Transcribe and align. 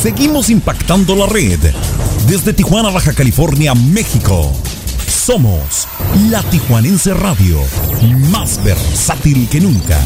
Seguimos 0.00 0.48
impactando 0.48 1.14
la 1.14 1.26
red. 1.26 1.60
Desde 2.26 2.54
Tijuana, 2.54 2.88
Baja 2.88 3.12
California, 3.12 3.74
México. 3.74 4.50
Somos 5.06 5.86
la 6.30 6.42
Tijuanense 6.44 7.12
Radio, 7.12 7.60
más 8.30 8.64
versátil 8.64 9.46
que 9.50 9.60
nunca. 9.60 10.00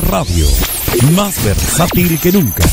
Radio, 0.00 0.46
más 1.14 1.42
versátil 1.44 2.18
que 2.20 2.32
nunca. 2.32 2.64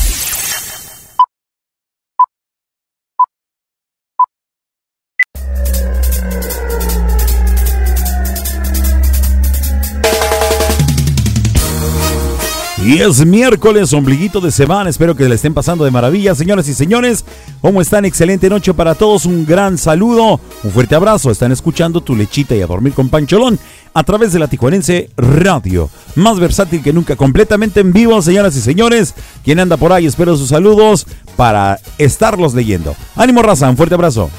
Y 12.84 13.00
es 13.00 13.24
miércoles, 13.24 13.94
ombliguito 13.94 14.42
de 14.42 14.50
semana. 14.50 14.90
Espero 14.90 15.16
que 15.16 15.26
le 15.26 15.36
estén 15.36 15.54
pasando 15.54 15.86
de 15.86 15.90
maravilla, 15.90 16.34
señoras 16.34 16.68
y 16.68 16.74
señores. 16.74 17.24
¿Cómo 17.62 17.80
están? 17.80 18.04
Excelente 18.04 18.50
noche 18.50 18.74
para 18.74 18.94
todos. 18.94 19.24
Un 19.24 19.46
gran 19.46 19.78
saludo, 19.78 20.38
un 20.62 20.70
fuerte 20.70 20.94
abrazo. 20.94 21.30
Están 21.30 21.50
escuchando 21.50 22.02
tu 22.02 22.14
lechita 22.14 22.54
y 22.54 22.60
a 22.60 22.66
dormir 22.66 22.92
con 22.92 23.08
Pancholón 23.08 23.58
a 23.94 24.02
través 24.04 24.34
de 24.34 24.38
la 24.38 24.48
Tijuanense 24.48 25.08
Radio. 25.16 25.88
Más 26.14 26.38
versátil 26.38 26.82
que 26.82 26.92
nunca, 26.92 27.16
completamente 27.16 27.80
en 27.80 27.92
vivo, 27.92 28.20
señoras 28.22 28.56
y 28.56 28.60
señores. 28.60 29.14
Quien 29.44 29.58
anda 29.60 29.76
por 29.76 29.92
ahí, 29.92 30.06
espero 30.06 30.36
sus 30.36 30.48
saludos 30.48 31.06
para 31.36 31.80
estarlos 31.98 32.54
leyendo. 32.54 32.94
Ánimo, 33.16 33.42
raza, 33.42 33.68
un 33.68 33.76
fuerte 33.76 33.94
abrazo. 33.94 34.30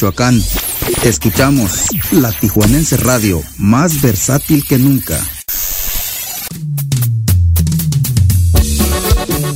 Michoacán. 0.00 0.40
Escuchamos 1.04 1.88
la 2.12 2.32
Tijuanense 2.32 2.96
Radio, 2.96 3.42
más 3.58 4.00
versátil 4.00 4.64
que 4.66 4.78
nunca. 4.78 5.20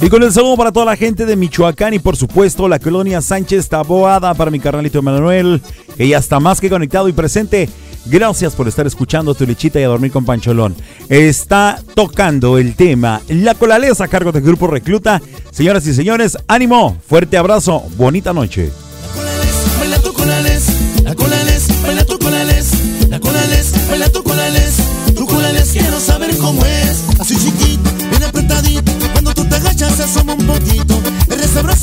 Y 0.03 0.09
con 0.11 0.23
el 0.23 0.31
saludo 0.35 0.59
para 0.59 0.71
toda 0.71 0.85
la 0.85 0.97
gente 0.97 1.25
de 1.25 1.37
Michoacán 1.37 1.95
y 1.95 1.99
por 1.99 2.17
supuesto 2.17 2.69
la 2.69 2.79
colonia 2.79 3.23
Sánchez 3.23 3.71
Taboada 3.71 4.35
para 4.35 4.51
mi 4.51 4.61
carnalito 4.61 5.01
Manuel, 5.01 5.63
que 5.97 6.09
ya 6.09 6.19
está 6.19 6.41
más 6.41 6.61
que 6.61 6.69
conectado 6.69 7.09
y 7.09 7.13
presente. 7.15 7.71
Gracias 8.05 8.55
por 8.55 8.69
estar 8.69 8.87
escuchando 8.87 9.35
tu 9.35 9.47
lechita 9.47 9.81
y 9.81 9.85
a 9.85 9.89
dormir 9.89 10.13
con 10.13 10.27
Pancholón. 10.27 10.77
Está 11.09 11.81
tocando 11.95 12.59
el 12.59 12.75
tema 12.75 13.23
La 13.29 13.55
Colalesa 13.55 14.05
a 14.05 14.09
cargo 14.09 14.31
del 14.31 14.43
Grupo 14.43 14.67
Recluta. 14.67 15.23
Señoras 15.53 15.87
y 15.87 15.95
señores, 15.95 16.37
ánimo, 16.49 16.99
fuerte 17.09 17.39
abrazo, 17.39 17.83
bonita 17.97 18.35
noche. 18.35 18.84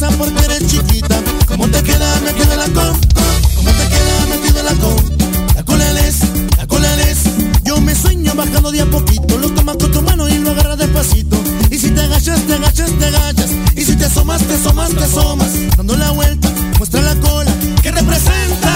Porque 0.09 0.43
eres 0.45 0.65
chiquita, 0.65 1.21
¿cómo 1.45 1.67
te 1.67 1.83
queda 1.83 2.19
metido 2.21 2.55
la 2.55 2.65
con? 2.65 2.99
¿Cómo 3.55 3.69
te 3.69 3.87
queda 3.87 4.25
metido 4.29 4.63
la 4.63 4.73
con? 4.73 5.55
La 5.55 5.63
colales, 5.63 6.15
la 6.57 6.65
colales, 6.65 7.17
yo 7.63 7.79
me 7.79 7.93
sueño 7.93 8.33
bajando 8.33 8.71
de 8.71 8.81
a 8.81 8.85
poquito, 8.87 9.37
lo 9.37 9.51
tomas 9.51 9.77
con 9.77 9.91
tu 9.91 10.01
mano 10.01 10.27
y 10.27 10.39
lo 10.39 10.51
agarras 10.51 10.79
despacito, 10.79 11.37
y 11.69 11.77
si 11.77 11.91
te 11.91 12.01
agachas, 12.01 12.41
te 12.47 12.53
agachas, 12.55 12.89
te 12.97 13.05
agachas, 13.05 13.51
y 13.75 13.85
si 13.85 13.95
te 13.95 14.05
asomas, 14.05 14.41
te 14.41 14.55
asomas, 14.55 14.89
te 14.89 15.03
asomas, 15.03 15.51
dando 15.77 15.95
la 15.95 16.09
vuelta, 16.09 16.49
muestra 16.79 17.01
la 17.01 17.15
cola, 17.17 17.51
que 17.83 17.91
representa. 17.91 18.73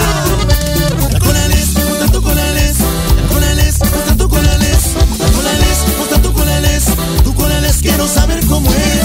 La 1.12 1.18
colales, 1.18 1.72
muestra 1.74 2.06
tu 2.06 2.22
colales, 2.22 2.76
la 3.16 3.28
colales, 3.28 3.78
muestra 3.80 4.16
tu 4.16 4.28
colales, 4.28 4.78
la 5.18 5.32
colales, 5.32 5.78
muestra 5.98 6.22
tu 6.22 6.32
colales, 6.32 6.84
tu 7.24 7.34
colales, 7.34 7.76
quiero 7.80 8.06
saber 8.06 8.46
cómo 8.46 8.70
es. 8.70 8.95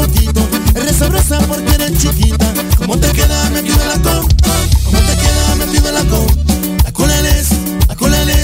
Poquito, 0.00 0.40
eres 0.74 0.96
sabrosa 0.96 1.38
porque 1.48 1.74
eres 1.74 1.98
chiquita, 1.98 2.46
¿cómo 2.76 2.96
te 2.98 3.08
queda 3.08 3.50
metido 3.50 3.82
en 3.82 3.88
la 3.88 3.94
con? 3.94 4.28
¿Cómo 4.84 4.98
te 4.98 5.14
queda 5.16 5.54
metido 5.56 5.88
en 5.88 5.94
la 5.94 6.04
con? 6.04 6.26
La 6.84 8.26
la 8.26 8.36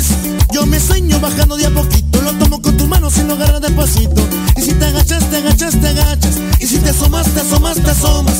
yo 0.53 0.67
me 0.67 0.79
sueño 0.79 1.19
bajando 1.21 1.56
de 1.56 1.67
a 1.67 1.71
poquito, 1.71 2.21
lo 2.23 2.33
tomo 2.35 2.61
con 2.62 2.77
tu 2.77 2.87
mano 2.87 3.11
sin 3.11 3.29
lo 3.29 3.35
agarras 3.35 3.61
despacito, 3.61 4.23
y 4.56 4.62
si 4.62 4.73
te 4.75 4.85
agachas, 4.85 5.29
te 5.31 5.37
agachas, 5.39 5.81
te 5.81 5.89
agachas, 5.89 6.35
y 6.61 6.67
si 6.67 6.79
te 6.79 6.91
asomas, 6.91 7.27
te 7.35 7.41
asomas, 7.41 7.77
te 7.77 7.91
asomas, 7.91 8.39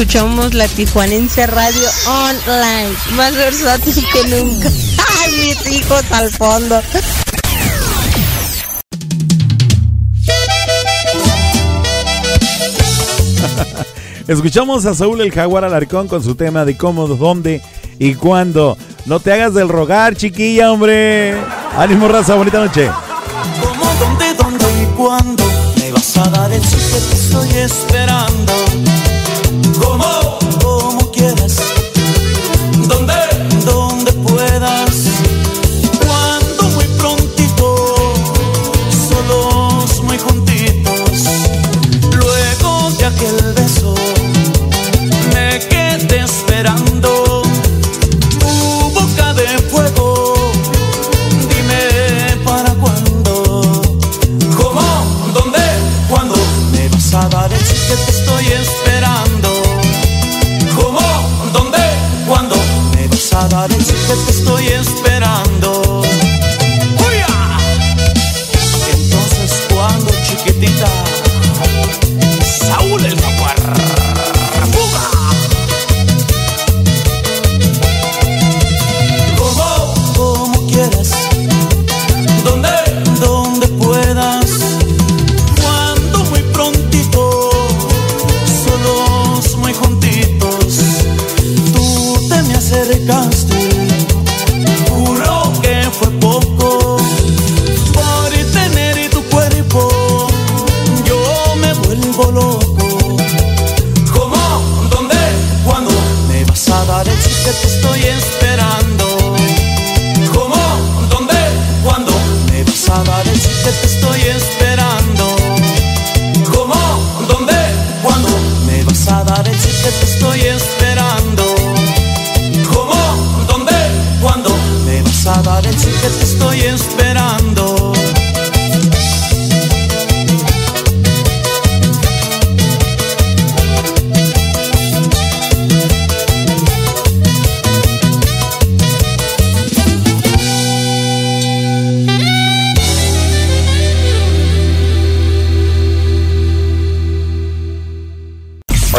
escuchamos 0.00 0.54
la 0.54 0.68
Tijuanense 0.68 1.44
Radio 1.48 1.88
Online, 2.06 2.94
más 3.16 3.34
versátil 3.34 3.96
que 4.12 4.28
nunca. 4.28 4.68
¡Ay, 5.24 5.32
mis 5.38 5.66
hijos 5.72 6.04
al 6.12 6.30
fondo! 6.30 6.80
Escuchamos 14.28 14.86
a 14.86 14.94
Saúl 14.94 15.20
el 15.20 15.32
Jaguar 15.32 15.64
Alarcón 15.64 16.06
con 16.06 16.22
su 16.22 16.36
tema 16.36 16.64
de 16.64 16.76
cómo, 16.76 17.08
dónde 17.08 17.60
y 17.98 18.14
cuándo. 18.14 18.78
No 19.06 19.18
te 19.18 19.32
hagas 19.32 19.52
del 19.52 19.68
rogar, 19.68 20.14
chiquilla, 20.14 20.70
hombre. 20.70 21.34
Ánimo, 21.76 22.06
raza, 22.06 22.36
bonita 22.36 22.60
noche. 22.60 22.88
¿Cómo, 23.60 23.92
dónde, 23.98 24.32
dónde 24.34 24.64
y 24.80 24.86
cuándo 24.96 25.42
me 25.76 25.90
vas 25.90 26.16
a 26.18 26.30
dar 26.30 26.52
el 26.52 26.62
sí 26.62 26.76
que 26.76 26.98
estoy 27.16 27.48
esperando? 27.58 28.57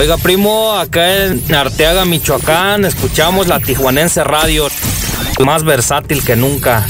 Oiga, 0.10 0.24
primo, 0.24 0.72
acá 0.72 1.26
en 1.26 1.54
Arteaga, 1.54 2.04
Michoacán, 2.04 2.84
escuchamos 2.84 3.46
la 3.46 3.60
Tijuanense 3.60 4.24
Radio, 4.24 4.66
más 5.46 5.64
versátil 5.64 6.24
que 6.24 6.36
nunca. 6.36 6.88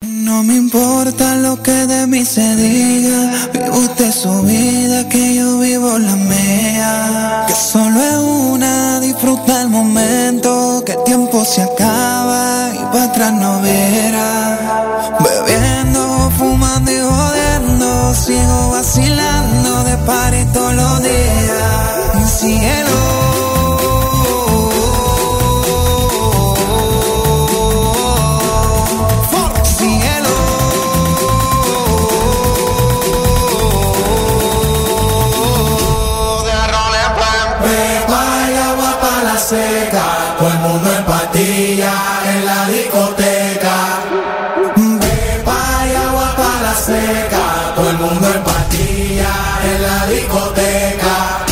No 0.00 0.42
me 0.42 0.54
importa 0.54 1.34
lo 1.34 1.62
que 1.62 1.86
de 1.86 2.06
mí 2.06 2.24
se 2.24 2.56
diga, 2.56 3.48
vive 3.52 3.68
usted 3.68 4.10
su 4.10 4.44
vida, 4.44 5.06
que 5.10 5.34
yo 5.34 5.58
vivo 5.58 5.98
la 5.98 6.16
mía. 6.16 7.44
Que 7.48 7.54
solo 7.54 8.00
es 8.00 8.16
una, 8.16 8.98
disfruta 9.00 9.60
el 9.60 9.68
momento, 9.68 10.82
que 10.86 10.92
el 10.92 11.04
tiempo 11.04 11.44
se 11.44 11.60
acaba 11.60 12.70
y 12.74 12.78
para 12.94 13.04
atrás 13.04 13.32
no 13.34 13.60
verá. 13.60 15.18
Bebiendo, 15.20 16.32
fumando 16.38 16.90
y 16.90 16.98
jodiendo, 16.98 18.14
sigo 18.14 18.70
vacilando 18.70 19.84
de 19.84 19.96
party 19.98 20.51
en 41.44 42.44
la 42.44 42.68
discoteca. 42.68 44.02
Y 44.76 45.94
agua 45.94 46.34
para 46.36 46.62
la 46.62 46.74
seca, 46.74 47.74
todo 47.74 47.90
el 47.90 47.96
mundo 47.98 48.26
en 48.28 48.42
en 49.74 49.82
la 49.82 50.06
discoteca. 50.06 51.46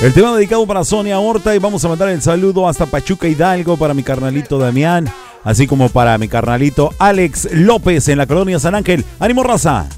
El 0.00 0.12
tema 0.12 0.36
dedicado 0.36 0.66
para 0.66 0.84
Sonia 0.84 1.18
Horta 1.18 1.54
y 1.54 1.58
vamos 1.58 1.84
a 1.84 1.88
mandar 1.88 2.10
el 2.10 2.20
saludo 2.20 2.68
hasta 2.68 2.86
Pachuca 2.86 3.26
Hidalgo 3.26 3.76
para 3.76 3.94
mi 3.94 4.02
carnalito 4.02 4.58
Damián, 4.58 5.10
así 5.42 5.66
como 5.66 5.88
para 5.88 6.18
mi 6.18 6.28
carnalito 6.28 6.92
Alex 6.98 7.48
López 7.50 8.08
en 8.08 8.18
la 8.18 8.26
colonia 8.26 8.58
San 8.58 8.74
Ángel. 8.74 9.04
¡Ánimo, 9.18 9.42
raza! 9.42 9.88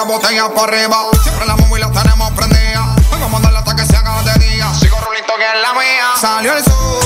La 0.00 0.06
botella 0.06 0.48
para 0.54 0.72
arriba. 0.72 0.96
Siempre 1.22 1.46
la 1.46 1.56
móvil 1.56 1.80
la 1.80 1.90
tenemos 1.90 2.30
prendida. 2.32 2.94
Vengo 3.10 3.26
a 3.26 3.28
mandarla 3.28 3.58
hasta 3.58 3.76
que 3.76 3.84
se 3.84 3.96
haga 3.96 4.22
de 4.22 4.46
día. 4.46 4.72
Sigo 4.74 4.98
rulito 5.00 5.32
que 5.36 5.44
es 5.44 5.62
la 5.62 5.72
mía. 5.74 6.06
Salió 6.18 6.52
el 6.54 6.64
sol. 6.64 6.99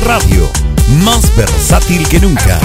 Radio, 0.00 0.50
más 1.04 1.34
versátil 1.36 2.06
que 2.08 2.20
nunca. 2.20 2.60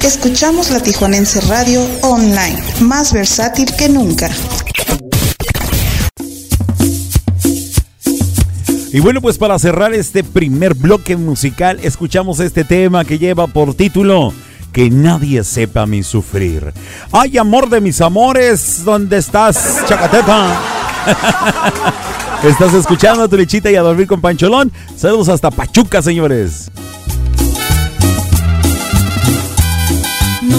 Escuchamos 0.00 0.70
la 0.70 0.78
Tijuanense 0.78 1.40
Radio 1.48 1.84
online, 2.02 2.56
más 2.82 3.12
versátil 3.12 3.66
que 3.74 3.88
nunca. 3.88 4.30
Y 8.92 9.00
bueno, 9.00 9.20
pues 9.20 9.36
para 9.36 9.58
cerrar 9.58 9.92
este 9.92 10.22
primer 10.22 10.74
bloque 10.74 11.16
musical, 11.16 11.80
escuchamos 11.82 12.38
este 12.38 12.62
tema 12.62 13.04
que 13.04 13.18
lleva 13.18 13.48
por 13.48 13.74
título 13.74 14.32
Que 14.70 14.88
nadie 14.88 15.42
sepa 15.42 15.84
mi 15.84 16.04
sufrir. 16.04 16.72
¡Ay, 17.10 17.36
amor 17.36 17.68
de 17.68 17.80
mis 17.80 18.00
amores! 18.00 18.84
¿Dónde 18.84 19.16
estás, 19.16 19.80
Chacateta? 19.88 20.60
estás 22.44 22.72
escuchando 22.72 23.24
a 23.24 23.28
tu 23.28 23.36
lechita 23.36 23.68
y 23.68 23.74
a 23.74 23.82
dormir 23.82 24.06
con 24.06 24.20
Pancholón. 24.20 24.70
Saludos 24.96 25.28
hasta 25.28 25.50
Pachuca, 25.50 26.02
señores. 26.02 26.70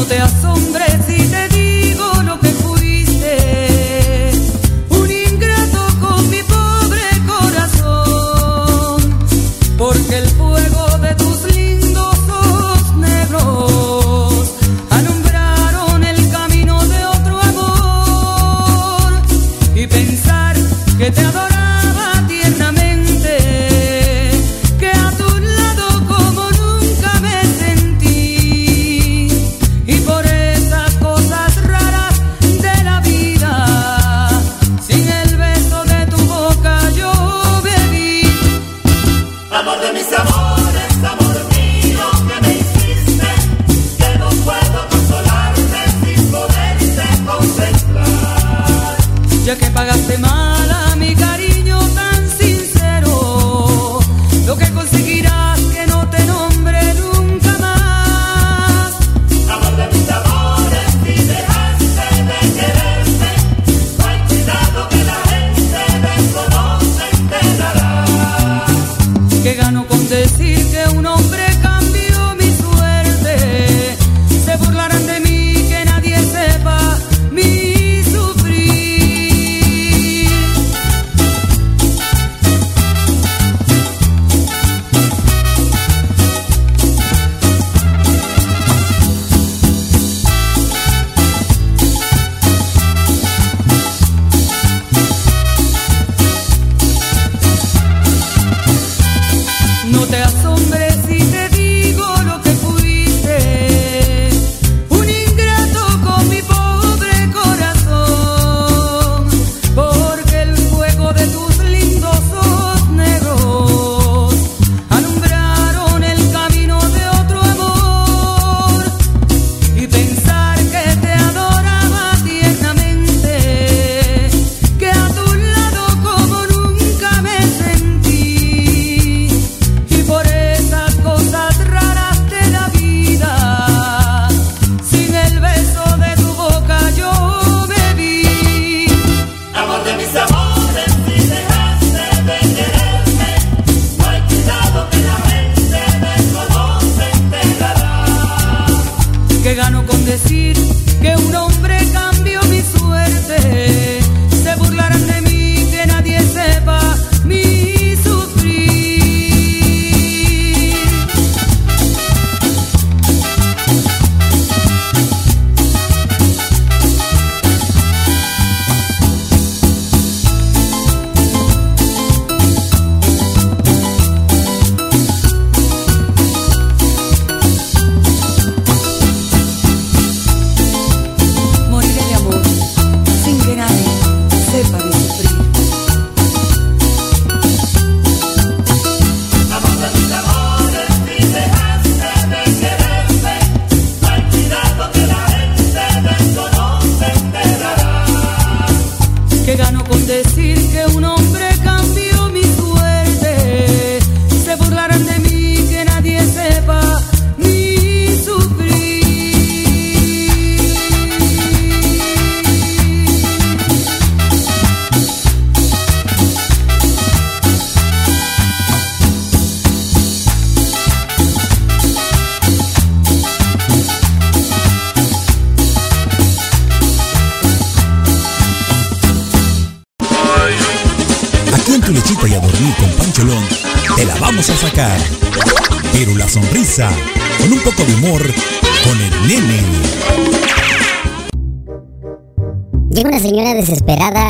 te 0.07 0.21
asombres 0.21 1.14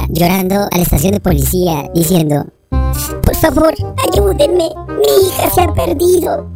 llorando 0.09 0.55
a 0.71 0.77
la 0.77 0.83
estación 0.83 1.13
de 1.13 1.19
policía 1.19 1.89
diciendo, 1.93 2.45
Por 2.69 3.35
favor, 3.35 3.73
ayúdenme, 4.11 4.69
mi 4.87 5.27
hija 5.27 5.49
se 5.53 5.61
ha 5.61 5.73
perdido. 5.73 6.47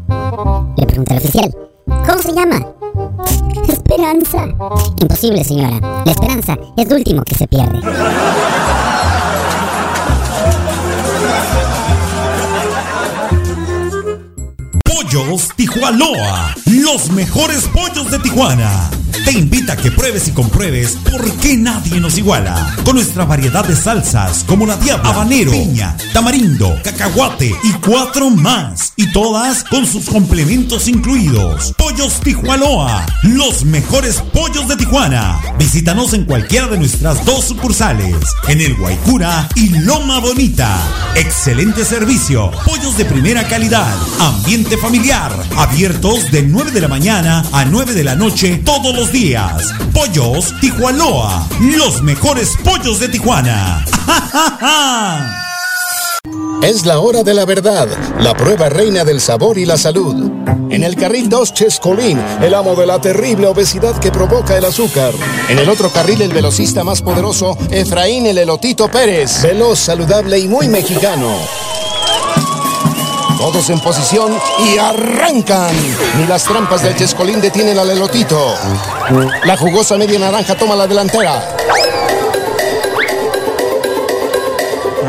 Le 0.78 0.86
pregunta 0.86 1.14
el 1.14 1.20
oficial, 1.20 1.56
¿cómo 1.86 2.22
se 2.22 2.34
llama? 2.34 2.66
Esperanza. 3.68 4.46
Imposible, 5.02 5.44
señora. 5.44 6.04
La 6.06 6.12
esperanza 6.12 6.58
es 6.78 6.90
lo 6.90 6.96
último 6.96 7.24
que 7.24 7.36
se 7.36 7.48
pierde. 7.48 7.80
Pollos 14.86 15.50
Tijuanoa. 15.56 16.56
Los 16.66 17.10
mejores 17.12 17.68
pollos 17.70 18.12
de 18.12 18.20
Tijuana 18.20 18.90
te 19.26 19.32
invita 19.32 19.74
a 19.74 19.78
que 19.78 19.92
pruebes 19.92 20.28
y 20.28 20.32
compruebes 20.32 20.98
por 21.10 21.32
qué 21.38 21.56
nadie 21.56 22.00
nos 22.00 22.18
iguala. 22.18 22.76
Con 22.84 22.96
nuestra 22.96 23.26
variedad 23.26 23.66
de 23.66 23.76
salsas 23.76 24.44
como 24.46 24.66
la 24.66 24.78
diabla, 24.78 25.10
habanero, 25.10 25.52
piña, 25.52 25.96
tamarindo, 26.14 26.76
cacahuate 26.84 27.56
y 27.64 27.72
cuatro 27.74 28.30
más. 28.30 28.94
Y 28.96 29.12
todas 29.12 29.64
con 29.64 29.86
sus 29.86 30.06
complementos 30.06 30.88
incluidos. 30.88 31.74
Pollos 31.78 32.20
Tijualoa, 32.22 33.06
los 33.24 33.66
mejores 33.66 34.22
pollos 34.34 34.68
de 34.68 34.78
Tijuana. 34.78 35.40
Visítanos 35.58 36.14
en 36.14 36.26
cualquiera 36.26 36.68
de 36.68 36.78
nuestras 36.78 37.24
dos 37.26 37.46
sucursales, 37.46 38.16
en 38.48 38.62
el 38.62 38.76
Guaycura 38.76 39.48
y 39.56 39.70
Loma 39.70 40.20
Bonita. 40.20 40.78
Excelente 41.16 41.86
servicio, 41.86 42.52
pollos 42.66 42.98
de 42.98 43.06
primera 43.06 43.48
calidad, 43.48 43.96
ambiente 44.20 44.78
familiar, 44.78 45.32
abiertos 45.58 46.32
de 46.32 46.44
9 46.44 46.72
de 46.72 46.82
la 46.82 46.88
mañana 46.88 47.44
a 47.52 47.66
9 47.66 47.94
de 47.94 48.04
la 48.04 48.16
noche 48.16 48.62
todos 48.66 48.96
los 48.96 49.09
días. 49.12 49.74
Pollos 49.94 50.54
Tijuanoa, 50.62 51.48
los 51.60 52.02
mejores 52.02 52.56
pollos 52.64 53.00
de 53.00 53.10
Tijuana. 53.10 53.86
Es 56.62 56.86
la 56.86 57.00
hora 57.00 57.24
de 57.24 57.34
la 57.34 57.46
verdad, 57.46 57.88
la 58.20 58.36
prueba 58.36 58.68
reina 58.68 59.06
del 59.06 59.22
sabor 59.22 59.58
y 59.58 59.66
la 59.66 59.78
salud. 59.78 60.30
En 60.70 60.84
el 60.84 60.98
carril 60.98 61.30
2, 61.30 61.54
Chescolín, 61.54 62.20
el 62.42 62.54
amo 62.54 62.76
de 62.76 62.86
la 62.86 63.00
terrible 63.00 63.48
obesidad 63.48 63.98
que 64.00 64.12
provoca 64.12 64.58
el 64.58 64.66
azúcar. 64.66 65.14
En 65.48 65.58
el 65.58 65.70
otro 65.70 65.90
carril, 65.90 66.22
el 66.22 66.34
velocista 66.34 66.84
más 66.84 67.02
poderoso, 67.02 67.58
Efraín 67.72 68.26
el 68.26 68.40
Elotito 68.40 68.90
Pérez, 68.90 69.42
veloz, 69.42 69.80
saludable 69.80 70.38
y 70.38 70.50
muy 70.50 70.68
mexicano. 70.68 71.30
Todos 73.40 73.70
en 73.70 73.80
posición 73.80 74.38
y 74.66 74.78
arrancan. 74.78 75.72
Ni 76.18 76.28
las 76.28 76.44
trampas 76.44 76.84
del 76.84 76.94
Chescolín 76.98 77.40
detienen 77.40 77.80
al 77.80 77.90
Elotito. 77.90 78.54
La 79.46 79.56
jugosa 79.56 79.98
media 79.98 80.20
naranja 80.20 80.56
toma 80.56 80.76
la 80.76 80.86
delantera. 80.86 81.56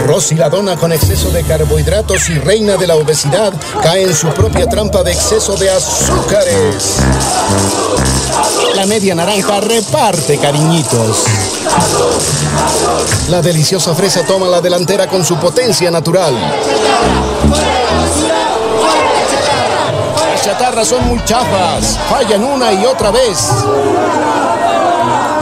Rosy 0.07 0.35
la 0.35 0.49
dona 0.49 0.77
con 0.77 0.93
exceso 0.93 1.31
de 1.31 1.43
carbohidratos 1.45 2.29
y 2.31 2.39
reina 2.39 2.77
de 2.77 2.87
la 2.87 2.97
obesidad 2.97 3.53
cae 3.83 4.05
en 4.05 4.15
su 4.15 4.29
propia 4.29 4.67
trampa 4.67 5.03
de 5.03 5.13
exceso 5.13 5.57
de 5.57 5.71
azúcares. 5.71 6.97
La 8.75 8.87
media 8.87 9.15
naranja 9.15 9.61
reparte 9.61 10.39
cariñitos. 10.39 11.25
La 13.29 13.43
deliciosa 13.43 13.95
fresa 13.95 14.23
toma 14.25 14.49
la 14.49 14.61
delantera 14.61 15.07
con 15.07 15.25
su 15.25 15.37
potencia 15.37 15.91
natural. 15.91 16.35
Las 20.31 20.43
chatarras 20.43 20.89
son 20.89 21.07
muy 21.07 21.19
fallan 22.09 22.45
una 22.45 22.73
y 22.73 22.87
otra 22.87 23.11
vez. 23.11 23.39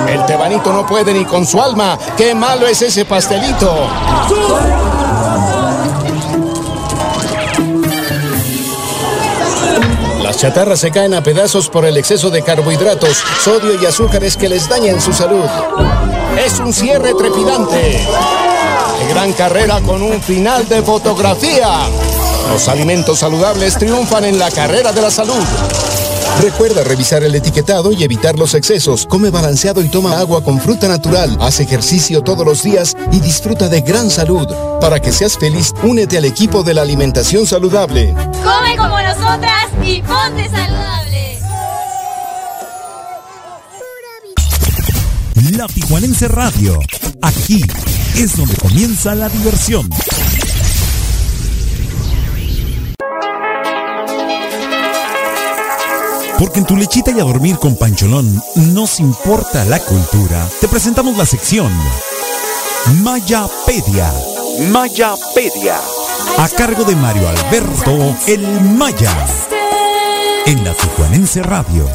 El 0.09 0.25
tebanito 0.25 0.73
no 0.73 0.87
puede 0.87 1.13
ni 1.13 1.25
con 1.25 1.47
su 1.47 1.61
alma. 1.61 1.99
¡Qué 2.17 2.35
malo 2.35 2.67
es 2.67 2.81
ese 2.81 3.05
pastelito! 3.05 3.75
Las 10.23 10.39
chatarras 10.39 10.81
se 10.81 10.91
caen 10.91 11.15
a 11.15 11.23
pedazos 11.23 11.69
por 11.69 11.85
el 11.85 11.97
exceso 11.97 12.31
de 12.31 12.43
carbohidratos, 12.43 13.23
sodio 13.43 13.81
y 13.81 13.87
azúcares 13.87 14.37
que 14.37 14.49
les 14.49 14.69
dañan 14.69 15.01
su 15.01 15.13
salud. 15.13 15.45
Es 16.45 16.59
un 16.59 16.73
cierre 16.73 17.15
trepidante. 17.15 18.07
De 18.99 19.09
gran 19.13 19.33
carrera 19.33 19.81
con 19.81 20.03
un 20.03 20.23
final 20.23 20.69
de 20.69 20.83
fotografía. 20.83 21.69
Los 22.53 22.69
alimentos 22.69 23.19
saludables 23.19 23.79
triunfan 23.79 24.25
en 24.25 24.39
la 24.39 24.51
carrera 24.51 24.93
de 24.93 25.03
la 25.03 25.11
salud. 25.11 25.45
Recuerda 26.41 26.85
revisar 26.85 27.23
el 27.25 27.35
etiquetado 27.35 27.93
y 27.93 28.05
evitar 28.05 28.39
los 28.39 28.55
excesos. 28.55 29.07
Come 29.07 29.31
balanceado 29.31 29.83
y 29.83 29.89
toma 29.89 30.19
agua 30.19 30.45
con 30.45 30.61
fruta 30.61 30.87
natural. 30.87 31.37
Haz 31.41 31.61
ejercicio 31.61 32.23
todos 32.23 32.47
los 32.47 32.63
días 32.63 32.97
y 33.11 33.21
disfruta 33.21 33.69
de 33.69 33.81
gran 33.81 34.09
salud. 34.09 34.47
Para 34.81 35.01
que 35.01 35.13
seas 35.13 35.37
feliz, 35.37 35.75
únete 35.83 36.19
al 36.19 36.25
equipo 36.25 36.63
de 36.63 36.75
la 36.75 36.83
alimentación 36.83 37.47
saludable. 37.47 38.15
Come 38.15 38.77
como 38.77 39.01
nosotras 39.01 39.67
y 39.85 40.01
ponte 40.03 40.49
saludable. 40.49 41.39
La 45.57 45.67
Tijuanense 45.67 46.29
Radio. 46.29 46.79
Aquí 47.21 47.63
es 48.15 48.37
donde 48.37 48.55
comienza 48.57 49.15
la 49.17 49.29
diversión. 49.29 49.89
Porque 56.39 56.61
en 56.61 56.67
tu 56.67 56.77
lechita 56.77 57.11
y 57.11 57.21
a 57.21 57.25
dormir 57.25 57.59
con 57.59 57.77
Pancholón 57.77 58.41
nos 58.55 59.01
importa 59.01 59.65
la 59.65 59.81
cultura. 59.81 60.49
Te 60.61 60.69
presentamos 60.69 61.17
la 61.17 61.27
sección 61.27 61.73
Mayapedia. 63.03 64.13
Mayapedia. 64.71 65.77
A 66.39 66.49
cargo 66.49 66.85
de 66.85 66.97
Mario 66.97 67.29
Alberto 67.29 68.15
El 68.27 68.61
Maya. 68.63 69.27
En 70.47 70.65
la 70.65 70.75
Tijuanense 70.75 71.43
Radio. 71.43 71.87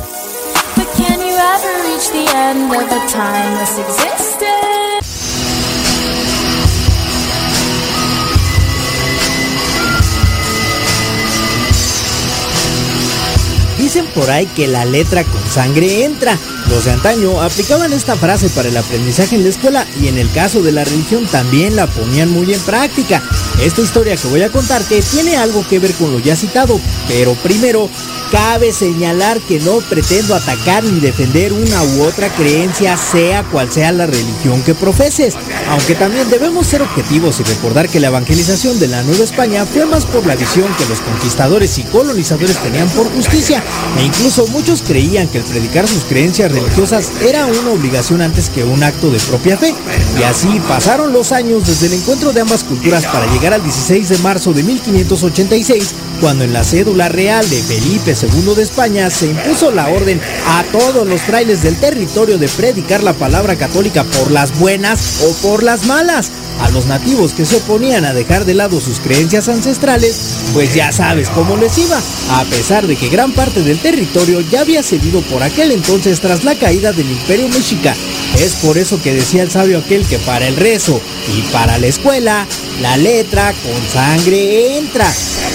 Dicen 13.84 14.06
por 14.16 14.32
ahí 14.32 14.46
que 14.46 14.66
la 14.66 14.86
letra 14.86 15.26
con 15.26 15.46
sangre 15.52 16.06
entra. 16.06 16.40
Los 16.70 16.86
de 16.86 16.92
antaño 16.92 17.42
aplicaban 17.42 17.92
esta 17.92 18.16
frase 18.16 18.48
para 18.48 18.70
el 18.70 18.78
aprendizaje 18.78 19.36
en 19.36 19.44
la 19.44 19.50
escuela 19.50 19.86
y 20.02 20.08
en 20.08 20.18
el 20.18 20.32
caso 20.32 20.64
de 20.64 20.72
la 20.72 20.86
religión 20.86 21.28
también 21.28 21.76
la 21.76 21.88
ponían 21.88 22.30
muy 22.30 22.54
en 22.54 22.62
práctica. 22.62 23.22
Esta 23.62 23.82
historia 23.82 24.16
que 24.16 24.30
voy 24.30 24.42
a 24.42 24.54
contarte 24.54 25.02
tiene 25.02 25.36
algo 25.36 25.68
que 25.68 25.80
ver 25.80 25.92
con 25.96 26.14
lo 26.14 26.20
ya 26.20 26.38
citado, 26.38 26.80
pero 27.10 27.34
primero 27.34 27.90
cabe 28.34 28.74
señalar 28.74 29.40
que 29.42 29.60
no 29.60 29.78
pretendo 29.78 30.34
atacar 30.34 30.84
ni 30.84 31.00
defender 31.00 31.54
una 31.54 31.84
u 31.84 32.02
otra 32.02 32.30
creencia, 32.30 32.98
sea 32.98 33.44
cual 33.44 33.72
sea 33.72 33.92
la 33.92 34.08
religión 34.08 34.64
que 34.64 34.74
profeses, 34.74 35.36
aunque 35.70 35.94
también 35.94 36.28
debemos 36.32 36.66
ser 36.66 36.82
objetivos 36.82 37.40
y 37.40 37.44
recordar 37.44 37.88
que 37.90 38.00
la 38.00 38.08
evangelización 38.08 38.80
de 38.80 38.88
la 38.88 39.04
Nueva 39.04 39.24
España 39.24 39.68
fue 39.68 39.86
más 39.86 40.06
por 40.08 40.26
la 40.26 40.36
visión 40.36 40.66
que 40.80 40.86
los 40.88 41.00
conquistadores 41.02 41.78
y 41.78 41.84
colonizadores 41.84 42.58
tenían 42.58 42.90
por 42.90 43.08
justicia, 43.14 43.64
e 44.00 44.04
incluso 44.04 44.48
muchos 44.48 44.82
creían 44.82 45.28
que 45.28 45.38
el 45.38 45.44
predicar 45.44 45.88
sus 45.88 46.04
creencias 46.04 46.52
religiosas 46.52 47.12
era 47.22 47.46
una 47.46 47.70
obligación 47.70 48.24
antes 48.24 48.50
que 48.50 48.64
un 48.64 48.82
acto 48.82 49.12
de 49.12 49.20
propia 49.20 49.60
fe, 49.60 49.76
y 50.20 50.24
así 50.24 50.60
pasaron 50.68 51.14
los 51.14 51.32
años 51.32 51.68
desde 51.68 51.86
el 51.86 51.94
encuentro 51.94 52.34
de 52.34 52.42
ambas 52.42 52.64
culturas 52.64 53.06
para 53.06 53.32
llegar 53.32 53.54
al 53.54 53.62
16 53.62 54.10
de 54.10 54.18
marzo 54.18 54.54
de 54.54 54.64
1586, 54.64 55.94
cuando 56.24 56.46
en 56.46 56.54
la 56.54 56.64
cédula 56.64 57.10
real 57.10 57.48
de 57.50 57.62
Felipe 57.62 58.16
II 58.16 58.56
de 58.56 58.64
España 58.64 59.10
se 59.10 59.28
impuso 59.28 59.72
la 59.72 59.90
orden 59.90 60.22
a 60.48 60.64
todos 60.72 61.06
los 61.06 61.20
frailes 61.20 61.64
del 61.64 61.76
territorio 61.76 62.38
de 62.38 62.48
predicar 62.48 63.04
la 63.04 63.12
palabra 63.12 63.58
católica 63.58 64.06
por 64.06 64.32
las 64.32 64.58
buenas 64.58 65.22
o 65.26 65.34
por 65.46 65.64
las 65.64 65.86
malas. 65.86 66.32
A 66.62 66.70
los 66.70 66.86
nativos 66.86 67.34
que 67.34 67.46
se 67.46 67.58
oponían 67.58 68.06
a 68.06 68.14
dejar 68.14 68.46
de 68.46 68.54
lado 68.54 68.80
sus 68.80 69.02
creencias 69.02 69.50
ancestrales, 69.50 70.18
pues 70.54 70.74
ya 70.74 70.94
sabes 70.94 71.30
cómo 71.30 71.58
les 71.58 71.78
iba, 71.78 72.00
a 72.30 72.46
pesar 72.46 72.88
de 72.88 72.96
que 72.96 73.10
gran 73.10 73.34
parte 73.34 73.62
del 73.62 73.80
territorio 73.80 74.40
ya 74.40 74.62
había 74.62 74.82
cedido 74.82 75.20
por 75.24 75.44
aquel 75.44 75.72
entonces 75.72 76.22
tras 76.22 76.46
la 76.46 76.56
caída 76.56 76.94
del 76.94 77.12
imperio 77.12 77.50
mexica. 77.50 77.94
Es 78.40 78.56
por 78.56 78.78
eso 78.78 79.02
que 79.02 79.14
decía 79.14 79.44
el 79.44 79.52
sabio 79.52 79.80
aquel 79.80 80.08
que 80.08 80.20
para 80.20 80.48
el 80.48 80.56
rezo 80.56 81.02
y 81.38 81.42
para 81.52 81.78
la 81.80 81.88
escuela, 81.88 82.48
la 82.82 82.96
letra 82.96 83.54
con 83.66 83.90
sangre 83.90 84.78
entra. 84.78 85.12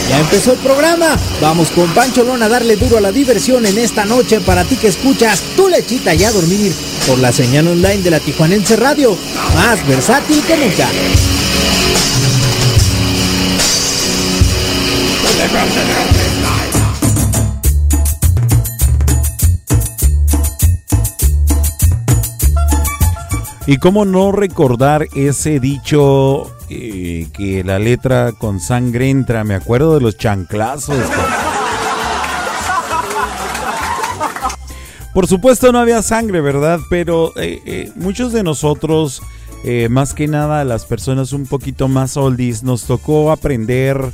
Ya 0.09 0.21
empezó 0.21 0.53
el 0.53 0.59
programa. 0.59 1.16
Vamos 1.40 1.71
con 1.71 1.92
Pancho 1.92 2.25
Lona 2.25 2.47
a 2.47 2.49
darle 2.49 2.77
duro 2.77 2.97
a 2.97 3.01
la 3.01 3.12
diversión 3.12 3.66
en 3.66 3.77
esta 3.79 4.05
noche 4.05 4.40
para 4.40 4.64
ti 4.64 4.77
que 4.77 4.88
escuchas 4.88 5.42
tu 5.55 5.68
lechita 5.68 6.14
y 6.14 6.25
a 6.25 6.33
dormir 6.33 6.73
por 7.07 7.18
la 7.18 7.31
señal 7.31 7.68
online 7.68 8.03
de 8.03 8.11
la 8.11 8.21
Tijuanense 8.21 8.77
Radio, 8.77 9.16
más 9.55 9.87
versátil 9.87 10.42
que 10.44 10.57
nunca. 10.57 10.88
Y 23.66 23.77
cómo 23.77 24.07
no 24.07 24.33
recordar 24.33 25.07
ese 25.14 25.61
dicho 25.61 26.58
que 26.68 27.62
la 27.64 27.78
letra 27.78 28.33
con 28.33 28.61
sangre 28.61 29.11
entra. 29.11 29.44
Me 29.44 29.54
acuerdo 29.54 29.94
de 29.94 30.00
los 30.00 30.16
chanclazos. 30.16 30.98
Por 35.18 35.26
supuesto 35.26 35.72
no 35.72 35.81
había 35.81 36.00
sangre, 36.00 36.40
¿verdad? 36.40 36.78
Pero 36.90 37.33
eh, 37.37 37.61
eh, 37.66 37.92
muchos 37.96 38.33
de 38.33 38.44
nosotros, 38.44 39.20
eh, 39.64 39.88
más 39.90 40.14
que 40.14 40.28
nada 40.28 40.62
las 40.62 40.85
personas 40.85 41.33
un 41.33 41.44
poquito 41.44 41.88
más 41.88 42.16
oldies, 42.16 42.62
nos 42.62 42.85
tocó 42.85 43.33
aprender 43.33 44.12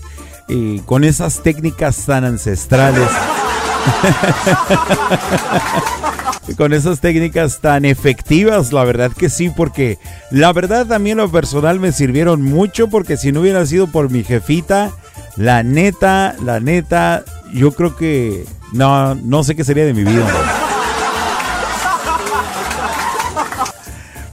con 0.86 1.04
esas 1.04 1.42
técnicas 1.42 2.06
tan 2.06 2.24
ancestrales 2.24 3.10
Con 6.56 6.72
esas 6.72 7.00
técnicas 7.00 7.60
tan 7.60 7.84
efectivas, 7.84 8.72
la 8.72 8.84
verdad 8.84 9.10
que 9.12 9.28
sí, 9.28 9.50
porque 9.50 9.98
la 10.30 10.52
verdad 10.52 10.86
también 10.86 11.16
lo 11.16 11.30
personal 11.30 11.80
me 11.80 11.92
sirvieron 11.92 12.42
mucho, 12.42 12.88
porque 12.88 13.16
si 13.16 13.32
no 13.32 13.40
hubiera 13.40 13.64
sido 13.66 13.86
por 13.86 14.10
mi 14.10 14.22
jefita, 14.22 14.90
la 15.36 15.62
neta, 15.62 16.36
la 16.42 16.60
neta, 16.60 17.24
yo 17.52 17.72
creo 17.72 17.96
que 17.96 18.44
no, 18.72 19.14
no 19.14 19.42
sé 19.42 19.56
qué 19.56 19.64
sería 19.64 19.84
de 19.84 19.94
mi 19.94 20.04
vida. 20.04 20.26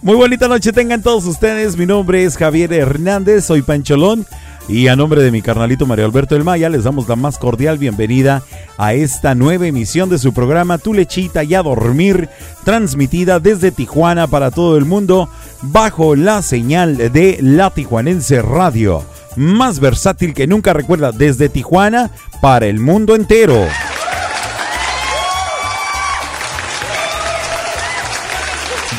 Muy 0.02 0.16
bonita 0.16 0.48
noche 0.48 0.74
tengan 0.74 1.04
todos 1.04 1.26
ustedes. 1.26 1.78
Mi 1.78 1.86
nombre 1.86 2.24
es 2.24 2.36
Javier 2.36 2.74
Hernández, 2.74 3.46
soy 3.46 3.62
Pancholón. 3.62 4.26
Y 4.72 4.88
a 4.88 4.96
nombre 4.96 5.22
de 5.22 5.32
mi 5.32 5.42
carnalito 5.42 5.86
Mario 5.86 6.06
Alberto 6.06 6.34
del 6.34 6.46
Maya, 6.46 6.70
les 6.70 6.86
damos 6.86 7.06
la 7.10 7.18
más 7.18 7.38
cordial 7.38 7.78
bienvenida 7.78 8.42
a 8.78 8.94
esta 8.94 9.36
nueva 9.36 9.68
emisión 9.68 10.10
de 10.10 10.18
su 10.18 10.32
programa 10.32 10.78
Tu 10.78 10.94
Lechita 10.94 11.44
y 11.44 11.56
a 11.56 11.62
Dormir, 11.62 12.30
transmitida 12.64 13.42
desde 13.42 13.72
Tijuana 13.72 14.28
para 14.28 14.50
todo 14.50 14.78
el 14.78 14.86
mundo, 14.86 15.28
bajo 15.62 16.16
la 16.16 16.42
señal 16.42 16.96
de 16.96 17.38
La 17.42 17.72
Tijuanense 17.72 18.42
Radio. 18.42 19.04
Más 19.36 19.82
versátil 19.82 20.34
que 20.34 20.48
nunca 20.48 20.72
recuerda, 20.72 21.12
desde 21.12 21.50
Tijuana 21.50 22.10
para 22.42 22.68
el 22.68 22.80
mundo 22.80 23.14
entero. 23.14 23.68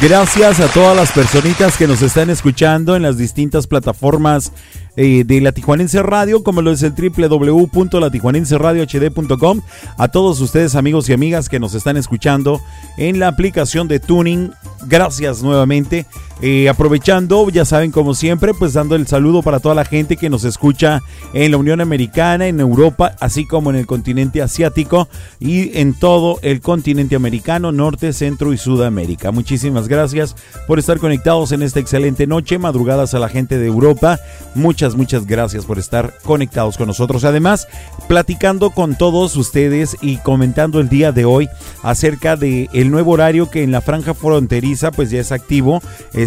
Gracias 0.02 0.58
a 0.58 0.66
todas 0.66 0.96
las 0.96 1.12
personitas 1.12 1.76
que 1.76 1.86
nos 1.86 2.02
están 2.02 2.28
escuchando 2.28 2.96
en 2.96 3.02
las 3.02 3.16
distintas 3.16 3.68
plataformas 3.68 4.52
eh, 4.96 5.24
de 5.24 5.40
la 5.40 5.52
Tijuanense 5.52 6.02
Radio, 6.02 6.42
como 6.42 6.60
lo 6.62 6.70
es 6.70 6.82
el 6.82 6.92
www.latijuanenseradiohd.com. 6.92 9.60
A 9.96 10.08
todos 10.08 10.40
ustedes, 10.40 10.74
amigos 10.74 11.08
y 11.08 11.12
amigas 11.12 11.48
que 11.48 11.60
nos 11.60 11.74
están 11.74 11.96
escuchando 11.96 12.60
en 12.96 13.18
la 13.18 13.28
aplicación 13.28 13.88
de 13.88 14.00
Tuning, 14.00 14.52
gracias 14.86 15.42
nuevamente. 15.42 16.06
Eh, 16.44 16.68
aprovechando, 16.68 17.48
ya 17.50 17.64
saben, 17.64 17.92
como 17.92 18.14
siempre, 18.14 18.52
pues 18.52 18.72
dando 18.72 18.96
el 18.96 19.06
saludo 19.06 19.42
para 19.42 19.60
toda 19.60 19.76
la 19.76 19.84
gente 19.84 20.16
que 20.16 20.28
nos 20.28 20.42
escucha 20.42 21.00
en 21.34 21.52
la 21.52 21.56
Unión 21.56 21.80
Americana, 21.80 22.48
en 22.48 22.58
Europa, 22.58 23.14
así 23.20 23.46
como 23.46 23.70
en 23.70 23.76
el 23.76 23.86
continente 23.86 24.42
asiático 24.42 25.08
y 25.38 25.78
en 25.78 25.94
todo 25.94 26.40
el 26.42 26.60
continente 26.60 27.14
americano, 27.14 27.70
Norte, 27.70 28.12
Centro 28.12 28.52
y 28.52 28.58
Sudamérica. 28.58 29.30
Muchísimas 29.30 29.86
gracias 29.86 30.34
por 30.66 30.80
estar 30.80 30.98
conectados 30.98 31.52
en 31.52 31.62
esta 31.62 31.78
excelente 31.78 32.26
noche, 32.26 32.58
madrugadas 32.58 33.14
a 33.14 33.20
la 33.20 33.28
gente 33.28 33.56
de 33.56 33.68
Europa. 33.68 34.18
Muchas, 34.56 34.96
muchas 34.96 35.28
gracias 35.28 35.64
por 35.64 35.78
estar 35.78 36.12
conectados 36.24 36.76
con 36.76 36.88
nosotros. 36.88 37.22
Además, 37.22 37.68
platicando 38.08 38.70
con 38.70 38.96
todos 38.98 39.36
ustedes 39.36 39.96
y 40.00 40.16
comentando 40.16 40.80
el 40.80 40.88
día 40.88 41.12
de 41.12 41.24
hoy 41.24 41.48
acerca 41.84 42.34
de 42.34 42.68
el 42.72 42.90
nuevo 42.90 43.12
horario 43.12 43.48
que 43.48 43.62
en 43.62 43.70
la 43.70 43.80
franja 43.80 44.12
fronteriza 44.12 44.90
pues 44.90 45.10
ya 45.10 45.20
es 45.20 45.30
activo. 45.30 45.80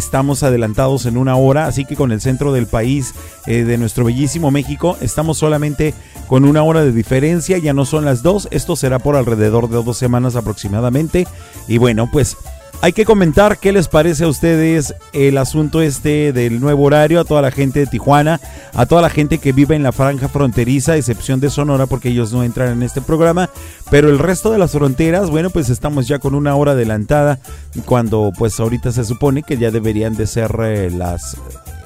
Estamos 0.06 0.44
adelantados 0.44 1.08
en 1.08 1.18
una 1.18 1.36
hora, 1.36 1.66
así 1.66 1.84
que 1.84 1.96
con 1.96 2.12
el 2.12 2.22
centro 2.22 2.54
del 2.54 2.68
país 2.68 3.16
eh, 3.48 3.64
de 3.64 3.80
nuestro 3.80 4.06
bellísimo 4.06 4.52
México 4.52 4.98
estamos 5.02 5.40
solamente 5.40 5.96
con 6.28 6.46
una 6.46 6.62
hora 6.62 6.84
de 6.84 6.92
diferencia, 6.92 7.58
ya 7.58 7.74
no 7.74 7.86
son 7.86 8.06
las 8.06 8.22
dos, 8.22 8.48
esto 8.52 8.76
será 8.76 9.00
por 9.00 9.16
alrededor 9.16 9.68
de 9.68 9.84
dos 9.84 9.98
semanas 9.98 10.36
aproximadamente. 10.36 11.28
Y 11.68 11.80
bueno, 11.80 12.08
pues 12.12 12.38
hay 12.82 12.94
que 12.94 13.06
comentar 13.06 13.58
qué 13.58 13.72
les 13.72 13.88
parece 13.88 14.26
a 14.26 14.28
ustedes 14.28 14.94
el 15.14 15.38
asunto 15.38 15.82
este 15.82 16.34
del 16.34 16.60
nuevo 16.60 16.84
horario, 16.84 17.20
a 17.20 17.24
toda 17.24 17.42
la 17.42 17.52
gente 17.52 17.80
de 17.80 17.88
Tijuana, 17.88 18.40
a 18.74 18.86
toda 18.86 19.02
la 19.02 19.10
gente 19.10 19.40
que 19.40 19.52
vive 19.52 19.76
en 19.76 19.84
la 19.84 19.92
franja 19.92 20.28
fronteriza, 20.28 20.96
excepción 20.96 21.40
de 21.40 21.50
Sonora 21.50 21.88
porque 21.88 22.10
ellos 22.10 22.32
no 22.32 22.44
entran 22.44 22.74
en 22.74 22.84
este 22.84 23.02
programa, 23.02 23.50
pero 23.90 24.10
el 24.10 24.20
resto 24.20 24.52
de 24.52 24.60
las 24.60 24.72
fronteras, 24.72 25.30
bueno, 25.30 25.50
pues 25.50 25.70
estamos 25.70 26.08
ya 26.08 26.20
con 26.20 26.36
una 26.36 26.56
hora 26.56 26.74
adelantada 26.74 27.40
cuando 27.86 28.32
pues 28.38 28.60
ahorita 28.60 28.92
se 28.92 29.04
supone 29.04 29.44
que 29.44 29.58
ya 29.58 29.72
deberían 29.72 30.16
de 30.16 30.28
ser 30.28 30.56
eh, 30.62 30.92
las, 30.92 31.38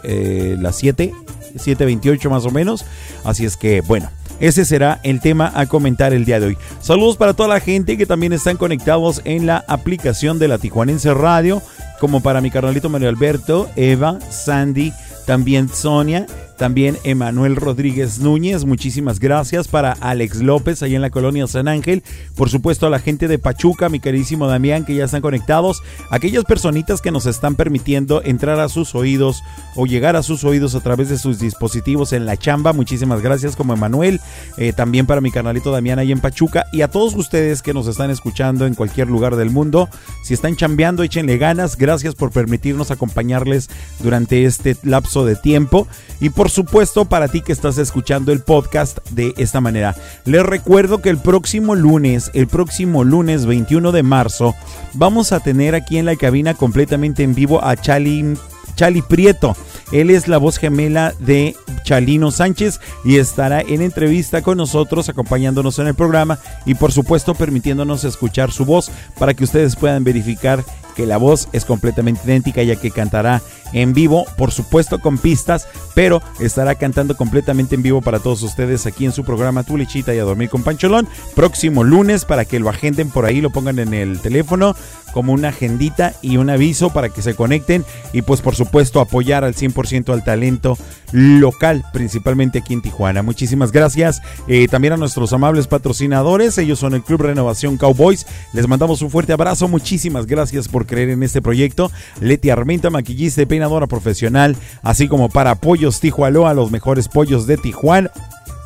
eh, 0.03 0.57
las 0.59 0.75
7, 0.77 1.13
7.28 1.55 2.29
más 2.29 2.45
o 2.45 2.51
menos, 2.51 2.85
así 3.23 3.45
es 3.45 3.57
que 3.57 3.81
bueno. 3.81 4.09
Ese 4.39 4.65
será 4.65 4.99
el 5.03 5.19
tema 5.19 5.51
a 5.53 5.65
comentar 5.65 6.13
el 6.13 6.25
día 6.25 6.39
de 6.39 6.47
hoy. 6.47 6.57
Saludos 6.79 7.17
para 7.17 7.33
toda 7.33 7.49
la 7.49 7.59
gente 7.59 7.97
que 7.97 8.05
también 8.05 8.33
están 8.33 8.57
conectados 8.57 9.21
en 9.25 9.45
la 9.45 9.63
aplicación 9.67 10.39
de 10.39 10.47
la 10.47 10.57
Tijuanense 10.57 11.13
Radio, 11.13 11.61
como 11.99 12.21
para 12.21 12.41
mi 12.41 12.51
carnalito 12.51 12.89
Mario 12.89 13.09
Alberto, 13.09 13.69
Eva, 13.75 14.19
Sandy, 14.29 14.93
también 15.25 15.69
Sonia, 15.69 16.25
también 16.59 16.97
Emanuel 17.05 17.55
Rodríguez 17.55 18.19
Núñez, 18.19 18.65
muchísimas 18.65 19.19
gracias 19.19 19.69
para 19.69 19.93
Alex 19.93 20.41
López 20.41 20.83
ahí 20.83 20.93
en 20.93 21.01
la 21.01 21.09
colonia 21.09 21.47
San 21.47 21.69
Ángel, 21.69 22.03
por 22.35 22.49
supuesto 22.49 22.85
a 22.85 22.89
la 22.89 22.99
gente 22.99 23.29
de 23.29 23.39
Pachuca, 23.39 23.87
mi 23.87 24.01
queridísimo 24.01 24.45
Damián 24.45 24.83
que 24.83 24.93
ya 24.93 25.05
están 25.05 25.21
conectados, 25.21 25.81
aquellas 26.11 26.43
personitas 26.43 26.99
que 26.99 27.11
nos 27.11 27.25
están 27.25 27.55
permitiendo 27.55 28.21
entrar 28.23 28.59
a 28.59 28.67
sus 28.67 28.93
oídos 28.93 29.41
o 29.75 29.85
llegar 29.85 30.17
a 30.17 30.21
sus 30.21 30.43
oídos 30.43 30.75
a 30.75 30.81
través 30.81 31.07
de 31.07 31.17
sus 31.17 31.39
dispositivos 31.39 32.11
en 32.11 32.25
la 32.25 32.35
chamba, 32.35 32.73
muchísimas 32.73 33.21
gracias 33.21 33.55
como 33.55 33.73
Emanuel, 33.73 34.19
eh, 34.57 34.73
también 34.73 35.05
para 35.05 35.21
mi 35.21 35.31
canalito 35.31 35.71
Damián 35.71 35.99
ahí 35.99 36.11
en 36.11 36.19
Pachuca. 36.19 36.65
Y 36.73 36.81
a 36.81 36.89
todos 36.89 37.15
ustedes 37.15 37.61
que 37.61 37.73
nos 37.73 37.87
están 37.87 38.11
escuchando 38.11 38.65
en 38.65 38.75
cualquier 38.75 39.07
lugar 39.07 39.37
del 39.37 39.49
mundo, 39.49 39.87
si 40.23 40.33
están 40.33 40.57
chambeando 40.57 41.03
échenle 41.03 41.37
ganas, 41.37 41.77
gracias 41.77 42.15
por 42.15 42.31
permitirnos 42.31 42.91
acompañarles 42.91 43.69
durante 43.99 44.43
este 44.43 44.75
lapso 44.83 45.25
de 45.25 45.37
tiempo. 45.37 45.87
Y 46.19 46.31
por 46.31 46.48
supuesto 46.49 47.05
para 47.05 47.27
ti 47.27 47.41
que 47.41 47.51
estás 47.51 47.77
escuchando 47.77 48.31
el 48.31 48.41
podcast 48.41 48.99
de 49.09 49.33
esta 49.37 49.61
manera. 49.61 49.95
Les 50.25 50.43
recuerdo 50.43 51.01
que 51.01 51.09
el 51.09 51.17
próximo 51.17 51.75
lunes, 51.75 52.31
el 52.33 52.47
próximo 52.47 53.03
lunes 53.03 53.45
21 53.45 53.91
de 53.91 54.03
marzo, 54.03 54.55
vamos 54.93 55.31
a 55.31 55.39
tener 55.39 55.75
aquí 55.75 55.97
en 55.97 56.05
la 56.05 56.15
cabina 56.15 56.53
completamente 56.53 57.23
en 57.23 57.35
vivo 57.35 57.63
a 57.63 57.75
Chali, 57.75 58.37
Chali 58.75 59.01
Prieto. 59.01 59.55
Él 59.91 60.09
es 60.11 60.27
la 60.27 60.37
voz 60.37 60.57
gemela 60.57 61.13
de 61.19 61.55
Chalino 61.83 62.31
Sánchez 62.31 62.79
y 63.03 63.17
estará 63.17 63.61
en 63.61 63.81
entrevista 63.81 64.41
con 64.41 64.57
nosotros, 64.57 65.09
acompañándonos 65.09 65.79
en 65.79 65.87
el 65.87 65.95
programa 65.95 66.39
y 66.65 66.75
por 66.75 66.91
supuesto 66.91 67.33
permitiéndonos 67.33 68.03
escuchar 68.03 68.51
su 68.51 68.65
voz 68.65 68.91
para 69.17 69.33
que 69.33 69.43
ustedes 69.43 69.75
puedan 69.75 70.03
verificar 70.03 70.63
que 70.95 71.05
la 71.05 71.17
voz 71.17 71.47
es 71.53 71.65
completamente 71.65 72.21
idéntica 72.25 72.61
ya 72.61 72.75
que 72.75 72.91
cantará 72.91 73.41
en 73.73 73.93
vivo, 73.93 74.25
por 74.37 74.51
supuesto 74.51 74.99
con 74.99 75.17
pistas, 75.17 75.67
pero 75.95 76.21
estará 76.39 76.75
cantando 76.75 77.15
completamente 77.15 77.75
en 77.75 77.83
vivo 77.83 78.01
para 78.01 78.19
todos 78.19 78.43
ustedes 78.43 78.85
aquí 78.85 79.05
en 79.05 79.11
su 79.11 79.23
programa 79.23 79.63
Tu 79.63 79.77
Lechita 79.77 80.13
y 80.13 80.19
a 80.19 80.23
Dormir 80.23 80.49
con 80.49 80.63
Pancholón, 80.63 81.07
próximo 81.35 81.83
lunes 81.83 82.25
para 82.25 82.45
que 82.45 82.59
lo 82.59 82.69
agenden 82.69 83.09
por 83.09 83.25
ahí, 83.25 83.41
lo 83.41 83.49
pongan 83.49 83.79
en 83.79 83.93
el 83.93 84.19
teléfono 84.19 84.75
como 85.11 85.33
una 85.33 85.49
agendita 85.49 86.13
y 86.21 86.37
un 86.37 86.49
aviso 86.49 86.91
para 86.91 87.09
que 87.09 87.21
se 87.21 87.33
conecten 87.33 87.83
y 88.13 88.21
pues 88.21 88.41
por 88.41 88.55
supuesto 88.55 88.99
apoyar 88.99 89.43
al 89.43 89.55
100% 89.55 90.13
al 90.13 90.23
talento 90.23 90.77
local, 91.11 91.83
principalmente 91.91 92.59
aquí 92.59 92.73
en 92.73 92.81
Tijuana. 92.81 93.23
Muchísimas 93.23 93.71
gracias 93.71 94.21
eh, 94.47 94.67
también 94.67 94.93
a 94.93 94.97
nuestros 94.97 95.33
amables 95.33 95.67
patrocinadores, 95.67 96.57
ellos 96.57 96.79
son 96.79 96.93
el 96.93 97.03
Club 97.03 97.23
Renovación 97.23 97.77
Cowboys, 97.77 98.25
les 98.53 98.67
mandamos 98.67 99.01
un 99.01 99.09
fuerte 99.09 99.33
abrazo, 99.33 99.67
muchísimas 99.67 100.25
gracias 100.25 100.67
por 100.67 100.85
creer 100.85 101.09
en 101.09 101.23
este 101.23 101.41
proyecto, 101.41 101.91
Leti 102.21 102.49
Armenta, 102.49 102.89
maquillista 102.89 103.41
y 103.41 103.45
profesional, 103.87 104.55
así 104.83 105.07
como 105.07 105.29
para 105.29 105.55
Pollos 105.55 105.99
Tijualoa, 105.99 106.53
los 106.53 106.71
mejores 106.71 107.07
pollos 107.07 107.47
de 107.47 107.57
Tijuana, 107.57 108.11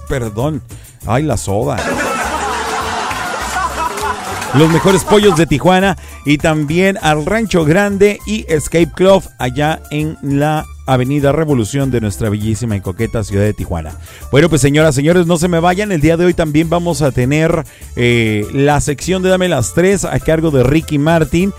perdón, 0.08 0.62
ay 1.06 1.24
la 1.24 1.38
soda 1.38 1.78
los 4.56 4.70
mejores 4.72 5.04
pollos 5.04 5.36
de 5.36 5.48
Tijuana 5.48 5.98
y 6.26 6.38
también 6.38 6.98
al 7.02 7.26
Rancho 7.26 7.66
Grande 7.66 8.20
y 8.28 8.46
Escape 8.48 8.92
Club 8.94 9.24
allá 9.40 9.82
en 9.90 10.18
la 10.22 10.66
Avenida 10.86 11.32
Revolución 11.32 11.90
de 11.90 12.02
nuestra 12.02 12.30
bellísima 12.30 12.76
y 12.76 12.82
coqueta 12.82 13.24
ciudad 13.24 13.46
de 13.46 13.54
Tijuana. 13.54 13.98
Bueno, 14.32 14.50
pues 14.50 14.62
señoras, 14.62 14.94
señores, 14.94 15.26
no 15.26 15.38
se 15.38 15.48
me 15.48 15.60
vayan. 15.60 15.92
El 15.92 16.02
día 16.02 16.18
de 16.18 16.26
hoy 16.26 16.34
también 16.34 16.70
vamos 16.70 17.02
a 17.02 17.12
tener 17.12 17.64
eh, 17.96 18.46
la 18.54 18.80
sección 18.80 19.24
de 19.24 19.30
Dame 19.30 19.50
las 19.50 19.74
Tres 19.74 20.06
a 20.06 20.20
cargo 20.20 20.52
de 20.52 20.64
Ricky 20.64 21.00
Martin 21.00 21.52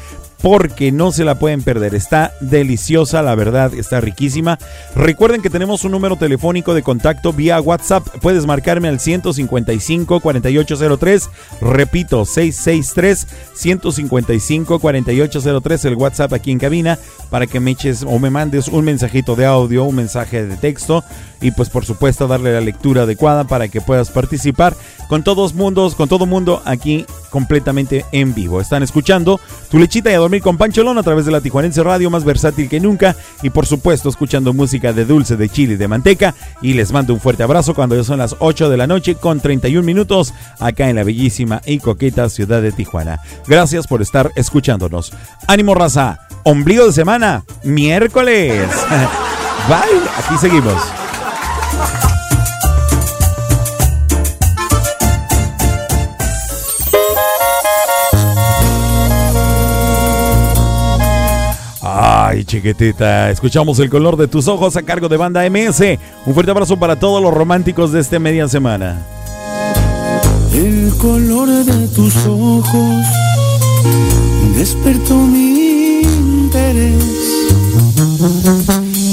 porque 0.45 0.93
no 0.93 1.11
se 1.11 1.25
la 1.25 1.37
pueden 1.37 1.63
perder. 1.63 1.95
Está 1.95 2.35
deliciosa, 2.43 3.23
la 3.23 3.35
verdad, 3.35 3.73
está 3.73 4.03
riquísima. 4.03 4.59
Recuerden 4.95 5.41
que 5.41 5.49
tenemos 5.49 5.85
un 5.85 5.93
número 5.93 6.17
telefónico 6.17 6.75
de 6.75 6.83
contacto 6.83 7.33
vía 7.33 7.59
WhatsApp. 7.63 8.07
Puedes 8.21 8.45
marcarme 8.45 8.89
al 8.89 9.01
155 9.01 10.21
4803. 10.21 11.31
Repito, 11.63 12.27
663 12.27 13.27
155 13.55 14.81
4803 14.81 15.85
el 15.87 15.95
WhatsApp 15.95 16.35
aquí 16.35 16.51
en 16.51 16.59
cabina 16.59 16.99
para 17.31 17.47
que 17.47 17.59
me 17.59 17.71
eches 17.71 18.05
o 18.07 18.19
me 18.19 18.29
mandes 18.29 18.69
un 18.69 18.85
mensajito 18.85 19.37
de 19.37 19.47
audio, 19.47 19.85
un 19.85 19.95
mensaje 19.95 20.45
de 20.45 20.59
texto 20.59 21.03
y 21.45 21.51
pues 21.51 21.69
por 21.69 21.85
supuesto 21.85 22.27
darle 22.27 22.55
la 22.55 22.63
lectura 22.63 23.03
adecuada 23.03 23.45
para 23.45 23.69
que 23.69 23.83
puedas 23.83 24.11
participar 24.11 24.75
con 25.09 25.23
todos 25.23 25.53
mundos, 25.53 25.95
con 25.95 26.09
todo 26.09 26.25
mundo 26.25 26.63
aquí 26.65 27.05
completamente 27.29 28.07
en 28.13 28.35
vivo. 28.35 28.63
Están 28.63 28.83
escuchando 28.83 29.39
Tu 29.71 29.79
Lechita 29.79 30.11
y 30.11 30.15
a 30.15 30.19
Dormir 30.19 30.41
con 30.41 30.57
Pancholón 30.57 30.97
a 30.97 31.03
través 31.03 31.27
de 31.27 31.33
la 31.33 31.43
Tijuanense 31.43 31.83
Radio, 31.83 32.09
más 32.09 32.25
versátil 32.25 32.71
que 32.71 32.81
nunca. 32.81 33.15
Y 33.43 33.51
por 33.51 33.67
supuesto, 33.67 34.09
escuchando 34.09 34.55
música 34.55 34.95
de 34.95 35.05
dulce, 35.05 35.37
de 35.37 35.51
chile 35.51 35.75
y 35.75 35.77
de 35.77 35.87
manteca. 35.87 36.35
Y 36.63 36.73
les 36.73 36.93
mando 36.93 37.13
un 37.13 37.21
fuerte 37.21 37.43
abrazo 37.43 37.75
cuando 37.75 37.95
ya 37.95 38.05
son 38.05 38.21
las 38.21 38.37
8 38.39 38.71
de 38.71 38.79
la 38.79 38.87
noche 38.87 39.17
con 39.17 39.41
31 39.41 39.85
minutos 39.85 40.33
acá 40.61 40.89
en 40.89 40.97
la 40.97 41.05
bellísima 41.05 41.61
y 41.67 41.79
coqueta 41.79 42.31
ciudad 42.31 42.63
de 42.63 42.73
Tijuana. 42.73 43.21
Gracias 43.47 43.87
por 43.87 44.01
estar 44.01 44.31
escuchándonos. 44.35 45.13
Ánimo 45.47 45.75
raza, 45.75 46.21
ombligo 46.45 46.87
de 46.87 46.93
semana, 46.93 47.45
miércoles. 47.65 48.67
Bye, 49.69 50.09
aquí 50.19 50.39
seguimos. 50.39 51.04
Ay, 62.35 62.45
chiquitita, 62.45 63.31
escuchamos 63.31 63.79
el 63.79 63.89
color 63.89 64.17
de 64.17 64.27
tus 64.27 64.49
ojos 64.49 64.77
a 64.77 64.83
cargo 64.83 65.09
de 65.09 65.17
Banda 65.17 65.49
MS. 65.49 65.99
Un 66.27 66.35
fuerte 66.35 66.51
abrazo 66.51 66.77
para 66.77 66.99
todos 66.99 67.23
los 67.23 67.33
románticos 67.33 67.93
de 67.93 68.01
este 68.01 68.19
media 68.19 68.49
semana. 68.49 69.07
El 70.53 70.93
color 70.99 71.49
de 71.49 71.89
tus 71.89 72.17
ojos 72.27 73.07
despertó 74.57 75.15
mi 75.15 76.01
interés 76.03 77.15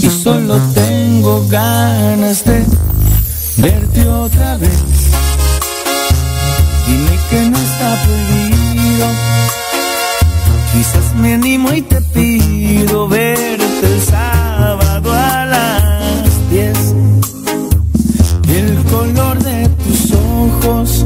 y 0.04 0.10
solo 0.10 0.58
tengo 0.74 1.46
ganas 1.48 2.44
de 2.44 2.66
verte 3.58 4.08
otra 4.08 4.58
vez. 4.58 4.84
Dime 6.88 7.20
que 7.30 7.50
no 7.50 7.58
está 7.58 8.04
prohibido, 8.04 9.08
quizás 10.74 11.16
me 11.16 11.34
animo 11.36 11.72
y 11.74 11.82
te 11.84 12.02
pido 12.02 13.08
verte 13.08 13.86
el 13.94 14.02
sábado 14.02 15.14
a 15.14 15.46
las 15.46 16.50
10. 16.50 16.78
El 18.48 18.84
color 18.86 19.38
de 19.44 19.70
tus 19.70 20.12
ojos 20.14 21.06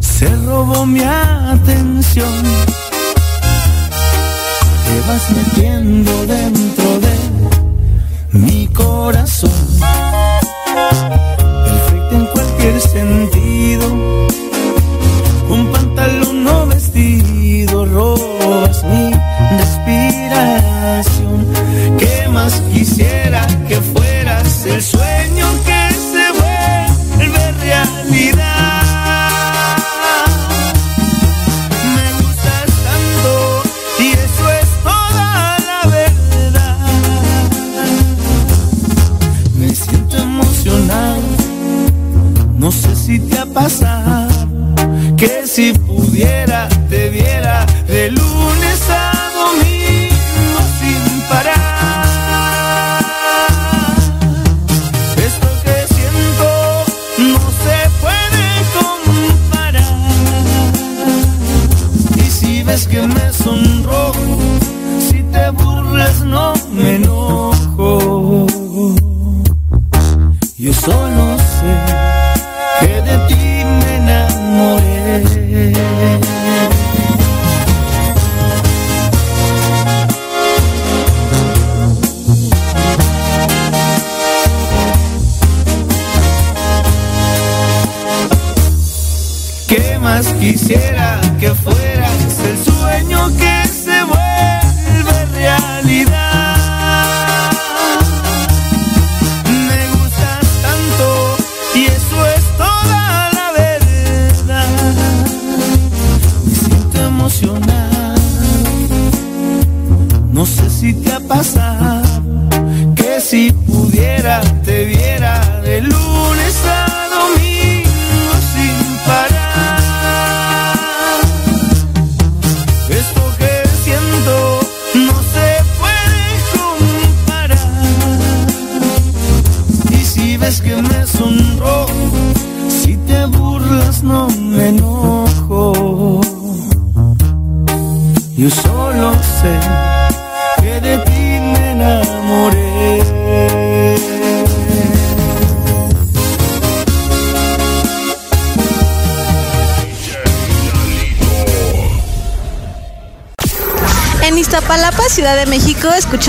se 0.00 0.28
robó 0.36 0.84
mi 0.84 1.00
atención. 1.02 2.42
Te 4.86 5.00
vas 5.08 5.30
metiendo 5.30 6.01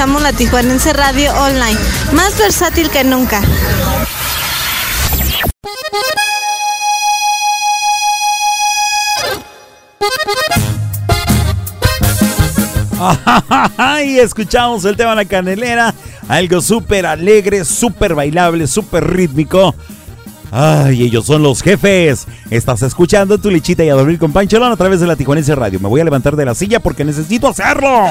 la 0.06 0.34
Tijuanense 0.34 0.92
Radio 0.92 1.32
Online, 1.34 1.80
más 2.12 2.38
versátil 2.38 2.90
que 2.90 3.06
nunca. 3.06 3.42
Y 14.04 14.20
escuchamos 14.20 14.84
el 14.84 14.98
tema 14.98 15.16
La 15.16 15.24
Canelera, 15.24 15.94
algo 16.28 16.60
súper 16.60 17.06
alegre, 17.06 17.64
súper 17.64 18.14
bailable, 18.14 18.68
súper 18.68 19.10
rítmico. 19.10 19.74
Ay, 20.52 21.04
ellos 21.04 21.26
son 21.26 21.44
los 21.44 21.62
jefes. 21.62 22.28
Estás 22.50 22.82
escuchando 22.82 23.38
tu 23.38 23.50
lechita 23.50 23.86
y 23.86 23.90
a 23.90 23.96
dormir 23.96 24.20
con 24.20 24.34
Pancholón 24.34 24.74
a 24.74 24.76
través 24.76 25.00
de 25.00 25.08
la 25.08 25.16
Tijuanense 25.16 25.56
Radio. 25.56 25.80
Me 25.80 25.88
voy 25.88 26.02
a 26.02 26.04
levantar 26.04 26.36
de 26.36 26.44
la 26.44 26.56
silla 26.56 26.82
porque 26.82 27.06
necesito 27.06 27.48
hacerlo. 27.48 28.10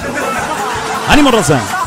¡Ánimo, 1.09 1.31
Rosa! 1.31 1.82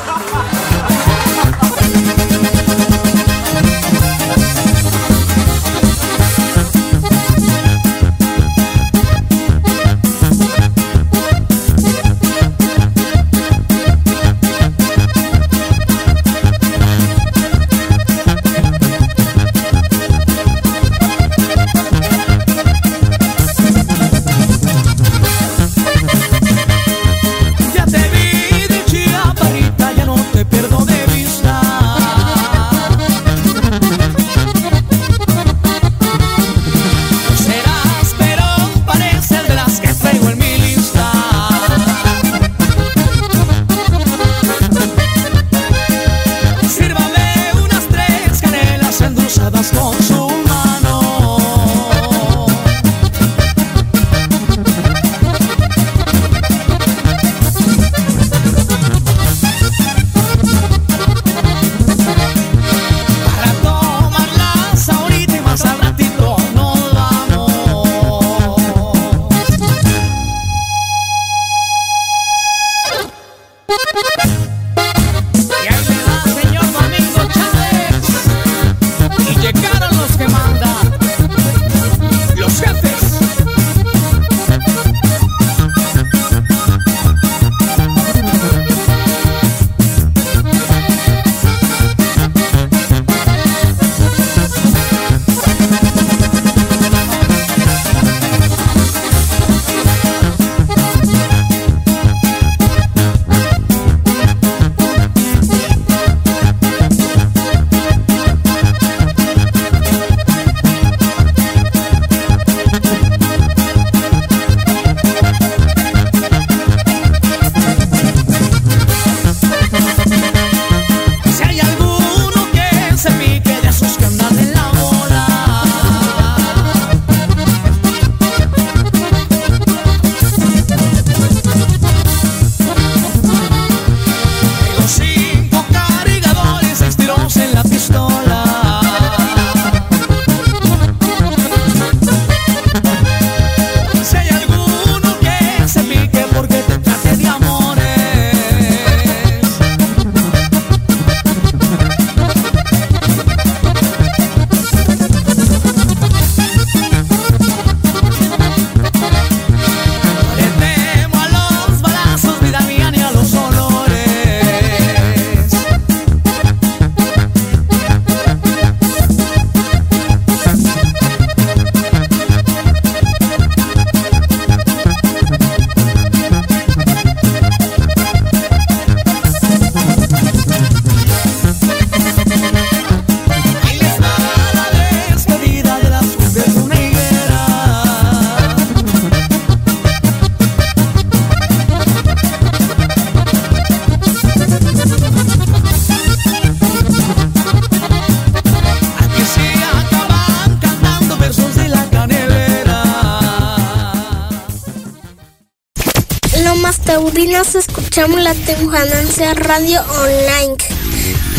Escuchamos 207.96 208.24
la 208.26 208.34
Temujananza 208.34 209.34
Radio 209.36 209.80
Online, 210.02 210.58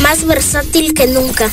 más 0.00 0.26
versátil 0.26 0.94
que 0.94 1.06
nunca. 1.06 1.50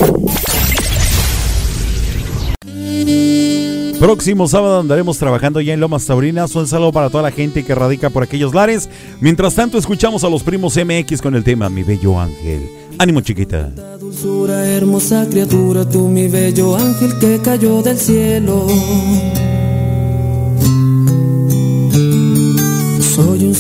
Próximo 3.99 4.47
sábado 4.47 4.79
andaremos 4.79 5.17
trabajando 5.17 5.59
ya 5.59 5.73
en 5.73 5.81
Lomas 5.81 6.05
Taurinas. 6.05 6.55
Un 6.55 6.69
saludo 6.69 6.93
para 6.93 7.09
toda 7.09 7.23
la 7.23 7.31
gente 7.31 7.65
que 7.65 7.75
radica 7.75 8.11
por 8.11 8.23
aquellos 8.23 8.53
lares. 8.53 8.87
Mientras 9.19 9.55
tanto, 9.55 9.77
escuchamos 9.77 10.23
a 10.23 10.29
los 10.29 10.41
primos 10.41 10.77
MX 10.77 11.21
con 11.21 11.35
el 11.35 11.43
tema 11.43 11.67
Mi 11.67 11.83
Bello 11.83 12.17
Ángel. 12.17 12.69
Ánimo, 12.97 13.19
chiquita. 13.19 13.71
Dulzura, 13.99 14.65
hermosa 14.65 15.27
criatura, 15.29 15.83
tú 15.83 16.07
mi 16.07 16.29
bello 16.29 16.77
ángel 16.77 17.19
que 17.19 17.41
cayó 17.43 17.81
del 17.81 17.99
cielo. 17.99 18.67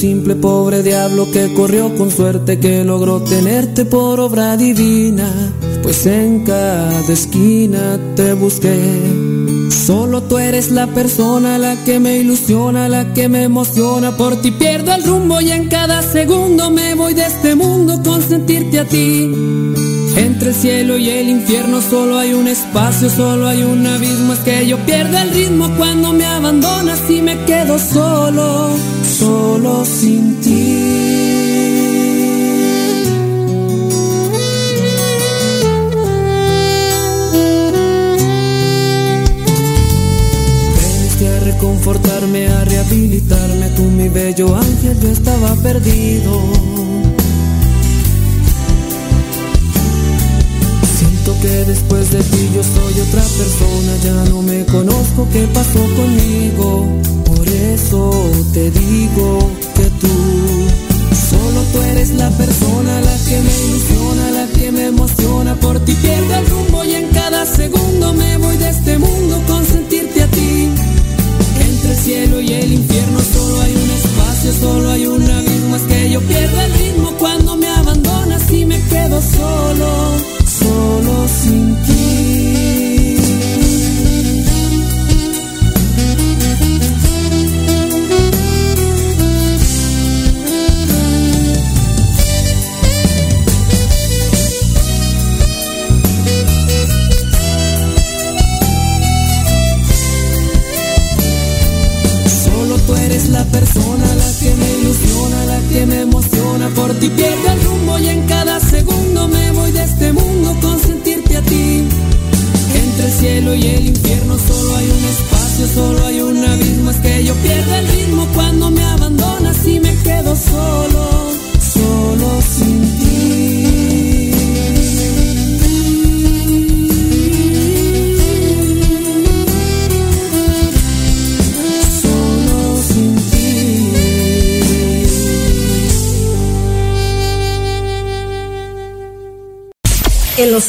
Simple 0.03 0.35
pobre 0.35 0.83
diablo 0.83 1.31
que 1.31 1.53
corrió 1.53 1.95
con 1.95 2.11
suerte, 2.11 2.59
que 2.59 2.83
logró 2.83 3.21
tenerte 3.21 3.85
por 3.85 4.19
obra 4.19 4.57
divina, 4.57 5.31
pues 5.81 6.05
en 6.05 6.43
cada 6.43 7.07
esquina 7.07 7.97
te 8.13 8.33
busqué. 8.33 8.77
Solo 9.71 10.23
tú 10.23 10.39
eres 10.39 10.71
la 10.71 10.87
persona, 10.87 11.57
la 11.57 11.81
que 11.85 12.01
me 12.01 12.17
ilusiona, 12.17 12.89
la 12.89 13.13
que 13.13 13.29
me 13.29 13.43
emociona. 13.43 14.17
Por 14.17 14.41
ti 14.41 14.51
pierdo 14.51 14.93
el 14.93 15.05
rumbo 15.05 15.39
y 15.39 15.51
en 15.51 15.69
cada 15.69 16.01
segundo 16.01 16.69
me 16.69 16.95
voy 16.95 17.13
de 17.13 17.25
este 17.25 17.55
mundo 17.55 18.01
con 18.03 18.21
sentirte 18.21 18.79
a 18.81 18.85
ti. 18.85 19.31
Entre 20.17 20.49
el 20.49 20.55
cielo 20.55 20.97
y 20.97 21.09
el 21.09 21.29
infierno 21.29 21.81
solo 21.81 22.19
hay 22.19 22.33
un 22.33 22.49
espacio, 22.49 23.09
solo 23.09 23.47
hay 23.47 23.63
un 23.63 23.87
abismo. 23.87 24.33
Es 24.33 24.39
que 24.39 24.67
yo 24.67 24.77
pierdo 24.85 25.17
el 25.17 25.29
ritmo 25.31 25.69
cuando 25.77 26.11
me 26.11 26.25
abandonas 26.25 26.99
y 27.09 27.21
me 27.21 27.37
quedo 27.45 27.79
solo, 27.79 28.69
solo 29.23 29.85
sin 29.85 30.41
ti. 30.41 30.65
Veniste 40.77 41.27
a 41.35 41.39
reconfortarme, 41.39 42.47
a 42.47 42.65
rehabilitarme, 42.65 43.69
tú 43.77 43.83
mi 43.83 44.09
bello 44.09 44.55
ángel, 44.55 44.99
yo 45.01 45.09
estaba 45.09 45.55
perdido. 45.67 46.33
Que 51.43 51.65
después 51.65 52.09
de 52.09 52.23
ti 52.23 52.49
yo 52.55 52.63
soy 52.63 52.93
otra 53.01 53.21
persona, 53.21 53.91
ya 54.01 54.29
no 54.31 54.41
me 54.41 54.65
conozco 54.65 55.27
qué 55.33 55.45
pasó 55.53 55.81
conmigo. 55.99 56.87
Por 57.25 57.45
eso 57.49 58.11
te 58.53 58.71
digo 58.71 59.51
que 59.75 59.87
tú, 60.01 60.15
solo 61.31 61.59
tú 61.73 61.81
eres 61.91 62.11
la 62.11 62.29
persona, 62.29 63.01
la 63.01 63.17
que 63.27 63.37
me 63.45 63.53
ilusiona, 63.65 64.31
la 64.39 64.47
que 64.57 64.71
me 64.71 64.85
emociona. 64.85 65.55
Por 65.55 65.81
ti 65.81 65.91
pierdo 66.01 66.33
el 66.33 66.45
rumbo 66.47 66.85
y 66.85 66.93
en 66.93 67.07
cada 67.09 67.45
segundo 67.45 68.13
me 68.13 68.37
voy 68.37 68.55
de 68.55 68.69
este 68.69 68.97
mundo 68.97 69.41
con 69.45 69.65
sentirte 69.65 70.23
a 70.23 70.27
ti. 70.27 70.69
Entre 71.67 71.91
el 71.91 71.97
cielo 71.97 72.39
y 72.39 72.53
el 72.53 72.71
infierno 72.71 73.19
solo 73.33 73.61
hay 73.63 73.73
un 73.73 73.89
espacio, 73.99 74.53
solo 74.61 74.89
hay 74.91 75.05
un 75.07 75.29
abismo. 75.29 75.75
Es 75.75 75.81
que 75.81 76.09
yo 76.09 76.21
pierdo 76.21 76.61
el 76.61 76.73
ritmo 76.73 77.11
cuando 77.19 77.57
me 77.57 77.67
abandonas 77.67 78.49
y 78.49 78.65
me 78.65 78.79
quedo 78.83 79.21
solo, 79.21 79.87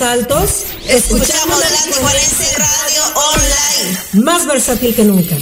altos, 0.05 0.67
escuchamos 0.87 1.59
la 1.59 1.71
Radio 2.59 3.03
Online. 3.15 4.25
Más 4.25 4.47
versátil 4.47 4.95
que 4.95 5.05
nunca. 5.05 5.37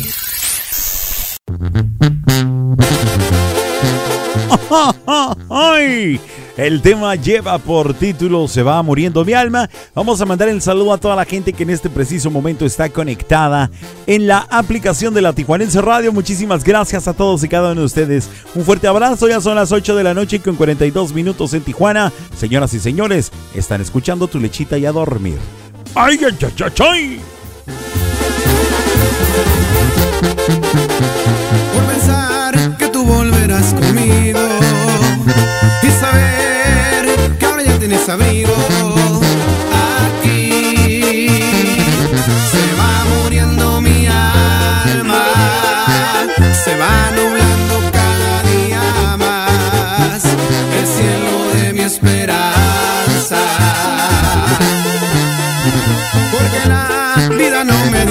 El 6.62 6.80
tema 6.80 7.16
lleva 7.16 7.58
por 7.58 7.92
título 7.92 8.46
Se 8.46 8.62
va 8.62 8.80
muriendo 8.84 9.24
mi 9.24 9.32
alma. 9.32 9.68
Vamos 9.96 10.20
a 10.20 10.26
mandar 10.26 10.48
el 10.48 10.62
saludo 10.62 10.92
a 10.92 10.98
toda 10.98 11.16
la 11.16 11.24
gente 11.24 11.52
que 11.52 11.64
en 11.64 11.70
este 11.70 11.90
preciso 11.90 12.30
momento 12.30 12.64
está 12.64 12.88
conectada 12.88 13.68
en 14.06 14.28
la 14.28 14.46
aplicación 14.48 15.12
de 15.12 15.22
la 15.22 15.32
Tijuanense 15.32 15.82
Radio. 15.82 16.12
Muchísimas 16.12 16.62
gracias 16.62 17.08
a 17.08 17.14
todos 17.14 17.42
y 17.42 17.48
cada 17.48 17.72
uno 17.72 17.80
de 17.80 17.86
ustedes. 17.86 18.30
Un 18.54 18.64
fuerte 18.64 18.86
abrazo. 18.86 19.26
Ya 19.26 19.40
son 19.40 19.56
las 19.56 19.72
8 19.72 19.96
de 19.96 20.04
la 20.04 20.14
noche 20.14 20.38
con 20.38 20.54
42 20.54 21.12
minutos 21.12 21.52
en 21.52 21.62
Tijuana. 21.62 22.12
Señoras 22.36 22.72
y 22.74 22.78
señores, 22.78 23.32
están 23.56 23.80
escuchando 23.80 24.28
tu 24.28 24.38
lechita 24.38 24.78
y 24.78 24.86
a 24.86 24.92
dormir. 24.92 25.38
¡Ay, 25.96 26.20
ay, 26.24 26.38
ay, 26.40 26.52
ay! 26.60 26.72
ay! 26.78 28.21
Abrigo 38.08 38.52
aquí 40.04 41.28
se 42.50 42.64
va 42.78 43.04
muriendo 43.14 43.80
mi 43.80 44.06
alma 44.06 45.24
se 46.64 46.76
va 46.76 47.10
nublando 47.12 47.74
cada 47.92 48.42
día 48.42 49.16
más 49.16 50.24
el 50.78 50.86
cielo 50.86 51.34
de 51.54 51.72
mi 51.72 51.80
esperanza. 51.80 53.40
Porque 56.32 56.68
la 56.68 57.28
vida 57.36 57.64
no 57.64 57.78
me 57.90 58.04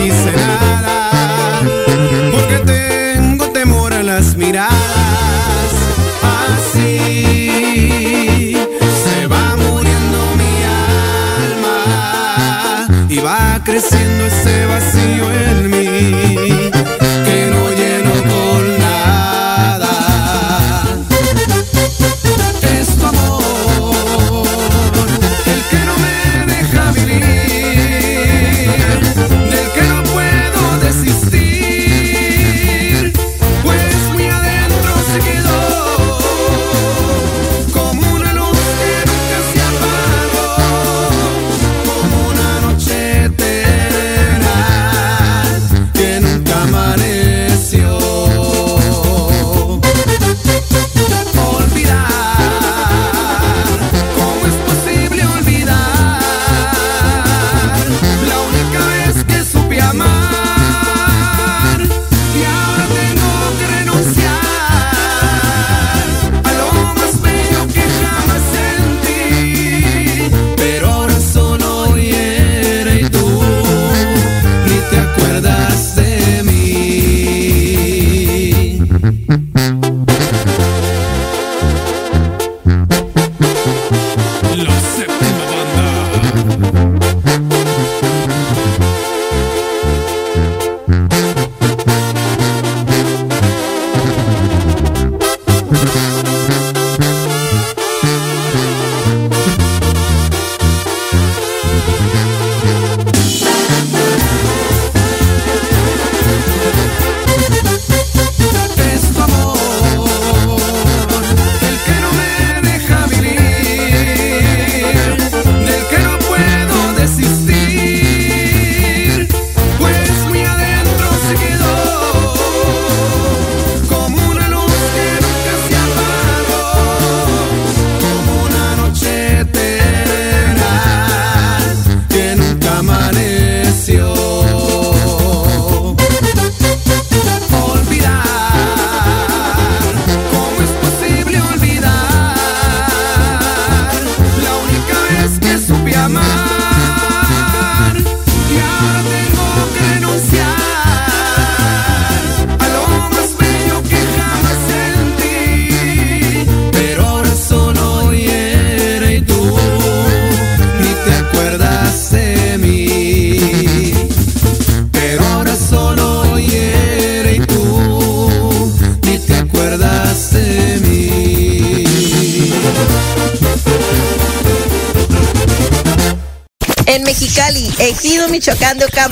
y 13.73 14.20
La 79.31 79.90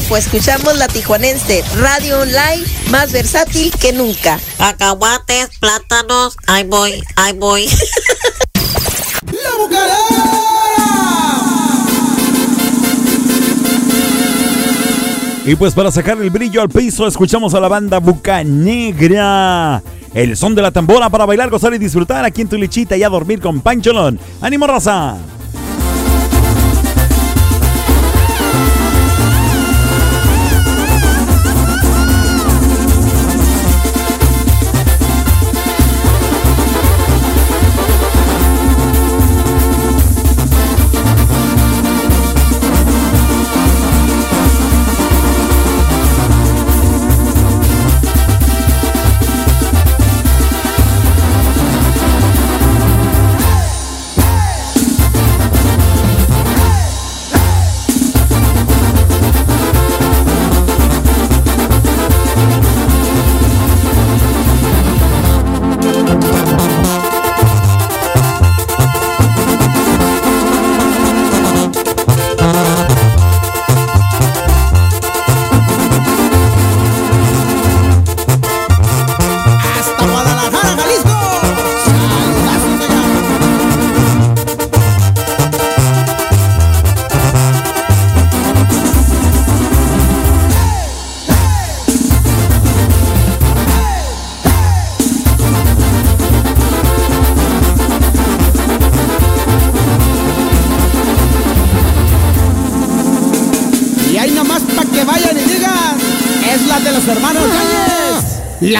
De 0.10 0.16
Ocampo, 0.16 0.18
escuchamos 0.18 0.78
la 0.78 0.88
Tijuanense 0.88 1.64
Radio 1.80 2.22
Online, 2.22 2.64
más 2.90 3.12
versátil 3.12 3.72
que 3.80 3.94
nunca. 3.94 4.40
Cacahuates, 4.58 5.50
plátanos, 5.60 6.36
ahí 6.48 6.64
voy, 6.64 7.04
ahí 7.16 7.34
voy. 7.34 7.68
Y 15.46 15.56
pues 15.56 15.74
para 15.74 15.90
sacar 15.92 16.22
el 16.22 16.30
brillo 16.30 16.62
al 16.62 16.70
piso, 16.70 17.08
escuchamos 17.08 17.56
a 17.56 17.60
la 17.60 17.68
banda 17.68 18.00
Buca 18.00 18.44
Negra. 18.44 19.82
El 20.14 20.38
son 20.38 20.54
de 20.54 20.62
la 20.62 20.70
tambora 20.70 21.10
para 21.10 21.26
bailar, 21.26 21.50
gozar 21.50 21.74
y 21.74 21.80
disfrutar 21.80 22.24
aquí 22.24 22.42
en 22.42 22.50
tu 22.50 22.58
lechita 22.58 22.96
y 22.96 23.02
a 23.02 23.10
dormir 23.10 23.40
con 23.40 23.62
Pancholón. 23.62 24.20
¡Ánimo, 24.42 24.68
raza! 24.68 25.18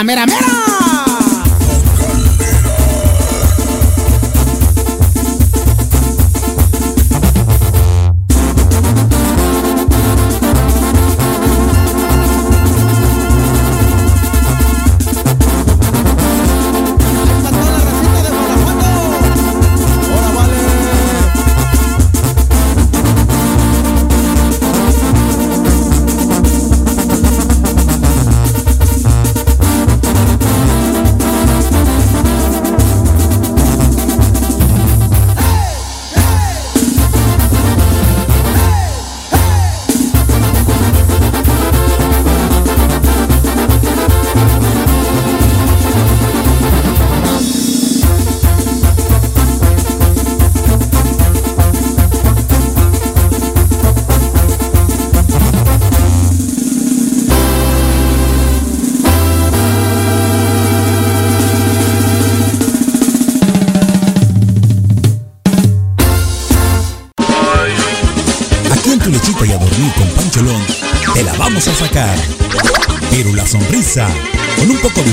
Mera 0.10 0.26
mera. 0.26 0.59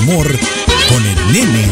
Con 0.06 1.04
el 1.04 1.32
nene. 1.32 1.68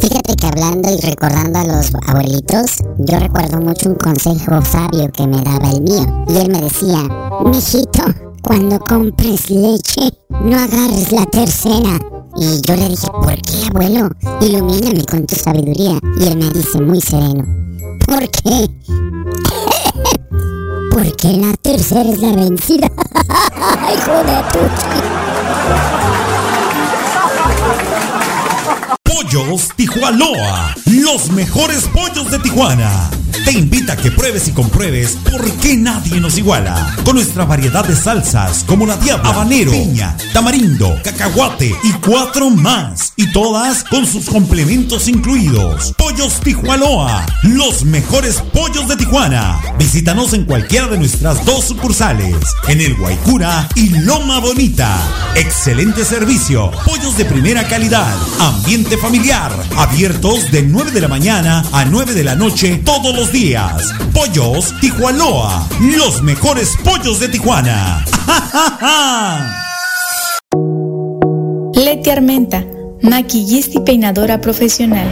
Fíjate 0.00 0.34
que 0.34 0.46
hablando 0.48 0.90
y 0.90 1.00
recordando 1.00 1.58
a 1.60 1.64
los 1.64 1.92
abuelitos, 2.08 2.78
yo 2.98 3.20
recuerdo 3.20 3.60
mucho 3.60 3.90
un 3.90 3.94
consejo 3.94 4.60
sabio 4.64 5.08
que 5.12 5.28
me 5.28 5.40
daba 5.42 5.70
el 5.70 5.82
mío. 5.82 6.24
Y 6.26 6.38
él 6.38 6.50
me 6.50 6.60
decía, 6.60 7.08
mijito, 7.44 8.02
cuando 8.42 8.80
compres 8.80 9.48
leche, 9.48 10.12
no 10.42 10.56
agarres 10.56 11.12
la 11.12 11.24
tercera. 11.26 12.00
Y 12.36 12.60
yo 12.66 12.74
le 12.74 12.88
dije, 12.88 13.06
¿por 13.12 13.40
qué, 13.42 13.68
abuelo? 13.70 14.10
Ilumíname 14.40 15.04
con 15.04 15.24
tu 15.24 15.36
sabiduría. 15.36 16.00
Y 16.18 16.24
él 16.24 16.36
me 16.36 16.50
dice 16.50 16.80
muy 16.80 17.00
sereno, 17.00 17.44
¿por 18.08 18.28
qué? 18.28 18.68
Porque 20.90 21.28
la 21.34 21.52
tercera 21.62 22.10
es 22.10 22.20
la 22.20 22.32
vencida. 22.32 22.88
Hijo 23.94 24.12
de 24.24 25.13
Thank 25.66 26.18
you. 26.18 26.23
Pollos 29.34 29.68
Tijuanoa, 29.74 30.76
los 30.86 31.28
mejores 31.30 31.88
pollos 31.88 32.30
de 32.30 32.38
Tijuana. 32.38 33.10
Te 33.44 33.50
invita 33.50 33.94
a 33.94 33.96
que 33.96 34.12
pruebes 34.12 34.46
y 34.46 34.52
compruebes 34.52 35.18
por 35.28 35.50
qué 35.56 35.76
nadie 35.76 36.20
nos 36.20 36.38
iguala. 36.38 36.94
Con 37.04 37.16
nuestra 37.16 37.44
variedad 37.44 37.84
de 37.84 37.96
salsas 37.96 38.62
como 38.64 38.86
la 38.86 38.96
diabla, 38.96 39.30
habanero, 39.30 39.72
piña, 39.72 40.16
tamarindo, 40.32 40.96
cacahuate 41.02 41.74
y 41.82 41.92
cuatro 41.94 42.48
más. 42.48 43.12
Y 43.16 43.32
todas 43.32 43.82
con 43.82 44.06
sus 44.06 44.26
complementos 44.26 45.08
incluidos. 45.08 45.92
Pollos 45.98 46.38
Tijuanoa, 46.40 47.26
los 47.42 47.84
mejores 47.84 48.36
pollos 48.52 48.86
de 48.86 48.96
Tijuana. 48.96 49.60
Visítanos 49.78 50.32
en 50.32 50.44
cualquiera 50.44 50.86
de 50.86 50.98
nuestras 50.98 51.44
dos 51.44 51.64
sucursales, 51.64 52.36
en 52.68 52.80
el 52.80 52.94
Guaycura 52.94 53.68
y 53.74 53.88
Loma 53.88 54.38
Bonita. 54.38 54.96
Excelente 55.34 56.04
servicio, 56.04 56.70
pollos 56.86 57.18
de 57.18 57.24
primera 57.24 57.66
calidad, 57.66 58.16
ambiente 58.38 58.96
familiar, 58.96 59.23
abiertos 59.32 60.50
de 60.50 60.62
9 60.62 60.90
de 60.90 61.00
la 61.00 61.08
mañana 61.08 61.64
a 61.72 61.86
9 61.86 62.12
de 62.12 62.24
la 62.24 62.34
noche 62.34 62.82
todos 62.84 63.14
los 63.14 63.32
días. 63.32 63.94
Pollos 64.12 64.74
Tijuanoa, 64.80 65.66
los 65.96 66.20
mejores 66.22 66.76
pollos 66.84 67.20
de 67.20 67.28
Tijuana. 67.28 68.04
Leti 71.74 72.10
Armenta, 72.10 72.66
maquillista 73.00 73.78
y 73.78 73.82
peinadora 73.82 74.42
profesional. 74.42 75.08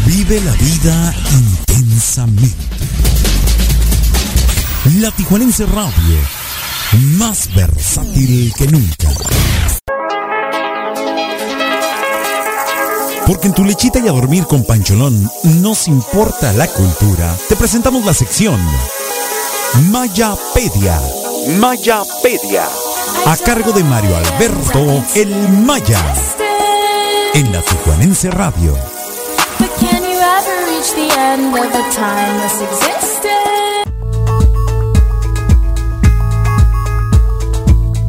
Vive 0.05 0.41
la 0.41 0.51
vida 0.51 1.15
intensamente. 1.31 2.53
La 4.99 5.09
Tijuanense 5.11 5.65
Radio, 5.67 6.17
más 7.17 7.47
versátil 7.55 8.51
que 8.57 8.67
nunca. 8.67 9.07
Porque 13.31 13.47
en 13.47 13.53
tu 13.53 13.63
lechita 13.63 13.97
y 13.99 14.09
a 14.09 14.11
dormir 14.11 14.45
con 14.45 14.65
Pancholón 14.65 15.31
nos 15.61 15.87
importa 15.87 16.51
la 16.51 16.67
cultura. 16.67 17.33
Te 17.47 17.55
presentamos 17.55 18.03
la 18.03 18.13
sección 18.13 18.59
Mayapedia. 19.89 21.01
Mayapedia. 21.57 22.65
A 23.25 23.37
cargo 23.37 23.71
de 23.71 23.85
Mario 23.85 24.17
Alberto 24.17 25.01
El 25.15 25.33
Maya. 25.47 26.13
En 27.33 27.53
la 27.53 27.61
Tijuanense 27.61 28.29
Radio. 28.31 28.73
But 29.59 29.69
can 29.79 30.03
you 30.03 30.19
ever 30.19 30.65
reach 30.67 30.93
the 30.93 31.17
end 31.17 31.55
of 31.55 31.73
a 31.73 31.89
timeless 31.89 32.61
existence? 32.61 33.50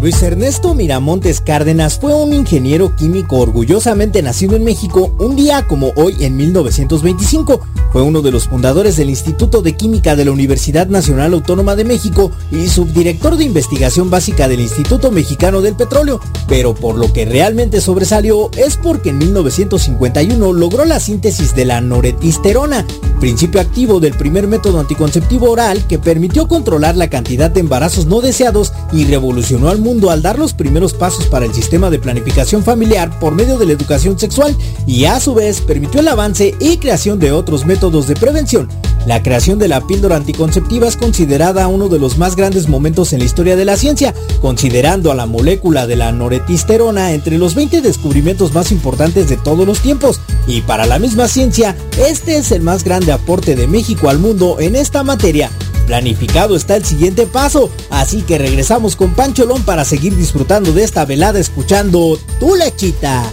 Luis 0.03 0.21
Ernesto 0.21 0.75
Miramontes 0.75 1.41
Cárdenas 1.41 1.97
fue 1.97 2.13
un 2.13 2.33
ingeniero 2.33 2.97
químico 2.97 3.37
orgullosamente 3.37 4.21
nacido 4.21 4.57
en 4.57 4.65
México 4.65 5.15
un 5.21 5.37
día 5.37 5.69
como 5.69 5.93
hoy 5.95 6.17
en 6.25 6.37
1925. 6.37 7.61
Fue 7.93 8.03
uno 8.03 8.21
de 8.21 8.33
los 8.33 8.49
fundadores 8.49 8.97
del 8.97 9.11
Instituto 9.11 9.63
de 9.63 9.77
Química 9.77 10.17
de 10.17 10.25
la 10.25 10.33
Universidad 10.33 10.89
Nacional 10.89 11.35
Autónoma 11.35 11.77
de 11.77 11.85
México 11.85 12.33
y 12.51 12.67
subdirector 12.67 13.37
de 13.37 13.45
investigación 13.45 14.11
básica 14.11 14.49
del 14.49 14.59
Instituto 14.59 15.13
Mexicano 15.13 15.61
del 15.61 15.77
Petróleo. 15.77 16.19
Pero 16.49 16.75
por 16.75 16.97
lo 16.97 17.13
que 17.13 17.25
realmente 17.25 17.81
sobresalió 17.81 18.51
es 18.57 18.79
porque 18.79 19.11
en 19.11 19.19
1951 19.19 20.53
logró 20.53 20.85
la 20.85 20.99
síntesis 20.99 21.55
de 21.55 21.65
la 21.65 21.81
noretisterona, 21.81 22.85
principio 23.21 23.61
activo 23.61 24.01
del 24.01 24.15
primer 24.15 24.49
método 24.49 24.81
anticonceptivo 24.81 25.49
oral 25.49 25.87
que 25.87 26.01
permitió 26.01 26.49
controlar 26.49 26.97
la 26.97 27.09
cantidad 27.09 27.53
de 27.53 27.61
embarazos 27.61 28.07
no 28.07 28.21
deseados 28.21 28.73
y 28.91 29.05
revolucionó 29.05 29.69
al 29.69 29.79
mundo 29.79 29.92
al 30.11 30.23
dar 30.23 30.39
los 30.39 30.55
primeros 30.55 30.95
pasos 30.95 31.27
para 31.27 31.45
el 31.45 31.53
sistema 31.53 31.91
de 31.91 31.99
planificación 31.99 32.63
familiar 32.63 33.19
por 33.19 33.35
medio 33.35 33.59
de 33.59 33.67
la 33.67 33.73
educación 33.73 34.19
sexual 34.19 34.57
y 34.87 35.05
a 35.05 35.21
su 35.21 35.35
vez 35.35 35.61
permitió 35.61 36.01
el 36.01 36.09
avance 36.09 36.55
y 36.61 36.79
creación 36.79 37.19
de 37.19 37.31
otros 37.33 37.67
métodos 37.67 38.07
de 38.07 38.15
prevención. 38.15 38.69
La 39.07 39.23
creación 39.23 39.59
de 39.59 39.69
la 39.69 39.87
píldora 39.87 40.17
anticonceptiva 40.17 40.89
es 40.89 40.97
considerada 40.97 41.69
uno 41.69 41.89
de 41.89 41.99
los 41.99 42.17
más 42.17 42.37
grandes 42.37 42.69
momentos 42.69 43.13
en 43.13 43.19
la 43.19 43.25
historia 43.27 43.55
de 43.55 43.65
la 43.65 43.77
ciencia, 43.77 44.15
considerando 44.41 45.13
a 45.13 45.15
la 45.15 45.27
molécula 45.27 45.87
de 45.87 45.97
la 45.97 46.11
noretisterona 46.13 47.13
entre 47.13 47.37
los 47.37 47.55
20 47.55 47.83
descubrimientos 47.83 48.55
más 48.55 48.73
importantes 48.73 49.29
de 49.29 49.37
todos 49.37 49.67
los 49.67 49.81
tiempos. 49.81 50.21
Y 50.47 50.63
para 50.63 50.87
la 50.87 50.99
misma 50.99 51.29
ciencia, 51.29 51.77
este 51.99 52.37
es 52.37 52.51
el 52.51 52.63
más 52.63 52.85
grande 52.85 53.13
aporte 53.13 53.57
de 53.57 53.67
México 53.67 54.09
al 54.09 54.19
mundo 54.19 54.57
en 54.59 54.77
esta 54.77 55.03
materia. 55.03 55.51
Planificado 55.87 56.57
está 56.57 56.77
el 56.77 56.85
siguiente 56.85 57.27
paso, 57.27 57.71
así 57.91 58.23
que 58.23 58.39
regresamos 58.39 58.97
con 58.97 59.15
Pancholón 59.15 59.63
para 59.63 59.85
seguir 59.85 60.17
disfrutando 60.17 60.73
de 60.73 60.85
esta 60.85 61.05
velada 61.05 61.39
escuchando 61.39 62.19
Tu 62.39 62.55
Lechita. 62.55 63.33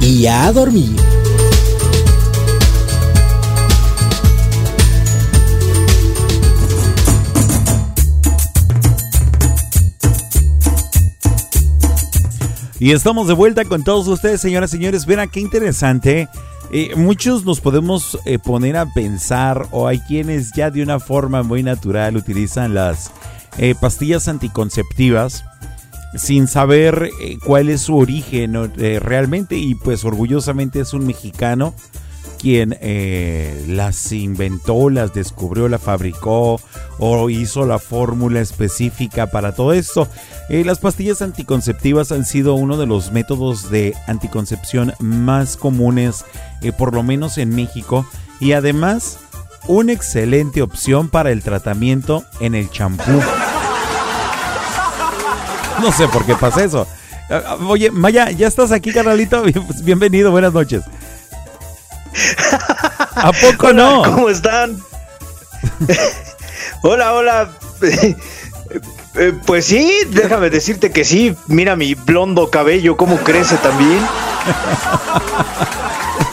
Y 0.00 0.26
a 0.26 0.52
dormir. 0.52 0.96
Y 12.84 12.92
estamos 12.92 13.26
de 13.28 13.32
vuelta 13.32 13.64
con 13.64 13.82
todos 13.82 14.06
ustedes, 14.08 14.42
señoras 14.42 14.70
y 14.74 14.76
señores. 14.76 15.06
Verá 15.06 15.26
qué 15.26 15.40
interesante. 15.40 16.28
Eh, 16.70 16.94
muchos 16.96 17.44
nos 17.44 17.60
podemos 17.60 18.18
eh, 18.24 18.38
poner 18.38 18.76
a 18.76 18.86
pensar, 18.86 19.68
o 19.70 19.86
hay 19.86 20.00
quienes 20.00 20.52
ya 20.52 20.70
de 20.70 20.82
una 20.82 20.98
forma 20.98 21.42
muy 21.42 21.62
natural 21.62 22.16
utilizan 22.16 22.74
las 22.74 23.10
eh, 23.58 23.74
pastillas 23.80 24.28
anticonceptivas 24.28 25.44
sin 26.16 26.48
saber 26.48 27.10
eh, 27.20 27.38
cuál 27.44 27.68
es 27.68 27.82
su 27.82 27.96
origen 27.96 28.54
realmente. 28.76 29.56
Y 29.56 29.74
pues 29.74 30.04
orgullosamente 30.04 30.80
es 30.80 30.92
un 30.94 31.06
mexicano 31.06 31.74
quien 32.44 32.76
eh, 32.82 33.64
las 33.68 34.12
inventó, 34.12 34.90
las 34.90 35.14
descubrió, 35.14 35.66
la 35.66 35.78
fabricó 35.78 36.60
o 36.98 37.30
hizo 37.30 37.64
la 37.64 37.78
fórmula 37.78 38.40
específica 38.42 39.28
para 39.28 39.54
todo 39.54 39.72
esto. 39.72 40.08
Eh, 40.50 40.62
las 40.62 40.78
pastillas 40.78 41.22
anticonceptivas 41.22 42.12
han 42.12 42.26
sido 42.26 42.52
uno 42.52 42.76
de 42.76 42.84
los 42.84 43.12
métodos 43.12 43.70
de 43.70 43.94
anticoncepción 44.06 44.92
más 44.98 45.56
comunes, 45.56 46.26
eh, 46.60 46.70
por 46.72 46.92
lo 46.92 47.02
menos 47.02 47.38
en 47.38 47.48
México, 47.48 48.04
y 48.40 48.52
además 48.52 49.16
una 49.66 49.94
excelente 49.94 50.60
opción 50.60 51.08
para 51.08 51.30
el 51.32 51.42
tratamiento 51.42 52.24
en 52.40 52.54
el 52.54 52.68
champú. 52.68 53.22
No 55.80 55.92
sé 55.92 56.08
por 56.08 56.26
qué 56.26 56.34
pasa 56.34 56.62
eso. 56.62 56.86
Ah, 57.30 57.56
Oye, 57.66 57.90
Maya, 57.90 58.30
¿ya 58.32 58.46
estás 58.48 58.70
aquí, 58.70 58.92
carnalito? 58.92 59.40
Bien- 59.44 59.64
Bienvenido, 59.82 60.30
buenas 60.30 60.52
noches. 60.52 60.82
¿A 63.16 63.32
poco 63.32 63.72
no? 63.72 64.02
¿Cómo 64.04 64.28
están? 64.28 64.78
hola, 66.82 67.12
hola. 67.14 67.48
Eh, 69.16 69.32
Pues 69.46 69.66
sí, 69.66 69.90
déjame 70.10 70.50
decirte 70.50 70.90
que 70.90 71.04
sí. 71.04 71.36
Mira 71.46 71.76
mi 71.76 71.94
blondo 71.94 72.50
cabello, 72.50 72.96
cómo 72.96 73.16
crece 73.18 73.56
también. 73.58 74.00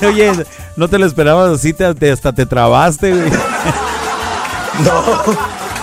Oye, 0.07 0.31
no 0.75 0.87
te 0.87 0.97
lo 0.97 1.05
esperabas 1.05 1.51
así, 1.51 1.73
te, 1.73 1.93
te- 1.93 2.11
hasta 2.11 2.33
te 2.33 2.45
trabaste, 2.45 3.11
güey. 3.13 3.31
No, 4.85 5.03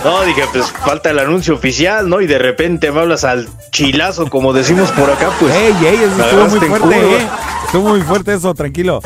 no, 0.03 0.21
dije, 0.23 0.43
pues 0.51 0.65
falta 0.83 1.11
el 1.11 1.19
anuncio 1.19 1.53
oficial, 1.53 2.09
¿no? 2.09 2.19
Y 2.19 2.27
de 2.27 2.37
repente 2.39 2.91
me 2.91 2.99
hablas 2.99 3.23
al 3.23 3.47
chilazo, 3.71 4.29
como 4.29 4.51
decimos 4.51 4.91
por 4.91 5.09
acá, 5.09 5.29
pues. 5.39 5.53
Ey, 5.55 5.73
ey, 5.85 5.95
eso 6.03 6.21
estuvo 6.21 6.47
muy 6.47 6.59
fuerte, 6.67 7.15
eh. 7.17 7.27
Estuvo 7.65 7.89
muy 7.89 8.01
fuerte 8.01 8.33
eso, 8.33 8.53
tranquilo. 8.55 8.99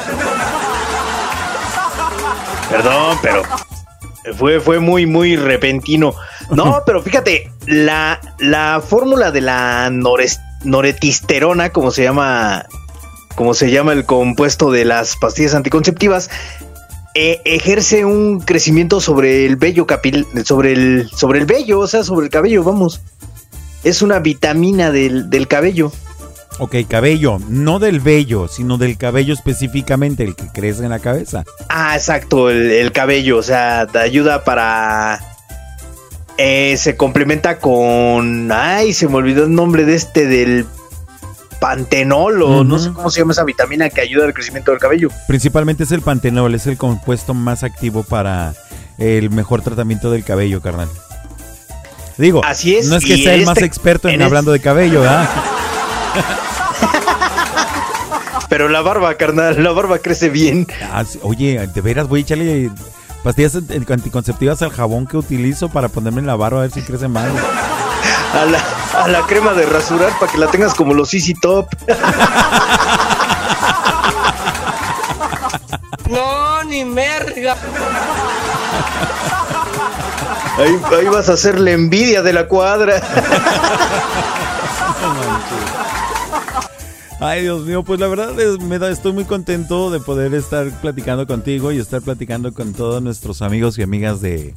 Perdón, 2.78 3.17
pero 3.21 3.43
fue, 4.38 4.59
fue 4.59 4.80
muy, 4.80 5.05
muy 5.05 5.36
repentino. 5.36 6.13
No, 6.49 6.82
pero 6.86 7.01
fíjate, 7.01 7.51
la, 7.67 8.19
la 8.39 8.82
fórmula 8.86 9.32
de 9.32 9.41
la 9.41 9.89
nores- 9.89 10.39
noretisterona, 10.63 11.69
como 11.71 11.91
se 11.91 12.03
llama, 12.03 12.65
como 13.36 13.53
se 13.53 13.71
llama 13.71 13.93
el 13.93 14.05
compuesto 14.05 14.71
de 14.71 14.86
las 14.86 15.15
pastillas 15.17 15.53
anticonceptivas, 15.55 16.30
eh, 17.15 17.41
ejerce 17.45 18.05
un 18.05 18.39
crecimiento 18.39 18.99
sobre 18.99 19.45
el 19.45 19.55
vello 19.55 19.86
capil, 19.86 20.26
sobre 20.45 20.74
el, 20.74 21.09
sobre 21.15 21.39
el 21.39 21.45
vello, 21.45 21.80
o 21.80 21.88
sea, 21.88 22.03
sobre 22.03 22.26
el 22.26 22.32
cabello, 22.32 22.63
vamos. 22.63 23.01
Es 23.84 24.01
una 24.01 24.19
vitamina 24.19 24.91
del, 24.91 25.30
del 25.30 25.47
cabello. 25.47 25.91
Ok, 26.60 26.76
cabello, 26.88 27.39
no 27.49 27.80
del 27.80 27.99
vello, 27.99 28.47
sino 28.47 28.78
del 28.78 28.97
cabello 28.97 29.34
específicamente, 29.34 30.24
el 30.24 30.36
que 30.36 30.47
crece 30.49 30.84
en 30.84 30.91
la 30.91 30.99
cabeza. 30.99 31.43
Ah, 31.70 31.95
exacto, 31.95 32.49
el, 32.49 32.70
el 32.72 32.91
cabello, 32.91 33.38
o 33.39 33.43
sea, 33.43 33.88
te 33.91 33.97
ayuda 33.99 34.43
para... 34.43 35.20
eh, 36.38 36.76
se 36.78 36.95
complementa 36.95 37.58
con... 37.60 38.51
Ay, 38.51 38.93
se 38.93 39.08
me 39.08 39.16
olvidó 39.16 39.45
el 39.45 39.54
nombre 39.56 39.84
de 39.86 39.95
este 39.95 40.28
del 40.28 40.66
pantenol 41.60 42.41
o 42.43 42.64
no 42.66 42.78
sé 42.78 42.91
cómo 42.91 43.10
se 43.10 43.22
llama 43.22 43.32
esa 43.32 43.45
vitamina 43.45 43.89
que 43.89 44.01
ayuda 44.01 44.26
al 44.26 44.34
crecimiento 44.34 44.72
del 44.72 44.80
cabello. 44.82 45.10
Principalmente 45.28 45.84
es 45.86 45.91
el 45.93 46.01
pantenol, 46.01 46.54
es 46.54 46.68
el 46.68 46.78
compuesto 46.78 47.34
más 47.34 47.64
activo 47.64 48.04
para 48.04 48.54
el 48.97 49.30
mejor 49.30 49.62
tratamiento 49.62 50.12
del 50.12 50.24
cabello, 50.26 50.62
carnal. 50.62 50.89
Digo, 52.18 52.43
Así 52.45 52.76
es, 52.76 52.88
no 52.88 52.97
es 52.97 53.06
que 53.06 53.18
sea 53.18 53.34
el 53.34 53.45
más 53.45 53.58
este- 53.58 53.66
experto 53.66 54.08
en, 54.10 54.16
en 54.16 54.22
hablando 54.22 54.51
de 54.51 54.60
cabello, 54.60 55.01
¿verdad? 55.01 55.28
Pero 58.49 58.70
la 58.70 58.82
barba, 58.82 59.16
carnal, 59.16 59.64
la 59.64 59.72
barba 59.72 59.99
crece 59.99 60.30
bien. 60.30 60.68
Ah, 60.91 61.03
oye, 61.24 61.68
de 61.74 61.82
veras 61.82 62.07
voy 62.07 62.22
a 62.22 62.24
echarle 62.24 62.72
pastillas 63.24 63.55
ant- 63.55 63.91
anticonceptivas 63.91 64.61
al 64.61 64.72
jabón 64.72 65.07
que 65.07 65.18
utilizo 65.18 65.70
para 65.70 65.88
ponerme 65.88 66.20
en 66.22 66.28
la 66.28 66.36
barba 66.36 66.59
a 66.59 66.61
ver 66.64 66.72
si 66.72 66.82
crece 66.82 67.07
más. 67.07 67.26
A 68.34 68.45
la, 68.45 68.59
a 69.03 69.07
la 69.07 69.22
crema 69.28 69.53
de 69.53 69.66
rasurar 69.66 70.11
para 70.20 70.32
que 70.32 70.38
la 70.38 70.47
tengas 70.47 70.74
como 70.74 70.93
los 70.93 71.14
Easy 71.14 71.34
Top. 71.34 71.68
No, 76.09 76.64
ni 76.66 76.84
merga. 76.86 77.55
Ahí, 80.57 80.80
ahí 80.99 81.05
vas 81.07 81.30
a 81.30 81.34
hacer 81.34 81.59
la 81.59 81.72
envidia 81.72 82.22
de 82.22 82.34
la 82.34 82.47
cuadra. 82.47 83.01
Ay, 87.20 87.44
Dios 87.44 87.62
mío, 87.66 87.84
pues 87.84 88.00
la 88.00 88.08
verdad 88.08 88.38
es- 88.39 88.60
me 88.60 88.80
da, 88.80 88.89
estoy 88.89 89.14
muy 89.14 89.24
contento 89.24 89.91
de 89.91 90.00
poder 90.00 90.34
estar 90.34 90.70
platicando 90.82 91.26
contigo 91.28 91.72
y 91.72 91.78
estar 91.80 92.02
platicando 92.02 92.54
con 92.54 92.74
todos 92.74 93.02
nuestros 93.02 93.41
amigos 93.41 93.78
y 93.78 93.84
amigas 93.84 94.20
de, 94.20 94.54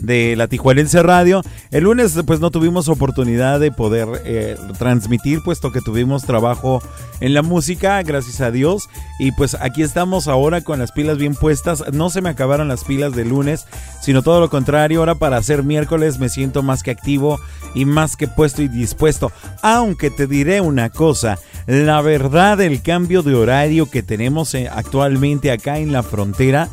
de 0.00 0.36
la 0.36 0.48
Tijuanense 0.48 1.02
Radio. 1.02 1.42
El 1.70 1.84
lunes 1.84 2.18
pues 2.26 2.40
no 2.40 2.50
tuvimos 2.50 2.88
oportunidad 2.88 3.60
de 3.60 3.72
poder 3.72 4.08
eh, 4.24 4.56
transmitir 4.78 5.42
puesto 5.42 5.72
que 5.72 5.80
tuvimos 5.80 6.24
trabajo 6.24 6.82
en 7.20 7.34
la 7.34 7.42
música, 7.42 8.02
gracias 8.02 8.40
a 8.40 8.50
Dios. 8.50 8.88
Y 9.18 9.32
pues 9.32 9.56
aquí 9.60 9.82
estamos 9.82 10.28
ahora 10.28 10.60
con 10.60 10.78
las 10.78 10.92
pilas 10.92 11.18
bien 11.18 11.34
puestas. 11.34 11.84
No 11.92 12.10
se 12.10 12.22
me 12.22 12.30
acabaron 12.30 12.68
las 12.68 12.84
pilas 12.84 13.14
de 13.14 13.24
lunes, 13.24 13.66
sino 14.00 14.22
todo 14.22 14.40
lo 14.40 14.50
contrario. 14.50 15.00
Ahora 15.00 15.16
para 15.16 15.36
hacer 15.36 15.62
miércoles 15.62 16.18
me 16.18 16.28
siento 16.28 16.62
más 16.62 16.82
que 16.82 16.90
activo 16.90 17.40
y 17.74 17.84
más 17.84 18.16
que 18.16 18.28
puesto 18.28 18.62
y 18.62 18.68
dispuesto. 18.68 19.32
Aunque 19.62 20.10
te 20.10 20.26
diré 20.26 20.60
una 20.60 20.90
cosa, 20.90 21.38
la 21.66 22.00
verdad 22.00 22.60
el 22.60 22.82
cambio 22.82 23.22
de 23.22 23.34
horario 23.34 23.90
que 23.90 24.02
tenemos 24.02 24.54
eh, 24.54 24.68
actualmente 24.72 25.50
acá 25.50 25.78
en 25.78 25.92
la 25.92 26.02
frontera, 26.02 26.68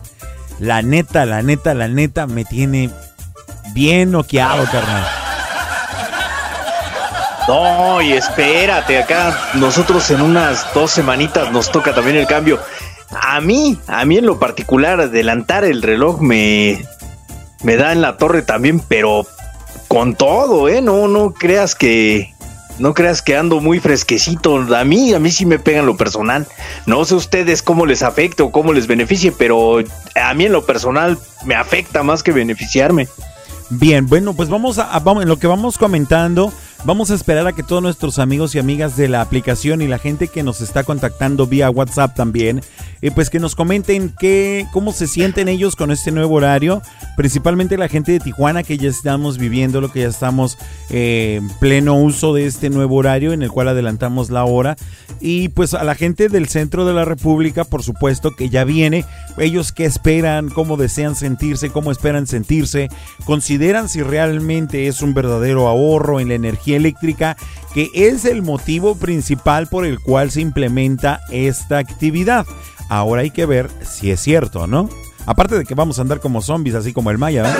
la 0.60 0.82
neta, 0.82 1.26
la 1.26 1.42
neta, 1.42 1.74
la 1.74 1.88
neta 1.88 2.28
me 2.28 2.46
tiene 2.46 2.90
bien 3.76 4.10
noqueado, 4.10 4.64
carnal. 4.72 5.06
No, 7.46 8.02
y 8.02 8.14
espérate, 8.14 8.98
acá 8.98 9.38
nosotros 9.56 10.10
en 10.12 10.22
unas 10.22 10.74
dos 10.74 10.92
semanitas 10.92 11.52
nos 11.52 11.70
toca 11.70 11.94
también 11.94 12.16
el 12.16 12.26
cambio. 12.26 12.58
A 13.12 13.40
mí, 13.42 13.78
a 13.88 14.06
mí 14.06 14.18
en 14.18 14.26
lo 14.26 14.40
particular, 14.40 15.02
adelantar 15.02 15.66
el 15.66 15.82
reloj 15.82 16.22
me, 16.22 16.86
me 17.64 17.76
da 17.76 17.92
en 17.92 18.02
la 18.02 18.16
torre 18.16 18.42
también, 18.44 18.80
pero 18.80 19.28
con 19.90 20.16
todo, 20.16 20.70
¿eh? 20.70 20.82
No, 20.82 21.10
no 21.10 21.34
creas 21.34 21.76
que, 21.76 22.34
no 22.80 22.94
creas 22.94 23.22
que 23.22 23.36
ando 23.36 23.60
muy 23.60 23.82
fresquecito. 23.82 24.56
A 24.74 24.86
mí, 24.86 25.14
a 25.14 25.20
mí 25.20 25.32
sí 25.32 25.46
me 25.46 25.60
pega 25.60 25.80
en 25.80 25.86
lo 25.86 25.98
personal. 25.98 26.48
No 26.86 27.04
sé 27.04 27.16
ustedes 27.16 27.62
cómo 27.62 27.86
les 27.86 28.04
afecte 28.04 28.42
o 28.42 28.52
cómo 28.52 28.72
les 28.72 28.88
beneficie, 28.88 29.34
pero 29.34 29.80
a 30.16 30.34
mí 30.34 30.46
en 30.46 30.54
lo 30.54 30.66
personal 30.66 31.20
me 31.44 31.56
afecta 31.56 32.04
más 32.04 32.24
que 32.24 32.32
beneficiarme. 32.32 33.10
Bien, 33.70 34.08
bueno, 34.08 34.34
pues 34.34 34.50
vamos 34.50 34.78
a, 34.78 34.98
vamos, 35.00 35.24
en 35.24 35.30
lo 35.30 35.40
que 35.40 35.48
vamos 35.48 35.78
comentando, 35.78 36.54
vamos 36.86 37.10
a 37.10 37.16
esperar 37.16 37.48
a 37.48 37.54
que 37.54 37.64
todos 37.64 37.82
nuestros 37.82 38.20
amigos 38.20 38.54
y 38.54 38.60
amigas 38.60 38.96
de 38.96 39.08
la 39.08 39.22
aplicación 39.22 39.82
y 39.82 39.88
la 39.88 39.98
gente 39.98 40.28
que 40.28 40.44
nos 40.44 40.62
está 40.62 40.84
contactando 40.84 41.48
vía 41.48 41.70
WhatsApp 41.70 42.16
también, 42.16 42.62
eh, 43.02 43.12
pues 43.12 43.30
que 43.30 43.40
nos 43.40 43.56
comenten 43.56 44.14
qué, 44.20 44.68
cómo 44.72 44.94
se 44.94 45.08
sienten 45.08 45.48
ellos 45.48 45.76
con 45.76 45.92
este 45.92 46.12
nuevo 46.12 46.36
horario, 46.36 46.82
principalmente 47.18 47.78
la 47.78 47.88
gente 47.88 48.12
de 48.12 48.20
Tijuana 48.20 48.64
que 48.64 48.78
ya 48.78 48.90
estamos 48.90 49.40
viviendo, 49.40 49.82
lo 49.82 49.92
que 49.92 50.02
ya 50.02 50.08
estamos 50.08 50.58
eh, 50.92 51.40
en 51.42 51.50
pleno 51.60 51.96
uso 51.96 52.34
de 52.34 52.46
este 52.46 52.70
nuevo 52.70 52.96
horario 52.96 53.34
en 53.34 53.42
el 53.42 53.52
cual 53.52 53.68
adelantamos 53.68 54.30
la 54.30 54.46
hora. 54.46 54.76
Y 55.20 55.50
pues 55.50 55.74
a 55.74 55.84
la 55.84 55.96
gente 55.96 56.30
del 56.30 56.48
centro 56.48 56.86
de 56.86 56.94
la 56.94 57.06
República, 57.06 57.64
por 57.64 57.82
supuesto 57.82 58.36
que 58.36 58.50
ya 58.50 58.64
viene, 58.64 59.06
ellos 59.38 59.72
qué 59.72 59.86
esperan, 59.86 60.50
cómo 60.50 60.78
desean 60.78 61.16
sentirse, 61.16 61.70
cómo 61.70 61.92
esperan 61.92 62.28
sentirse, 62.28 62.90
consideran 63.26 63.90
si 63.90 64.04
realmente 64.04 64.88
es 64.88 65.02
un 65.02 65.14
verdadero 65.14 65.68
ahorro 65.68 66.20
en 66.20 66.28
la 66.28 66.36
energía 66.36 66.75
eléctrica, 66.76 67.38
que 67.74 67.90
es 67.94 68.26
el 68.26 68.42
motivo 68.42 68.96
principal 68.96 69.68
por 69.68 69.86
el 69.86 70.00
cual 70.00 70.32
se 70.32 70.42
implementa 70.42 71.22
esta 71.32 71.78
actividad. 71.78 72.46
Ahora 72.90 73.22
hay 73.22 73.32
que 73.32 73.46
ver 73.46 73.70
si 73.82 74.12
es 74.12 74.20
cierto, 74.20 74.68
¿no? 74.68 74.90
Aparte 75.26 75.58
de 75.58 75.66
que 75.66 75.74
vamos 75.74 75.98
a 75.98 76.04
andar 76.04 76.20
como 76.20 76.42
zombies, 76.42 76.76
así 76.76 76.94
como 76.94 77.10
el 77.10 77.18
Maya, 77.18 77.44
¿verdad? 77.44 77.60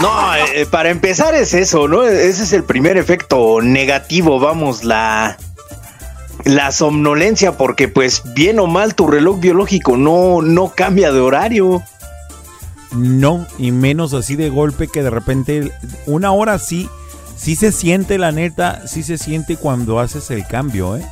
No, 0.00 0.36
eh, 0.36 0.64
para 0.70 0.90
empezar 0.90 1.34
es 1.34 1.54
eso, 1.54 1.88
¿no? 1.88 2.04
Ese 2.04 2.44
es 2.44 2.52
el 2.52 2.62
primer 2.62 2.96
efecto 2.96 3.60
negativo, 3.60 4.38
vamos, 4.38 4.84
la 4.84 5.36
la 6.44 6.70
somnolencia, 6.72 7.56
porque 7.56 7.88
pues 7.88 8.22
bien 8.34 8.58
o 8.60 8.66
mal 8.66 8.94
tu 8.94 9.06
reloj 9.06 9.40
biológico 9.40 9.96
no, 9.96 10.40
no 10.40 10.72
cambia 10.74 11.12
de 11.12 11.20
horario. 11.20 11.82
No, 12.92 13.46
y 13.58 13.70
menos 13.70 14.14
así 14.14 14.34
de 14.36 14.48
golpe 14.48 14.88
que 14.88 15.02
de 15.02 15.10
repente 15.10 15.72
una 16.06 16.32
hora 16.32 16.58
sí 16.58 16.88
sí 17.38 17.54
se 17.56 17.72
siente, 17.72 18.18
la 18.18 18.32
neta, 18.32 18.86
sí 18.86 19.02
se 19.02 19.16
siente 19.16 19.56
cuando 19.56 20.00
haces 20.00 20.30
el 20.30 20.46
cambio, 20.46 20.96
¿eh? 20.96 21.06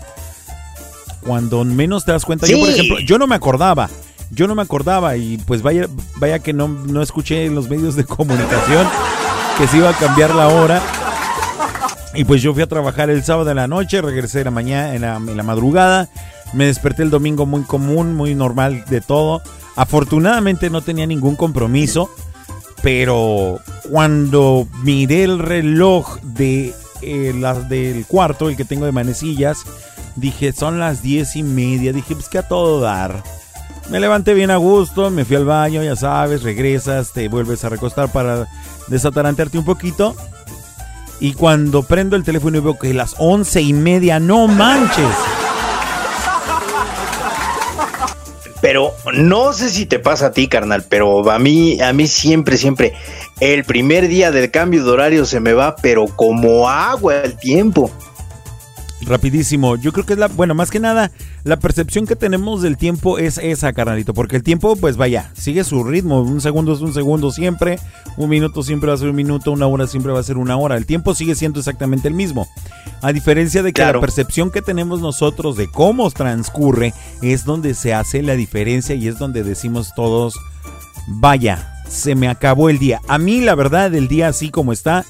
Cuando 1.25 1.65
menos 1.65 2.05
te 2.05 2.13
das 2.13 2.25
cuenta. 2.25 2.47
Yo, 2.47 2.59
por 2.59 2.69
ejemplo, 2.69 2.99
yo 3.01 3.19
no 3.19 3.27
me 3.27 3.35
acordaba. 3.35 3.89
Yo 4.31 4.49
no 4.49 4.57
me 4.57 4.63
acordaba 4.63 5.17
y 5.17 5.39
pues 5.39 5.63
vaya, 5.63 5.87
vaya 6.17 6.41
que 6.41 6.53
no, 6.53 6.67
no 6.67 7.01
escuché 7.01 7.47
en 7.47 7.55
los 7.55 7.69
medios 7.69 7.95
de 7.95 8.05
comunicación 8.05 8.87
que 9.57 9.69
se 9.69 9.77
iba 9.77 9.91
a 9.91 9.95
cambiar 9.95 10.35
la 10.35 10.49
hora. 10.49 10.83
Y 12.13 12.25
pues 12.25 12.43
yo 12.43 12.53
fui 12.53 12.63
a 12.63 12.67
trabajar 12.67 13.09
el 13.09 13.23
sábado 13.23 13.51
en 13.51 13.57
la 13.57 13.69
noche, 13.69 14.03
regresé 14.03 14.39
en 14.39 14.47
la 14.47 14.51
mañana, 14.51 14.95
en 14.95 15.03
la, 15.03 15.17
en 15.17 15.37
la 15.37 15.43
madrugada. 15.43 16.09
Me 16.53 16.67
desperté 16.67 17.03
el 17.03 17.11
domingo 17.11 17.47
muy 17.47 17.63
común, 17.63 18.15
muy 18.15 18.35
normal 18.35 18.85
de 18.89 19.01
todo. 19.01 19.43
Afortunadamente 19.77 20.71
no 20.71 20.81
tenía 20.81 21.07
ningún 21.07 21.37
compromiso. 21.37 22.11
Pero 22.83 23.61
cuando 23.91 24.67
miré 24.83 25.25
el 25.25 25.39
reloj 25.39 26.21
de, 26.23 26.75
eh, 27.03 27.35
las 27.39 27.69
del 27.69 28.07
cuarto, 28.07 28.49
el 28.49 28.57
que 28.57 28.65
tengo 28.65 28.85
de 28.87 28.93
manecillas, 28.93 29.65
dije, 30.15 30.53
son 30.53 30.79
las 30.79 31.03
diez 31.03 31.37
y 31.37 31.43
media. 31.43 31.93
Dije, 31.93 32.15
pues 32.15 32.29
que 32.29 32.39
a 32.39 32.49
todo 32.49 32.81
dar. 32.81 33.23
Me 33.91 34.01
levanté 34.01 34.35
bien 34.35 34.51
a 34.51 34.57
gusto, 34.57 35.11
me 35.11 35.25
fui 35.25 35.37
al 35.37 35.45
baño, 35.45 35.83
ya 35.83 35.95
sabes, 35.95 36.43
regresas, 36.43 37.13
te 37.13 37.29
vuelves 37.29 37.65
a 37.65 37.69
recostar 37.69 38.11
para 38.11 38.49
desatarantearte 38.89 39.59
un 39.59 39.65
poquito. 39.65 40.17
Y 41.21 41.33
cuando 41.33 41.83
prendo 41.83 42.17
el 42.17 42.25
teléfono 42.25 42.59
y 42.59 42.61
veo 42.61 42.79
que 42.79 42.93
las 42.93 43.15
once 43.19 43.63
y 43.63 43.73
media, 43.73 44.19
no 44.21 44.49
manches. 44.49 45.17
Pero 48.61 48.95
no 49.15 49.53
sé 49.53 49.71
si 49.71 49.87
te 49.87 49.99
pasa 49.99 50.27
a 50.27 50.33
ti, 50.33 50.49
carnal, 50.49 50.85
pero 50.89 51.31
a 51.31 51.39
mí, 51.39 51.81
a 51.81 51.93
mí 51.93 52.07
siempre, 52.07 52.57
siempre, 52.57 52.95
el 53.41 53.65
primer 53.65 54.09
día 54.09 54.31
del 54.31 54.51
cambio 54.51 54.85
de 54.85 54.91
horario 54.91 55.25
se 55.27 55.41
me 55.41 55.53
va, 55.53 55.77
pero 55.77 56.07
como 56.07 56.69
agua 56.69 57.21
el 57.23 57.37
tiempo. 57.37 57.91
Rapidísimo, 59.03 59.77
yo 59.77 59.93
creo 59.93 60.07
que 60.07 60.15
es 60.15 60.19
la, 60.19 60.27
bueno, 60.29 60.55
más 60.55 60.71
que 60.71 60.81
nada, 60.81 61.11
la 61.45 61.59
percepción 61.59 62.07
que 62.07 62.17
tenemos 62.17 62.63
del 62.63 62.79
tiempo 62.79 63.19
es 63.19 63.37
esa, 63.39 63.73
carnalito, 63.75 64.15
porque 64.15 64.37
el 64.37 64.43
tiempo, 64.43 64.75
pues 64.75 64.97
vaya, 64.97 65.31
sigue 65.35 65.65
su 65.65 65.85
ritmo, 65.85 66.23
un 66.23 66.41
segundo 66.41 66.73
es 66.73 66.81
un 66.81 66.95
segundo 66.95 67.31
siempre, 67.31 67.79
un 68.17 68.31
minuto 68.31 68.63
siempre 68.63 68.89
va 68.89 68.95
a 68.95 68.99
ser 68.99 69.11
un 69.11 69.17
minuto, 69.17 69.53
una 69.53 69.67
hora 69.67 69.87
siempre 69.87 70.13
va 70.13 70.21
a 70.21 70.23
ser 70.23 70.39
una 70.39 70.57
hora, 70.57 70.77
el 70.79 70.87
tiempo 70.87 71.15
sigue 71.15 71.35
siendo 71.35 71.59
exactamente 71.59 72.09
el 72.09 72.15
mismo, 72.15 72.49
a 73.03 73.13
diferencia 73.13 73.63
de 73.63 73.71
que 73.71 73.83
Claro. 73.83 73.99
la 73.99 74.07
percepción 74.07 74.51
que 74.51 74.63
tenemos 74.63 75.01
nosotros 75.03 75.57
de 75.57 75.71
cómo 75.71 76.11
transcurre 76.11 76.95
es 77.21 77.45
donde 77.45 77.75
se 77.75 77.93
hace 77.93 78.23
la 78.23 78.35
diferencia 78.35 78.95
y 78.95 79.09
es 79.09 79.19
donde 79.19 79.45
decimos 79.45 79.93
todos, 79.95 80.35
vaya, 81.07 81.75
se 81.87 82.15
me 82.15 82.29
acabó 82.29 82.71
el 82.71 82.79
día, 82.79 83.01
a 83.09 83.19
mí 83.19 83.43
la 83.43 83.55
verdad 83.55 83.95
el 83.95 84.09
día 84.09 84.29
así 84.29 84.49
como 84.51 84.73
está, 84.73 85.05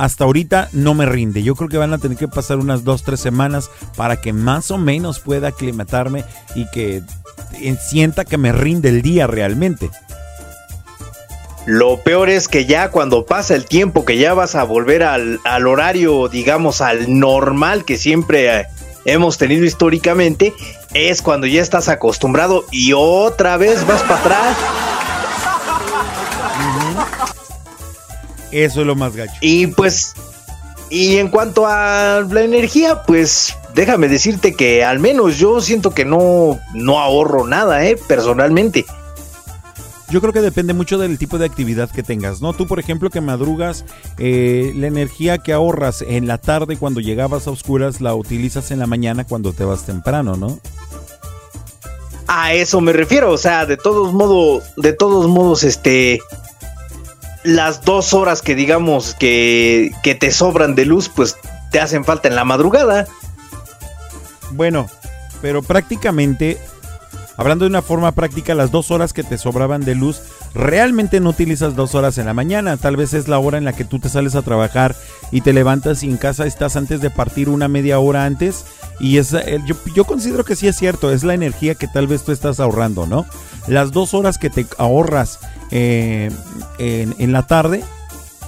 hasta 0.00 0.24
ahorita 0.24 0.70
no 0.72 0.94
me 0.94 1.04
rinde. 1.04 1.42
Yo 1.42 1.54
creo 1.54 1.68
que 1.68 1.76
van 1.76 1.92
a 1.92 1.98
tener 1.98 2.16
que 2.16 2.26
pasar 2.26 2.56
unas 2.56 2.84
dos, 2.84 3.02
tres 3.02 3.20
semanas 3.20 3.70
para 3.98 4.18
que 4.18 4.32
más 4.32 4.70
o 4.70 4.78
menos 4.78 5.20
pueda 5.20 5.48
aclimatarme 5.48 6.24
y 6.54 6.64
que 6.70 7.02
eh, 7.60 7.76
sienta 7.78 8.24
que 8.24 8.38
me 8.38 8.50
rinde 8.50 8.88
el 8.88 9.02
día 9.02 9.26
realmente. 9.26 9.90
Lo 11.66 12.02
peor 12.02 12.30
es 12.30 12.48
que 12.48 12.64
ya 12.64 12.90
cuando 12.90 13.26
pasa 13.26 13.54
el 13.54 13.66
tiempo, 13.66 14.06
que 14.06 14.16
ya 14.16 14.32
vas 14.32 14.54
a 14.54 14.64
volver 14.64 15.02
al, 15.02 15.38
al 15.44 15.66
horario, 15.66 16.28
digamos, 16.28 16.80
al 16.80 17.18
normal 17.18 17.84
que 17.84 17.98
siempre 17.98 18.60
eh, 18.60 18.66
hemos 19.04 19.36
tenido 19.36 19.66
históricamente, 19.66 20.54
es 20.94 21.20
cuando 21.20 21.46
ya 21.46 21.60
estás 21.60 21.90
acostumbrado 21.90 22.64
y 22.70 22.94
otra 22.94 23.58
vez 23.58 23.86
vas 23.86 24.00
para 24.04 24.20
atrás. 24.20 24.56
Eso 28.52 28.80
es 28.80 28.86
lo 28.86 28.94
más 28.94 29.14
gacho. 29.14 29.34
Y 29.40 29.68
pues, 29.68 30.14
y 30.88 31.16
en 31.16 31.28
cuanto 31.28 31.66
a 31.66 32.24
la 32.28 32.42
energía, 32.42 33.02
pues 33.02 33.54
déjame 33.74 34.08
decirte 34.08 34.54
que 34.54 34.84
al 34.84 34.98
menos 34.98 35.38
yo 35.38 35.60
siento 35.60 35.90
que 35.90 36.04
no, 36.04 36.58
no 36.74 37.00
ahorro 37.00 37.46
nada, 37.46 37.84
eh, 37.86 37.96
personalmente. 38.08 38.84
Yo 40.10 40.20
creo 40.20 40.32
que 40.32 40.40
depende 40.40 40.74
mucho 40.74 40.98
del 40.98 41.18
tipo 41.18 41.38
de 41.38 41.46
actividad 41.46 41.88
que 41.88 42.02
tengas, 42.02 42.42
¿no? 42.42 42.52
Tú, 42.52 42.66
por 42.66 42.80
ejemplo, 42.80 43.10
que 43.10 43.20
madrugas, 43.20 43.84
eh, 44.18 44.72
la 44.74 44.88
energía 44.88 45.38
que 45.38 45.52
ahorras 45.52 46.02
en 46.02 46.26
la 46.26 46.38
tarde 46.38 46.76
cuando 46.76 47.00
llegabas 47.00 47.46
a 47.46 47.52
oscuras 47.52 48.00
la 48.00 48.12
utilizas 48.16 48.72
en 48.72 48.80
la 48.80 48.88
mañana 48.88 49.24
cuando 49.24 49.52
te 49.52 49.64
vas 49.64 49.86
temprano, 49.86 50.34
¿no? 50.34 50.58
A 52.26 52.54
eso 52.54 52.80
me 52.80 52.92
refiero, 52.92 53.30
o 53.30 53.38
sea, 53.38 53.66
de 53.66 53.76
todos 53.76 54.12
modos, 54.12 54.64
de 54.76 54.92
todos 54.92 55.28
modos, 55.28 55.62
este, 55.62 56.20
las 57.42 57.82
dos 57.82 58.12
horas 58.12 58.42
que 58.42 58.54
digamos 58.54 59.14
que, 59.14 59.92
que 60.02 60.14
te 60.14 60.30
sobran 60.30 60.74
de 60.74 60.84
luz, 60.84 61.08
pues 61.08 61.36
te 61.70 61.80
hacen 61.80 62.04
falta 62.04 62.28
en 62.28 62.34
la 62.34 62.44
madrugada. 62.44 63.06
Bueno, 64.52 64.88
pero 65.40 65.62
prácticamente, 65.62 66.58
hablando 67.36 67.64
de 67.64 67.70
una 67.70 67.82
forma 67.82 68.12
práctica, 68.12 68.54
las 68.54 68.70
dos 68.70 68.90
horas 68.90 69.12
que 69.12 69.22
te 69.22 69.38
sobraban 69.38 69.82
de 69.82 69.94
luz, 69.94 70.20
realmente 70.54 71.20
no 71.20 71.30
utilizas 71.30 71.76
dos 71.76 71.94
horas 71.94 72.18
en 72.18 72.26
la 72.26 72.34
mañana. 72.34 72.76
Tal 72.76 72.96
vez 72.96 73.14
es 73.14 73.28
la 73.28 73.38
hora 73.38 73.58
en 73.58 73.64
la 73.64 73.72
que 73.72 73.84
tú 73.84 73.98
te 73.98 74.08
sales 74.08 74.34
a 74.34 74.42
trabajar 74.42 74.94
y 75.30 75.40
te 75.40 75.52
levantas 75.52 76.02
y 76.02 76.10
en 76.10 76.16
casa 76.16 76.46
estás 76.46 76.76
antes 76.76 77.00
de 77.00 77.10
partir 77.10 77.48
una 77.48 77.68
media 77.68 77.98
hora 77.98 78.24
antes. 78.24 78.64
Y 78.98 79.16
es, 79.16 79.32
eh, 79.32 79.60
yo, 79.66 79.76
yo 79.94 80.04
considero 80.04 80.44
que 80.44 80.56
sí 80.56 80.68
es 80.68 80.76
cierto, 80.76 81.10
es 81.10 81.24
la 81.24 81.34
energía 81.34 81.74
que 81.74 81.88
tal 81.88 82.06
vez 82.06 82.24
tú 82.24 82.32
estás 82.32 82.60
ahorrando, 82.60 83.06
¿no? 83.06 83.24
Las 83.66 83.92
dos 83.92 84.14
horas 84.14 84.38
que 84.38 84.50
te 84.50 84.66
ahorras 84.78 85.38
eh, 85.70 86.30
en, 86.78 87.32
la 87.32 87.46
tarde, 87.46 87.82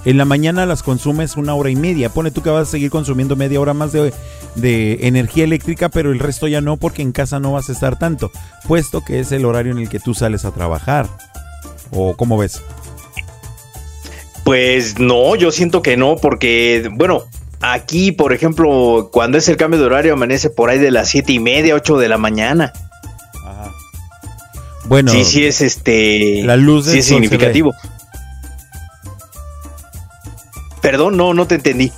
en 0.04 0.18
la 0.18 0.24
mañana 0.24 0.66
las 0.66 0.82
consumes 0.82 1.36
una 1.36 1.54
hora 1.54 1.70
y 1.70 1.76
media. 1.76 2.08
Pone 2.08 2.30
tú 2.30 2.42
que 2.42 2.50
vas 2.50 2.68
a 2.68 2.70
seguir 2.70 2.90
consumiendo 2.90 3.36
media 3.36 3.60
hora 3.60 3.74
más 3.74 3.92
de, 3.92 4.12
de 4.54 5.06
energía 5.06 5.44
eléctrica, 5.44 5.88
pero 5.88 6.12
el 6.12 6.18
resto 6.18 6.48
ya 6.48 6.60
no, 6.60 6.76
porque 6.76 7.02
en 7.02 7.12
casa 7.12 7.38
no 7.40 7.52
vas 7.52 7.68
a 7.68 7.72
estar 7.72 7.98
tanto, 7.98 8.30
puesto 8.66 9.04
que 9.04 9.20
es 9.20 9.32
el 9.32 9.44
horario 9.44 9.72
en 9.72 9.78
el 9.78 9.88
que 9.88 10.00
tú 10.00 10.14
sales 10.14 10.44
a 10.44 10.52
trabajar. 10.52 11.06
¿O 11.90 12.16
cómo 12.16 12.38
ves? 12.38 12.62
Pues 14.44 14.98
no, 14.98 15.36
yo 15.36 15.52
siento 15.52 15.82
que 15.82 15.96
no, 15.96 16.16
porque, 16.16 16.90
bueno, 16.92 17.24
aquí, 17.60 18.10
por 18.12 18.32
ejemplo, 18.32 19.10
cuando 19.12 19.38
es 19.38 19.48
el 19.48 19.56
cambio 19.56 19.78
de 19.78 19.86
horario, 19.86 20.14
amanece 20.14 20.50
por 20.50 20.68
ahí 20.68 20.78
de 20.78 20.90
las 20.90 21.08
siete 21.08 21.32
y 21.32 21.38
media, 21.38 21.76
ocho 21.76 21.96
de 21.96 22.08
la 22.08 22.18
mañana. 22.18 22.72
Bueno, 24.92 25.10
sí, 25.10 25.24
sí 25.24 25.44
es 25.46 25.62
este. 25.62 26.42
la 26.44 26.56
luz 26.58 26.84
sí 26.84 26.98
es 26.98 27.06
significativo. 27.06 27.72
Perdón, 30.82 31.16
no, 31.16 31.32
no 31.32 31.46
te 31.46 31.54
entendí. 31.54 31.90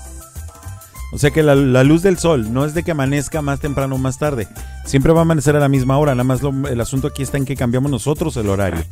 O 1.13 1.19
sea 1.19 1.33
que 1.33 1.43
la, 1.43 1.57
la 1.57 1.83
luz 1.83 2.03
del 2.03 2.19
sol 2.19 2.53
no 2.53 2.65
es 2.65 2.73
de 2.73 2.85
que 2.85 2.93
amanezca 2.93 3.43
más 3.43 3.59
temprano 3.59 3.97
o 3.97 3.99
más 3.99 4.19
tarde. 4.21 4.47
Siempre 4.85 5.13
va 5.13 5.21
a 5.21 5.23
amanecer 5.23 5.57
a 5.57 5.59
la 5.59 5.69
misma 5.69 5.99
hora. 5.99 6.13
Nada 6.15 6.23
más 6.23 6.41
lo- 6.43 6.69
el 6.69 6.81
asunto 6.81 7.09
aquí 7.09 7.25
está 7.25 7.37
en 7.37 7.45
que 7.47 7.57
cambiamos 7.57 7.91
nosotros 7.91 8.37
el 8.37 8.49
horario. 8.49 8.85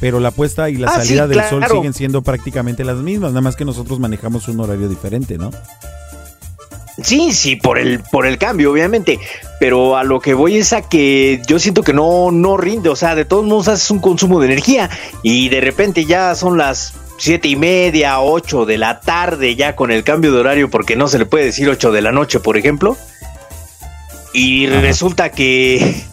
Pero 0.00 0.20
la 0.20 0.30
puesta 0.30 0.70
y 0.70 0.76
la 0.76 0.88
Ah, 0.90 1.00
sí, 1.00 1.08
salida 1.08 1.26
del 1.26 1.38
sol 1.50 1.64
siguen 1.78 1.94
siendo 1.94 2.22
prácticamente 2.22 2.84
las 2.84 2.98
mismas. 2.98 3.30
Nada 3.32 3.40
más 3.40 3.56
que 3.56 3.64
nosotros 3.64 3.98
manejamos 3.98 4.46
un 4.46 4.60
horario 4.60 4.88
diferente, 4.88 5.36
¿no? 5.36 5.50
Sí, 7.00 7.32
sí, 7.32 7.56
por 7.56 7.78
el, 7.78 8.00
por 8.00 8.26
el 8.26 8.38
cambio, 8.38 8.72
obviamente. 8.72 9.18
Pero 9.58 9.96
a 9.96 10.04
lo 10.04 10.20
que 10.20 10.34
voy 10.34 10.58
es 10.58 10.72
a 10.72 10.82
que 10.82 11.40
yo 11.46 11.58
siento 11.58 11.82
que 11.82 11.92
no, 11.92 12.30
no 12.30 12.56
rinde. 12.56 12.88
O 12.88 12.96
sea, 12.96 13.14
de 13.14 13.24
todos 13.24 13.44
modos 13.44 13.68
haces 13.68 13.90
un 13.90 14.00
consumo 14.00 14.40
de 14.40 14.46
energía. 14.46 14.90
Y 15.22 15.48
de 15.48 15.60
repente 15.60 16.04
ya 16.04 16.34
son 16.34 16.58
las 16.58 16.94
siete 17.18 17.48
y 17.48 17.56
media, 17.56 18.20
ocho 18.20 18.66
de 18.66 18.78
la 18.78 19.00
tarde, 19.00 19.54
ya 19.54 19.76
con 19.76 19.90
el 19.90 20.04
cambio 20.04 20.32
de 20.32 20.40
horario, 20.40 20.70
porque 20.70 20.96
no 20.96 21.08
se 21.08 21.18
le 21.18 21.26
puede 21.26 21.44
decir 21.44 21.68
ocho 21.68 21.92
de 21.92 22.02
la 22.02 22.12
noche, 22.12 22.40
por 22.40 22.56
ejemplo. 22.56 22.96
Y 24.34 24.66
resulta 24.66 25.30
que 25.30 26.04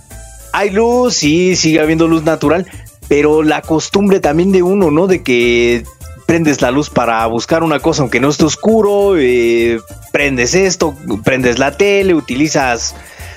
hay 0.51 0.69
luz, 0.69 1.15
sí, 1.15 1.55
sigue 1.55 1.79
habiendo 1.79 2.07
luz 2.07 2.23
natural, 2.23 2.67
pero 3.07 3.43
la 3.43 3.61
costumbre 3.61 4.19
también 4.19 4.51
de 4.51 4.61
uno, 4.61 4.91
¿no? 4.91 5.07
De 5.07 5.23
que 5.23 5.83
prendes 6.29 6.61
la 6.61 6.69
luz 6.69 6.91
para 6.91 7.25
buscar 7.25 7.63
una 7.63 7.79
cosa 7.79 8.03
aunque 8.03 8.19
no 8.19 8.29
esté 8.29 8.45
oscuro, 8.45 9.17
eh, 9.17 9.81
prendes 10.11 10.53
esto, 10.53 10.93
prendes 11.23 11.57
la 11.57 11.75
tele, 11.75 12.13
utilizas 12.13 12.93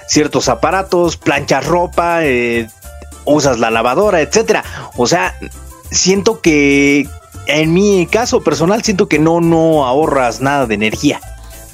ciertos 0.07 0.51
aparatos, 0.51 1.17
planchas 1.17 1.67
ropa, 1.67 2.23
eh, 2.23 2.69
usas 3.25 3.59
la 3.59 3.71
lavadora, 3.71 4.21
etcétera. 4.21 4.63
O 4.99 5.07
sea, 5.07 5.35
siento 5.91 6.43
que 6.43 7.09
en 7.47 7.73
mi 7.73 8.07
caso 8.07 8.43
personal 8.43 8.83
siento 8.83 9.09
que 9.09 9.19
no 9.19 9.41
no 9.41 9.87
ahorras 9.87 10.43
nada 10.43 10.67
de 10.67 10.75
energía. 10.75 11.19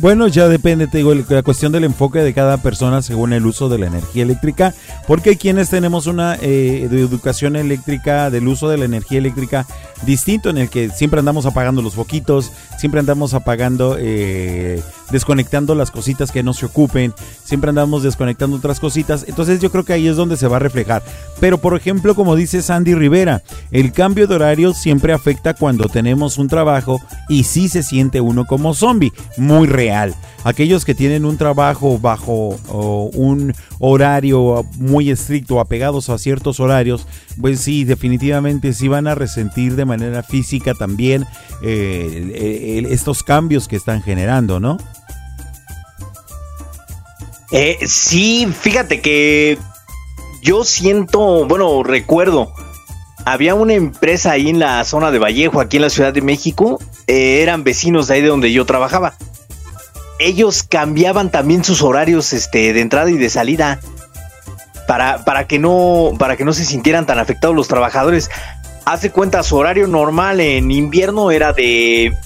Bueno, 0.01 0.29
ya 0.29 0.47
depende, 0.47 0.87
te 0.87 0.99
digo, 0.99 1.13
la 1.13 1.43
cuestión 1.43 1.73
del 1.73 1.83
enfoque 1.83 2.21
de 2.21 2.33
cada 2.33 2.59
persona 2.59 3.03
según 3.03 3.33
el 3.33 3.45
uso 3.45 3.69
de 3.69 3.79
la 3.79 3.89
energía 3.89 4.23
eléctrica, 4.23 4.73
porque 5.09 5.31
hay 5.31 5.37
quienes 5.37 5.71
tenemos 5.71 6.07
una 6.07 6.37
eh, 6.41 6.87
de 6.89 7.01
educación 7.01 7.57
eléctrica, 7.57 8.31
del 8.31 8.47
uso 8.47 8.69
de 8.69 8.79
la 8.79 8.85
energía 8.85 9.19
eléctrica 9.19 9.67
distinto, 10.07 10.51
en 10.51 10.59
el 10.59 10.71
que 10.71 10.91
siempre 10.91 11.19
andamos 11.19 11.47
apagando 11.47 11.83
los 11.83 11.97
foquitos, 11.97 12.53
siempre 12.79 13.01
andamos 13.01 13.35
apagando, 13.35 13.97
eh, 13.99 14.83
desconectando 15.11 15.75
las 15.75 15.91
cositas 15.91 16.31
que 16.31 16.43
no 16.43 16.55
se 16.55 16.67
ocupen, 16.67 17.13
siempre 17.45 17.69
andamos 17.69 18.03
desconectando 18.03 18.57
otras 18.57 18.81
cositas, 18.81 19.25
entonces 19.29 19.61
yo 19.61 19.71
creo 19.71 19.85
que 19.85 19.93
ahí 19.93 20.09
es 20.09 20.17
donde 20.17 20.37
se 20.37 20.49
va 20.49 20.57
a 20.57 20.61
reflejar. 20.61 21.03
Pero 21.41 21.59
por 21.59 21.77
ejemplo, 21.77 22.15
como 22.15 22.37
dice 22.37 22.63
Sandy 22.63 22.95
Rivera, 22.95 23.43
el 23.71 23.93
cambio 23.93 24.27
de 24.27 24.37
horario 24.37 24.73
siempre 24.75 25.13
afecta 25.13 25.55
cuando 25.55 25.89
tenemos 25.89 26.39
un 26.39 26.49
trabajo 26.49 27.01
y 27.29 27.45
sí 27.45 27.69
se 27.69 27.83
siente 27.83 28.21
uno 28.21 28.47
como 28.47 28.75
zombie, 28.75 29.13
muy 29.37 29.67
real. 29.67 30.15
Aquellos 30.45 30.85
que 30.85 30.95
tienen 30.95 31.25
un 31.25 31.37
trabajo 31.37 31.99
bajo 31.99 32.57
un 33.15 33.53
horario 33.81 34.65
muy 34.79 35.11
estricto, 35.11 35.61
apegados 35.61 36.09
a 36.11 36.19
ciertos 36.19 36.61
horarios, 36.61 37.07
pues 37.41 37.61
sí, 37.61 37.85
definitivamente 37.85 38.73
sí 38.73 38.89
van 38.89 39.07
a 39.07 39.15
resentir 39.15 39.77
de 39.77 39.85
manera 39.85 40.23
física 40.23 40.75
también 40.75 41.27
eh, 41.63 42.85
estos 42.91 43.23
cambios 43.23 43.69
que 43.69 43.77
están 43.77 44.03
generando, 44.03 44.61
¿no? 44.61 44.79
Eh, 47.51 47.79
sí, 47.87 48.47
fíjate 48.61 49.01
que 49.01 49.59
yo 50.43 50.65
siento, 50.65 51.47
bueno, 51.47 51.83
recuerdo, 51.83 52.53
había 53.25 53.55
una 53.55 53.75
empresa 53.75 54.33
ahí 54.33 54.49
en 54.51 54.59
la 54.59 54.85
zona 54.85 55.11
de 55.11 55.19
Vallejo, 55.19 55.61
aquí 55.61 55.77
en 55.77 55.83
la 55.83 55.91
Ciudad 55.91 56.13
de 56.13 56.21
México, 56.21 56.79
eh, 57.07 57.41
eran 57.43 57.65
vecinos 57.65 58.09
de 58.09 58.15
ahí 58.15 58.23
de 58.23 58.29
donde 58.29 58.53
yo 58.53 58.67
trabajaba. 58.67 59.15
Ellos 60.19 60.63
cambiaban 60.63 61.31
también 61.31 61.65
sus 61.65 61.83
horarios 61.83 62.33
este, 62.33 62.73
de 62.73 62.81
entrada 62.81 63.11
y 63.11 63.17
de 63.17 63.31
salida 63.31 63.81
para, 64.89 65.23
para, 65.23 65.47
que 65.47 65.59
no, 65.59 66.15
para 66.19 66.39
que 66.39 66.47
no 66.47 66.55
se 66.55 66.65
sintieran 66.65 67.05
tan 67.05 67.19
afectados 67.19 67.55
los 67.55 67.69
trabajadores. 67.69 68.31
Hace 68.87 69.11
cuenta, 69.11 69.43
su 69.43 69.59
horario 69.59 69.87
normal 69.87 70.41
en 70.41 70.71
invierno 70.71 71.31
era 71.31 71.53
de, 71.53 72.17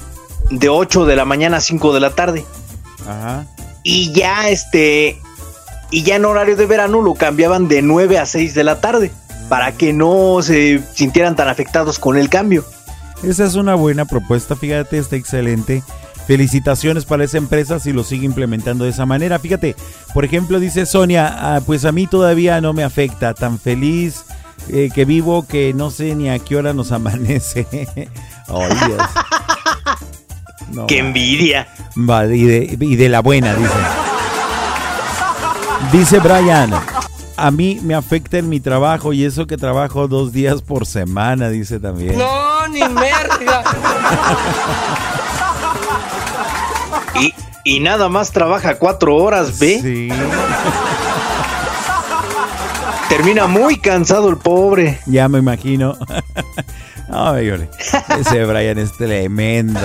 de 0.48 0.68
8 0.68 1.04
de 1.04 1.16
la 1.16 1.24
mañana 1.24 1.56
a 1.56 1.60
5 1.60 1.92
de 1.92 1.98
la 1.98 2.10
tarde 2.10 2.44
Ajá. 3.00 3.46
y 3.82 4.12
ya 4.12 4.48
este 4.48 5.18
y 5.90 6.04
ya 6.04 6.14
en 6.14 6.24
horario 6.24 6.54
de 6.54 6.66
verano 6.66 7.02
lo 7.02 7.14
cambiaban 7.14 7.66
de 7.66 7.82
9 7.82 8.20
a 8.20 8.26
6 8.26 8.54
de 8.54 8.62
la 8.62 8.80
tarde 8.80 9.10
para 9.48 9.72
que 9.72 9.92
no 9.92 10.40
se 10.40 10.80
sintieran 10.94 11.34
tan 11.34 11.48
afectados 11.48 11.98
con 11.98 12.16
el 12.16 12.28
cambio. 12.28 12.64
Esa 13.24 13.44
es 13.44 13.56
una 13.56 13.74
buena 13.74 14.04
propuesta, 14.04 14.54
fíjate, 14.54 14.98
está 14.98 15.16
excelente. 15.16 15.82
Felicitaciones 16.26 17.04
para 17.04 17.24
esa 17.24 17.38
empresa 17.38 17.78
si 17.78 17.92
lo 17.92 18.04
sigue 18.04 18.26
implementando 18.26 18.84
de 18.84 18.90
esa 18.90 19.06
manera. 19.06 19.38
Fíjate, 19.38 19.74
por 20.14 20.24
ejemplo, 20.24 20.60
dice 20.60 20.86
Sonia, 20.86 21.54
ah, 21.56 21.60
pues 21.66 21.84
a 21.84 21.92
mí 21.92 22.06
todavía 22.06 22.60
no 22.60 22.72
me 22.72 22.84
afecta, 22.84 23.34
tan 23.34 23.58
feliz 23.58 24.24
eh, 24.68 24.90
que 24.94 25.04
vivo 25.04 25.46
que 25.46 25.74
no 25.74 25.90
sé 25.90 26.14
ni 26.14 26.28
a 26.30 26.38
qué 26.38 26.56
hora 26.56 26.72
nos 26.72 26.92
amanece. 26.92 27.66
Ay, 28.48 28.76
Dios. 28.86 29.02
No, 30.70 30.86
¡Qué 30.86 30.98
envidia! 31.00 31.68
Va, 31.98 32.24
y, 32.26 32.44
de, 32.44 32.78
y 32.80 32.96
de 32.96 33.08
la 33.08 33.20
buena, 33.20 33.54
dice. 33.54 33.72
Dice 35.92 36.20
Brian, 36.20 36.72
a 37.36 37.50
mí 37.50 37.78
me 37.82 37.94
afecta 37.94 38.38
en 38.38 38.48
mi 38.48 38.60
trabajo 38.60 39.12
y 39.12 39.24
eso 39.24 39.46
que 39.46 39.58
trabajo 39.58 40.08
dos 40.08 40.32
días 40.32 40.62
por 40.62 40.86
semana, 40.86 41.50
dice 41.50 41.78
también. 41.80 42.16
No, 42.16 42.68
ni 42.68 42.80
merga. 42.80 43.62
Y, 47.20 47.34
y 47.64 47.80
nada 47.80 48.08
más 48.08 48.32
trabaja 48.32 48.78
cuatro 48.78 49.16
horas, 49.16 49.58
¿ve? 49.58 49.80
Sí. 49.82 50.08
Termina 53.08 53.46
muy 53.46 53.76
cansado 53.78 54.30
el 54.30 54.38
pobre. 54.38 54.98
Ya 55.06 55.28
me 55.28 55.38
imagino. 55.38 55.96
Ay, 57.12 57.50
ole. 57.50 57.68
Ese 58.18 58.44
Brian 58.44 58.78
es 58.78 58.96
tremendo. 58.96 59.80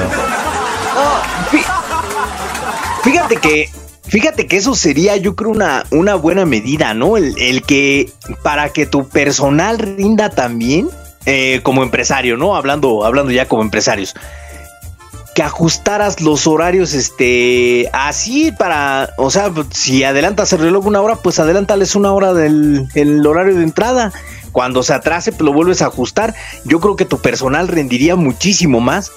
Fíjate 3.03 3.35
que, 3.37 3.69
fíjate 4.03 4.47
que 4.47 4.57
eso 4.57 4.75
sería, 4.75 5.17
yo 5.17 5.35
creo, 5.35 5.51
una, 5.51 5.83
una 5.91 6.15
buena 6.15 6.45
medida, 6.45 6.93
¿no? 6.93 7.17
El, 7.17 7.35
el 7.37 7.63
que 7.63 8.11
para 8.43 8.69
que 8.69 8.85
tu 8.85 9.07
personal 9.09 9.77
rinda 9.77 10.29
también 10.29 10.89
eh, 11.25 11.59
como 11.63 11.83
empresario, 11.83 12.37
¿no? 12.37 12.55
Hablando, 12.55 13.03
hablando 13.03 13.33
ya 13.33 13.49
como 13.49 13.61
empresarios. 13.61 14.15
Que 15.37 15.43
ajustaras 15.43 16.19
los 16.19 16.47
horarios, 16.47 16.95
este, 16.95 17.91
así 17.93 18.51
para, 18.51 19.11
o 19.17 19.29
sea, 19.29 19.51
si 19.69 20.03
adelantas 20.03 20.51
el 20.53 20.61
reloj 20.61 20.87
una 20.87 20.99
hora, 20.99 21.17
pues 21.17 21.37
adelántales 21.37 21.93
una 21.93 22.11
hora 22.11 22.33
del 22.33 22.87
el 22.95 23.23
horario 23.23 23.55
de 23.55 23.61
entrada. 23.61 24.11
Cuando 24.51 24.81
se 24.81 24.95
atrase, 24.95 25.31
pues 25.31 25.43
lo 25.43 25.53
vuelves 25.53 25.83
a 25.83 25.87
ajustar. 25.87 26.33
Yo 26.65 26.79
creo 26.79 26.95
que 26.95 27.05
tu 27.05 27.19
personal 27.19 27.67
rendiría 27.67 28.15
muchísimo 28.15 28.79
más. 28.79 29.11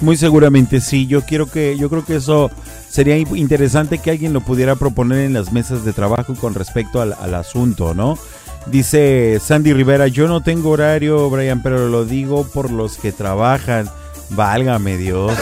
Muy 0.00 0.16
seguramente 0.16 0.80
sí. 0.80 1.06
Yo 1.06 1.20
quiero 1.20 1.50
que, 1.50 1.76
yo 1.76 1.90
creo 1.90 2.02
que 2.06 2.16
eso 2.16 2.50
sería 2.88 3.18
in- 3.18 3.36
interesante 3.36 3.98
que 3.98 4.10
alguien 4.10 4.32
lo 4.32 4.40
pudiera 4.40 4.76
proponer 4.76 5.18
en 5.18 5.34
las 5.34 5.52
mesas 5.52 5.84
de 5.84 5.92
trabajo 5.92 6.34
con 6.34 6.54
respecto 6.54 7.02
al, 7.02 7.12
al 7.20 7.34
asunto, 7.34 7.92
¿no? 7.92 8.16
Dice 8.64 9.38
Sandy 9.38 9.74
Rivera, 9.74 10.08
yo 10.08 10.28
no 10.28 10.40
tengo 10.42 10.70
horario, 10.70 11.28
Brian, 11.28 11.62
pero 11.62 11.88
lo 11.90 12.06
digo 12.06 12.44
por 12.44 12.70
los 12.70 12.96
que 12.96 13.12
trabajan. 13.12 13.90
Válgame 14.34 14.96
Dios. 14.96 15.32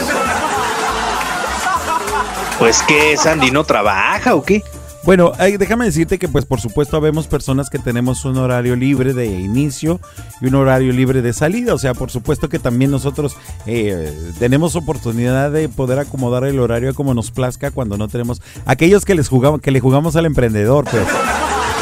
Pues 2.59 2.83
que 2.83 3.17
Sandy 3.17 3.51
no 3.51 3.63
trabaja 3.63 4.35
o 4.35 4.43
qué? 4.43 4.63
Bueno, 5.03 5.31
déjame 5.57 5.85
decirte 5.85 6.19
que 6.19 6.27
pues 6.27 6.45
por 6.45 6.61
supuesto 6.61 6.95
habemos 6.95 7.25
personas 7.25 7.71
que 7.71 7.79
tenemos 7.79 8.23
un 8.23 8.37
horario 8.37 8.75
libre 8.75 9.13
de 9.13 9.25
inicio 9.25 9.99
y 10.41 10.45
un 10.45 10.55
horario 10.55 10.93
libre 10.93 11.23
de 11.23 11.33
salida. 11.33 11.73
O 11.73 11.79
sea, 11.79 11.95
por 11.95 12.11
supuesto 12.11 12.49
que 12.49 12.59
también 12.59 12.91
nosotros 12.91 13.35
eh, 13.65 14.13
tenemos 14.37 14.75
oportunidad 14.75 15.51
de 15.51 15.69
poder 15.69 15.97
acomodar 15.97 16.43
el 16.43 16.59
horario 16.59 16.93
como 16.93 17.15
nos 17.15 17.31
plazca 17.31 17.71
cuando 17.71 17.97
no 17.97 18.09
tenemos 18.09 18.43
aquellos 18.65 19.03
que 19.03 19.15
les 19.15 19.27
jugamos, 19.27 19.61
que 19.61 19.71
le 19.71 19.79
jugamos 19.79 20.15
al 20.15 20.27
emprendedor, 20.27 20.85
pues 20.85 21.07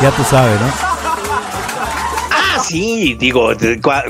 ya 0.02 0.12
tú 0.12 0.24
sabes, 0.24 0.60
¿no? 0.62 0.68
Ah, 2.32 2.64
sí, 2.64 3.18
digo, 3.20 3.50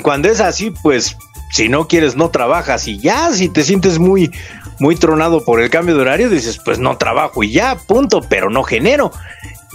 cuando 0.04 0.30
es 0.30 0.40
así, 0.40 0.72
pues 0.84 1.18
si 1.50 1.70
no 1.70 1.88
quieres 1.88 2.16
no 2.16 2.30
trabajas 2.30 2.88
y 2.88 3.00
ya, 3.00 3.32
si 3.32 3.50
te 3.50 3.64
sientes 3.64 4.00
muy 4.00 4.32
muy 4.80 4.96
tronado 4.96 5.44
por 5.44 5.62
el 5.62 5.70
cambio 5.70 5.96
de 5.96 6.02
horario, 6.02 6.30
dices, 6.30 6.60
pues 6.64 6.80
no 6.80 6.98
trabajo 6.98 7.44
y 7.44 7.52
ya, 7.52 7.76
punto, 7.76 8.22
pero 8.22 8.50
no 8.50 8.64
genero. 8.64 9.12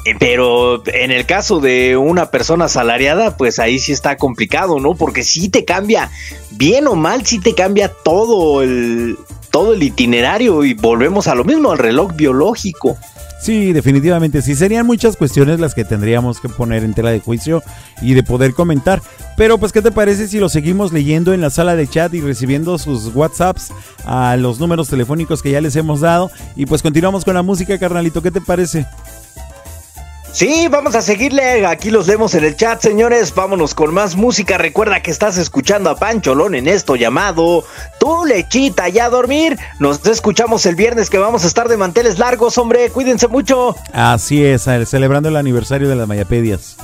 Eh, 0.05 0.15
Pero 0.19 0.83
en 0.87 1.11
el 1.11 1.25
caso 1.27 1.61
de 1.61 1.97
una 1.97 2.31
persona 2.31 2.67
asalariada, 2.67 3.37
pues 3.37 3.59
ahí 3.59 3.79
sí 3.79 3.93
está 3.93 4.17
complicado, 4.17 4.79
¿no? 4.79 4.95
Porque 4.95 5.23
sí 5.25 5.49
te 5.49 5.65
cambia, 5.65 6.11
bien 6.51 6.87
o 6.87 6.95
mal, 6.95 7.25
sí 7.25 7.39
te 7.39 7.55
cambia 7.55 7.89
todo 7.89 8.63
el 8.63 9.17
todo 9.51 9.73
el 9.73 9.83
itinerario 9.83 10.65
y 10.65 10.75
volvemos 10.75 11.29
a 11.29 11.35
lo 11.35 11.45
mismo, 11.45 11.71
al 11.71 11.79
reloj 11.79 12.13
biológico. 12.17 12.99
Sí, 13.45 13.75
definitivamente 13.75 14.41
sí. 14.41 14.55
Serían 14.55 14.87
muchas 14.87 15.19
cuestiones 15.19 15.61
las 15.61 15.75
que 15.75 15.85
tendríamos 15.85 16.41
que 16.41 16.49
poner 16.49 16.83
en 16.83 16.95
tela 16.95 17.11
de 17.11 17.21
juicio 17.21 17.63
y 18.01 18.15
de 18.15 18.23
poder 18.23 18.55
comentar. 18.55 19.03
Pero 19.37 19.59
pues, 19.59 19.71
¿qué 19.71 19.83
te 19.83 19.91
parece 19.91 20.29
si 20.29 20.39
lo 20.39 20.49
seguimos 20.49 20.95
leyendo 20.95 21.35
en 21.35 21.43
la 21.43 21.51
sala 21.51 21.77
de 21.77 21.87
chat 21.87 22.15
y 22.15 22.23
recibiendo 22.23 22.79
sus 22.79 23.15
WhatsApps 23.15 23.71
a 24.07 24.39
los 24.39 24.61
números 24.61 24.89
telefónicos 24.89 25.43
que 25.43 25.51
ya 25.51 25.61
les 25.61 25.77
hemos 25.77 26.01
dado? 26.01 26.31
Y 26.57 26.65
pues 26.65 26.81
continuamos 26.81 27.23
con 27.27 27.35
la 27.35 27.43
música, 27.43 27.79
carnalito. 27.79 28.23
¿Qué 28.23 28.31
te 28.31 28.41
parece? 28.41 28.87
Sí, 30.35 30.67
vamos 30.69 30.97
a 30.97 31.01
seguirle. 31.01 31.65
Aquí 31.65 31.93
los 31.93 32.09
leemos 32.09 32.35
en 32.35 32.43
el 32.43 32.57
chat, 32.57 32.83
señores. 32.83 33.33
Vámonos 33.33 33.73
con 33.73 33.95
más 33.95 34.17
música. 34.17 34.59
Recuerda 34.59 35.01
que 35.01 35.13
estás 35.13 35.39
escuchando 35.39 35.91
a 35.91 35.97
Pancholón 35.97 36.57
en 36.57 36.67
esto 36.67 36.97
llamado 36.97 37.65
Tu 38.01 38.25
lechita 38.25 38.89
ya 38.89 39.05
a 39.05 39.11
dormir. 39.11 39.57
Nos 39.79 40.05
escuchamos 40.07 40.67
el 40.67 40.75
viernes 40.75 41.09
que 41.09 41.19
vamos 41.19 41.45
a 41.45 41.47
estar 41.47 41.69
de 41.69 41.77
manteles 41.77 42.19
largos, 42.19 42.59
hombre. 42.59 42.91
Cuídense 42.91 43.29
mucho. 43.29 43.77
Así 43.93 44.45
es, 44.45 44.67
eh, 44.67 44.85
celebrando 44.87 45.29
el 45.29 45.37
aniversario 45.37 45.89
de 45.89 45.95
las 45.95 46.09
Mayapedias. 46.09 46.79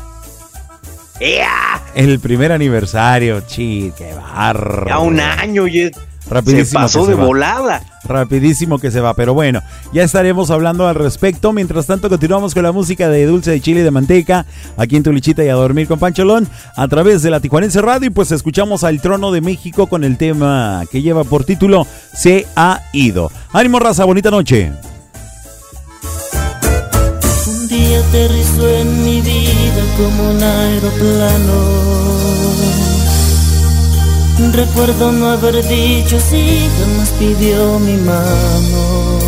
¡Ea! 1.18 1.82
El 1.96 2.20
primer 2.20 2.52
aniversario, 2.52 3.40
chi, 3.40 3.92
qué 3.98 4.14
barro. 4.14 4.86
Ya 4.86 5.00
un 5.00 5.18
año 5.18 5.66
y 5.66 5.90
Rapidísimo 6.30 6.64
se 6.66 6.74
pasó 6.74 7.00
que 7.00 7.08
de 7.08 7.14
se 7.14 7.20
va. 7.20 7.26
volada. 7.26 7.82
Rapidísimo 8.04 8.78
que 8.78 8.90
se 8.90 9.00
va, 9.00 9.14
pero 9.14 9.34
bueno, 9.34 9.62
ya 9.92 10.04
estaremos 10.04 10.50
hablando 10.50 10.88
al 10.88 10.94
respecto. 10.94 11.52
Mientras 11.52 11.86
tanto, 11.86 12.08
continuamos 12.08 12.54
con 12.54 12.62
la 12.62 12.72
música 12.72 13.08
de 13.08 13.26
dulce 13.26 13.50
de 13.50 13.60
chile 13.60 13.80
y 13.80 13.82
de 13.82 13.90
manteca, 13.90 14.46
aquí 14.76 14.96
en 14.96 15.02
tu 15.02 15.12
lichita 15.12 15.44
y 15.44 15.48
a 15.48 15.54
dormir 15.54 15.86
con 15.88 15.98
Pancholón, 15.98 16.48
a 16.76 16.88
través 16.88 17.22
de 17.22 17.30
la 17.30 17.40
Tijuanense 17.40 17.82
Radio. 17.82 18.06
Y 18.06 18.10
pues 18.10 18.32
escuchamos 18.32 18.84
al 18.84 19.00
trono 19.00 19.32
de 19.32 19.40
México 19.40 19.86
con 19.86 20.04
el 20.04 20.16
tema 20.16 20.84
que 20.90 21.02
lleva 21.02 21.24
por 21.24 21.44
título 21.44 21.86
Se 22.14 22.46
ha 22.56 22.80
ido. 22.92 23.30
Ánimo, 23.52 23.78
raza, 23.78 24.04
bonita 24.04 24.30
noche. 24.30 24.72
Un 27.46 27.68
día 27.68 27.98
aterrizó 28.00 28.68
en 28.68 29.04
mi 29.04 29.20
vida 29.20 29.82
como 29.96 30.30
un 30.30 30.42
aeroplano. 30.42 32.09
Recuerdo 34.48 35.12
no 35.12 35.28
haber 35.28 35.62
dicho 35.68 36.18
sí, 36.18 36.66
jamás 36.78 37.10
pidió 37.18 37.78
mi 37.78 37.96
mano. 37.98 39.18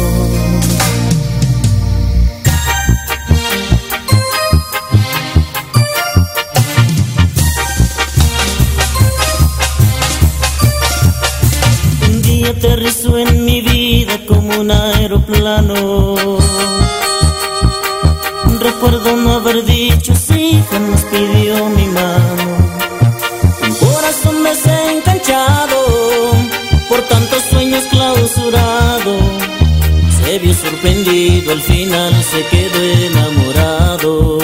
Un 12.09 12.23
día 12.23 12.49
aterrizó 12.51 13.19
en 13.19 13.45
mi 13.45 13.63
como 14.27 14.61
un 14.61 14.71
aeroplano. 14.71 16.15
Recuerdo 18.61 19.17
no 19.17 19.35
haber 19.35 19.65
dicho 19.65 20.15
sí, 20.17 20.63
jamás 20.71 21.05
pidió 21.05 21.69
mi 21.69 21.87
mano. 21.87 22.52
Corazón 24.13 24.45
desencanchado, 24.45 25.77
por 26.87 27.01
tantos 27.09 27.43
sueños 27.51 27.83
clausurado. 27.85 29.17
Se 30.21 30.39
vio 30.39 30.53
sorprendido, 30.53 31.53
al 31.53 31.63
final 31.63 32.13
se 32.23 32.45
quedó 32.45 32.83
enamorado. 33.09 34.39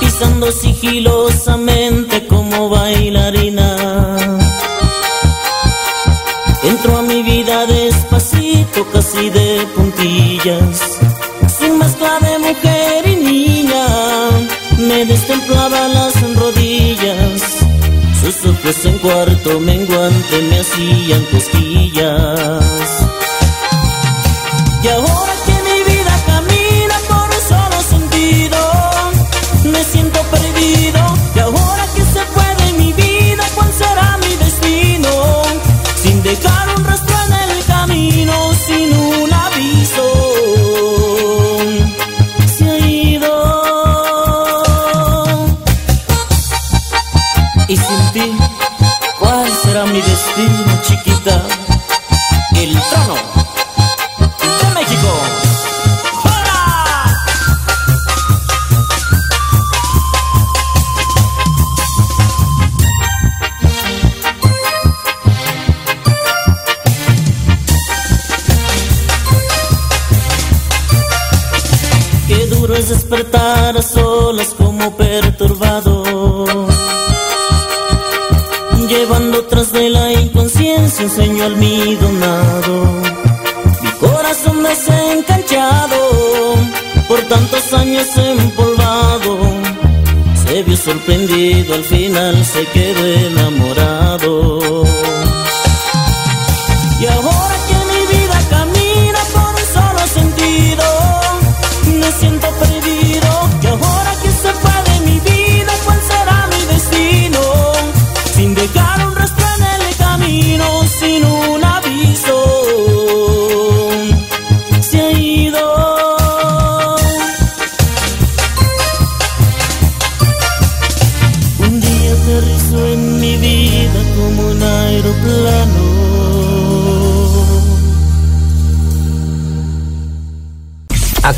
Pisando 0.00 0.50
sigilosamente 0.50 2.26
como 2.26 2.70
bailarina. 2.70 4.16
Entró 6.62 6.96
a 6.96 7.02
mi 7.02 7.22
vida 7.22 7.66
despacito, 7.66 8.86
casi 8.90 9.28
de 9.28 9.66
puntillas. 9.76 10.98
Ojos 18.68 18.84
en 18.84 18.98
cuarto 18.98 19.60
menguante 19.60 20.42
me 20.42 20.58
hacían 20.58 21.24
cosquillas. 21.32 23.07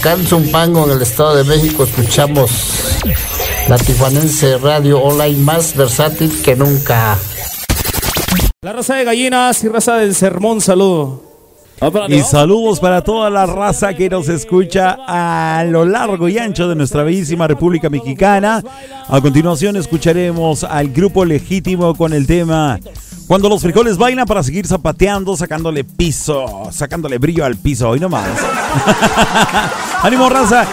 Acá 0.01 0.15
en 0.15 0.27
Zumpango, 0.27 0.87
en 0.87 0.93
el 0.93 1.03
Estado 1.03 1.37
de 1.37 1.45
México, 1.45 1.85
escuchamos 1.85 2.51
la 3.69 3.77
Tijuanense 3.77 4.57
Radio 4.57 4.99
Online 4.99 5.39
más 5.41 5.77
versátil 5.77 6.41
que 6.41 6.57
nunca. 6.57 7.19
La 8.63 8.73
raza 8.73 8.95
de 8.95 9.05
gallinas 9.05 9.63
y 9.63 9.69
raza 9.69 9.97
del 9.97 10.15
sermón, 10.15 10.63
saludo. 10.63 11.23
Y 12.09 12.21
saludos 12.21 12.81
para 12.81 13.05
toda 13.05 13.29
la 13.29 13.45
raza 13.45 13.93
que 13.93 14.09
nos 14.09 14.31
escucha 14.31 14.97
a 15.07 15.65
lo 15.65 15.85
largo 15.85 16.31
y 16.31 16.39
ancho 16.39 16.67
de 16.67 16.77
nuestra 16.77 17.03
bellísima 17.03 17.47
República 17.47 17.91
Mexicana. 17.91 18.65
A 19.07 19.21
continuación 19.21 19.77
escucharemos 19.77 20.65
al 20.65 20.89
grupo 20.89 21.27
legítimo 21.27 21.95
con 21.95 22.15
el 22.15 22.27
tema 22.27 22.81
Cuando 23.31 23.49
los 23.49 23.63
frijoles 23.63 23.97
bailan 23.97 24.27
para 24.27 24.43
seguir 24.43 24.67
zapateando, 24.67 25.37
sacándole 25.37 25.85
piso, 25.85 26.69
sacándole 26.73 27.19
brillo 27.19 27.45
al 27.45 27.55
piso. 27.55 27.89
Hoy 27.89 28.01
nomás. 28.01 28.27
Ánimo 30.03 30.29
raza, 30.29 30.67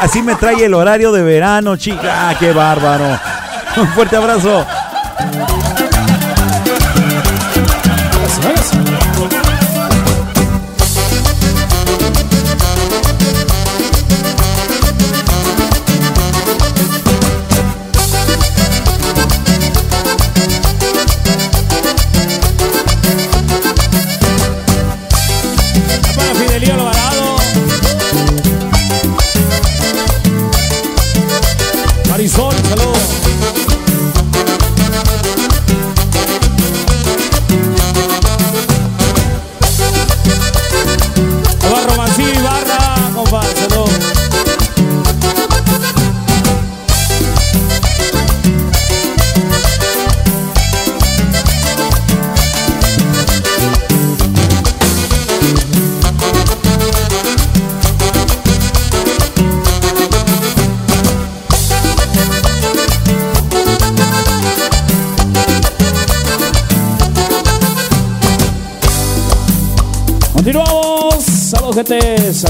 así 0.00 0.22
me 0.22 0.36
trae 0.36 0.64
el 0.64 0.74
horario 0.74 1.10
de 1.10 1.24
verano, 1.24 1.76
chica. 1.76 2.32
¡Qué 2.38 2.52
bárbaro! 2.52 3.18
Un 3.78 3.88
fuerte 3.88 4.14
abrazo. 4.14 4.64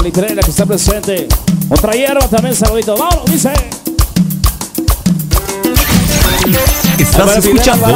Salitrera 0.05 0.43
que 0.43 0.51
está 0.51 0.67
presente. 0.67 1.27
Otra 1.67 1.93
hierba 1.93 2.27
también, 2.27 2.55
saludito. 2.55 2.95
Vámonos, 2.95 3.25
dice. 3.25 3.51
Estás 6.99 7.37
escuchando 7.37 7.87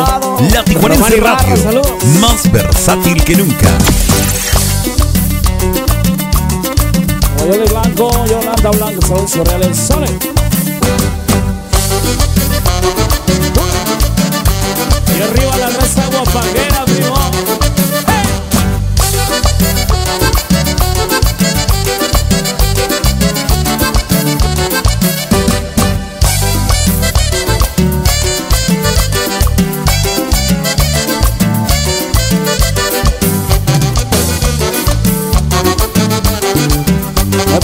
La 0.51 0.63
Tijuanense 0.63 1.17
Radio, 1.17 1.81
más 2.19 2.51
versátil 2.51 3.23
que 3.23 3.35
nunca. 3.35 3.77
Royoli 7.41 7.69
Blanco, 7.69 8.25
Yolanda 8.25 8.71
Blanco, 8.71 9.01
saludos 9.03 9.29
surreales. 9.29 9.77
Sole. 9.77 10.07
Y 15.15 15.21
arriba 15.21 15.57
la 15.57 15.69
raza 15.69 16.09
guapanguera, 16.11 16.78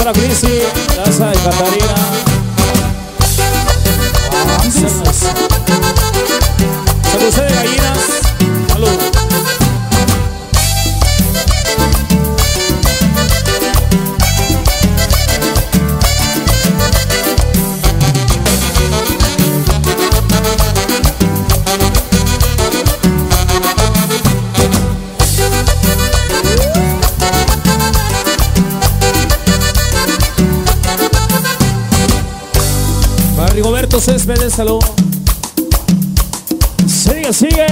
para 0.06 0.22
Crisi. 0.22 0.61
Gracias 0.95 1.18
de 1.18 1.49
Catarina. 1.49 1.95
Saludos 7.11 7.36
de 7.36 7.74
Rigoberto 34.06 34.11
Céspedes, 34.11 34.53
salud. 34.53 34.80
Sigue, 36.88 37.34
sigue. 37.34 37.65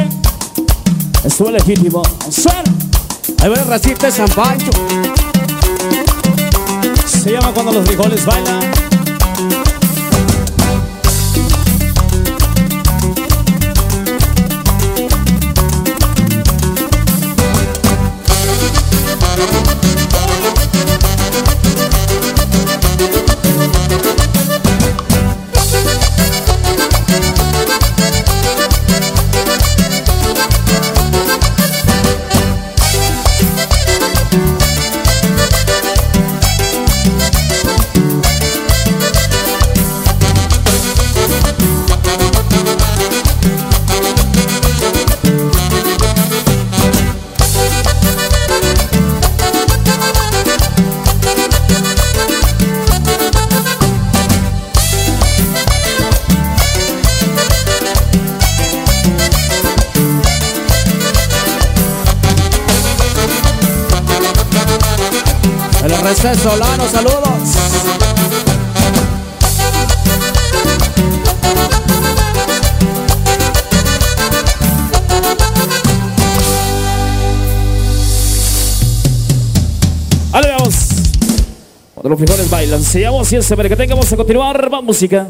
Estuvo 1.24 1.52
legítimo. 1.52 2.02
Suena. 2.30 2.64
Ahí 3.42 3.50
va 3.50 3.56
el 3.56 3.68
racista 3.68 4.08
de 4.08 4.12
San 4.12 4.30
Pancho. 4.30 4.72
Se 7.06 7.32
llama 7.32 7.52
cuando 7.54 7.74
los 7.74 7.86
frijoles 7.86 8.26
bailan. 8.26 8.93
Solano, 66.36 66.88
saludos. 66.88 67.24
Vamos. 80.32 80.76
Cuando 81.94 82.10
los 82.10 82.20
frijoles 82.20 82.50
bailan. 82.50 82.84
Se 82.84 83.02
llama 83.02 83.22
así 83.22 83.36
ese, 83.36 83.56
para 83.56 83.70
que 83.70 83.76
tengamos 83.76 84.12
a 84.12 84.16
continuar. 84.16 84.74
Va 84.74 84.82
música. 84.82 85.30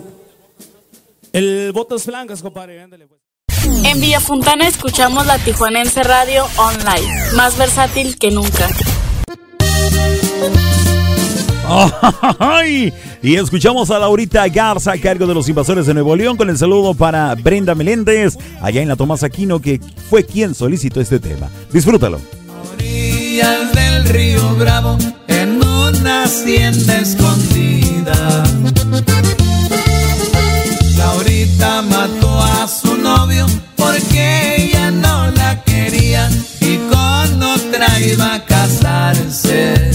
El 1.31 1.71
Botas 1.73 2.05
Blancas, 2.05 2.41
compadre. 2.41 2.81
ándale, 2.81 3.07
pues. 3.07 3.21
En 3.85 4.01
Villa 4.01 4.19
Fontana 4.19 4.67
escuchamos 4.67 5.25
la 5.25 5.38
Tijuanense 5.39 6.03
Radio 6.03 6.45
Online, 6.57 7.31
más 7.35 7.57
versátil 7.57 8.17
que 8.17 8.30
nunca. 8.30 8.67
Y 13.23 13.35
escuchamos 13.35 13.89
a 13.89 13.99
Laurita 13.99 14.47
Garza 14.49 14.91
a 14.91 14.97
cargo 14.97 15.25
de 15.25 15.33
los 15.33 15.47
invasores 15.47 15.85
de 15.85 15.93
Nuevo 15.93 16.15
León 16.15 16.35
con 16.35 16.49
el 16.49 16.57
saludo 16.57 16.93
para 16.93 17.33
Brenda 17.35 17.73
Meléndez, 17.73 18.37
allá 18.61 18.81
en 18.81 18.89
la 18.89 18.97
Tomás 18.97 19.23
Aquino, 19.23 19.61
que 19.61 19.79
fue 20.09 20.25
quien 20.25 20.53
solicitó 20.53 20.99
este 20.99 21.19
tema. 21.19 21.49
Disfrútalo. 21.71 22.19
orillas 22.73 23.73
del 23.73 24.05
río 24.09 24.55
Bravo 24.55 24.97
en 25.27 25.65
una 25.65 26.23
hacienda 26.23 26.97
escondida. 26.99 28.43
Laurita 30.97 31.81
mató 31.83 32.41
a 32.41 32.67
su 32.67 32.97
novio 32.97 33.45
porque 33.77 34.55
ella 34.57 34.91
no 34.91 35.31
la 35.31 35.63
quería 35.63 36.29
y 36.59 36.77
con 36.89 37.41
otra 37.41 37.87
iba 38.01 38.35
a 38.35 38.45
casarse. 38.45 39.93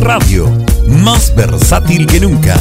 Radio, 0.00 0.50
más 0.88 1.34
versátil 1.34 2.06
que 2.06 2.20
nunca. 2.20 2.56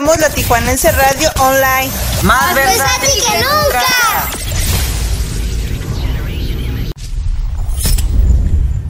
La 0.00 0.30
Tijuanense 0.30 0.90
Radio 0.92 1.28
Online. 1.38 1.90
Más, 2.22 2.54
versátil. 2.54 3.22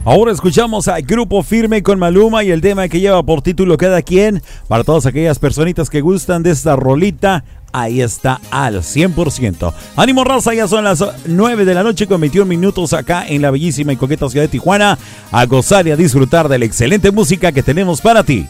Ahora 0.05 0.31
escuchamos 0.31 0.87
a 0.87 1.01
Grupo 1.01 1.43
Firme 1.43 1.83
con 1.83 1.99
Maluma 1.99 2.45
y 2.45 2.51
el 2.51 2.61
tema 2.61 2.87
que 2.87 3.01
lleva 3.01 3.21
por 3.23 3.41
título 3.41 3.75
Cada 3.75 4.01
quien. 4.01 4.41
Para 4.69 4.85
todas 4.85 5.05
aquellas 5.05 5.37
personitas 5.37 5.89
que 5.89 5.99
gustan 5.99 6.43
de 6.43 6.51
esta 6.51 6.77
rolita, 6.77 7.43
ahí 7.73 8.01
está 8.01 8.39
al 8.49 8.77
100%. 8.77 9.73
Ánimo 9.97 10.23
raza, 10.23 10.53
ya 10.53 10.69
son 10.69 10.85
las 10.85 11.03
9 11.25 11.65
de 11.65 11.73
la 11.73 11.83
noche 11.83 12.07
con 12.07 12.21
21 12.21 12.45
minutos 12.47 12.93
acá 12.93 13.27
en 13.27 13.41
la 13.41 13.51
bellísima 13.51 13.91
y 13.91 13.97
coqueta 13.97 14.29
ciudad 14.29 14.45
de 14.45 14.49
Tijuana. 14.49 14.97
A 15.33 15.45
gozar 15.45 15.85
y 15.87 15.91
a 15.91 15.97
disfrutar 15.97 16.47
de 16.47 16.57
la 16.57 16.65
excelente 16.65 17.11
música 17.11 17.51
que 17.51 17.63
tenemos 17.63 17.99
para 17.99 18.23
ti. 18.23 18.47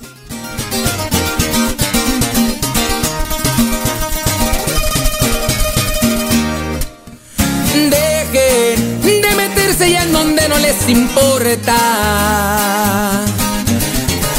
no 10.48 10.58
les 10.58 10.90
importa. 10.90 11.78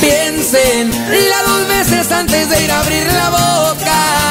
Piensen 0.00 0.90
la 1.30 1.42
dos 1.42 1.68
veces 1.68 2.10
antes 2.12 2.48
de 2.48 2.64
ir 2.64 2.70
a 2.70 2.80
abrir 2.80 3.06
la 3.06 3.30
boca. 3.30 4.21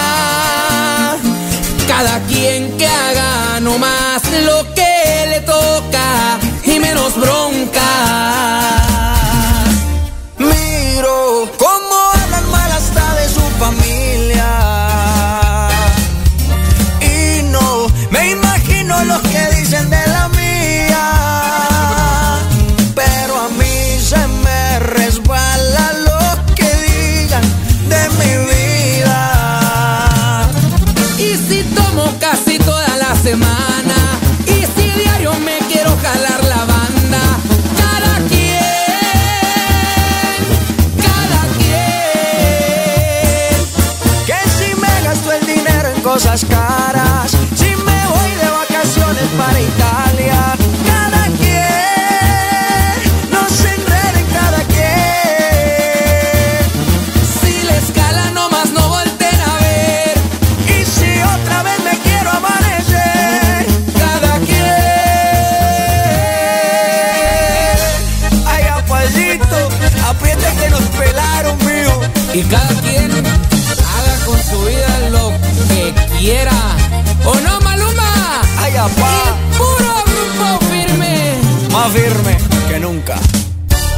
¿O 76.23 77.33
no, 77.33 77.59
Maluma? 77.61 78.41
Ay, 78.59 78.75
apá. 78.75 79.35
Puro 79.57 80.03
grupo 80.05 80.65
firme. 80.69 81.33
Más 81.71 81.91
firme 81.91 82.37
que 82.69 82.79
nunca. 82.79 83.15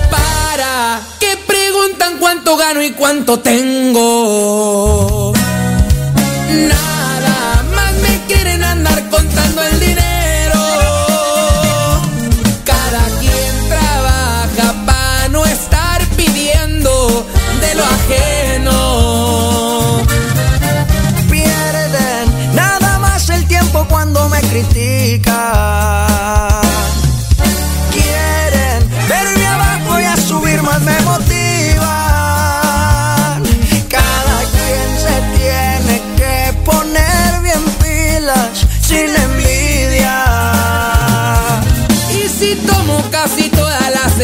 Para 0.10 1.02
que 1.20 1.36
preguntan 1.46 2.20
cuánto 2.20 2.56
gano 2.56 2.82
y 2.82 2.92
cuánto 2.92 3.40
tengo. 3.42 4.93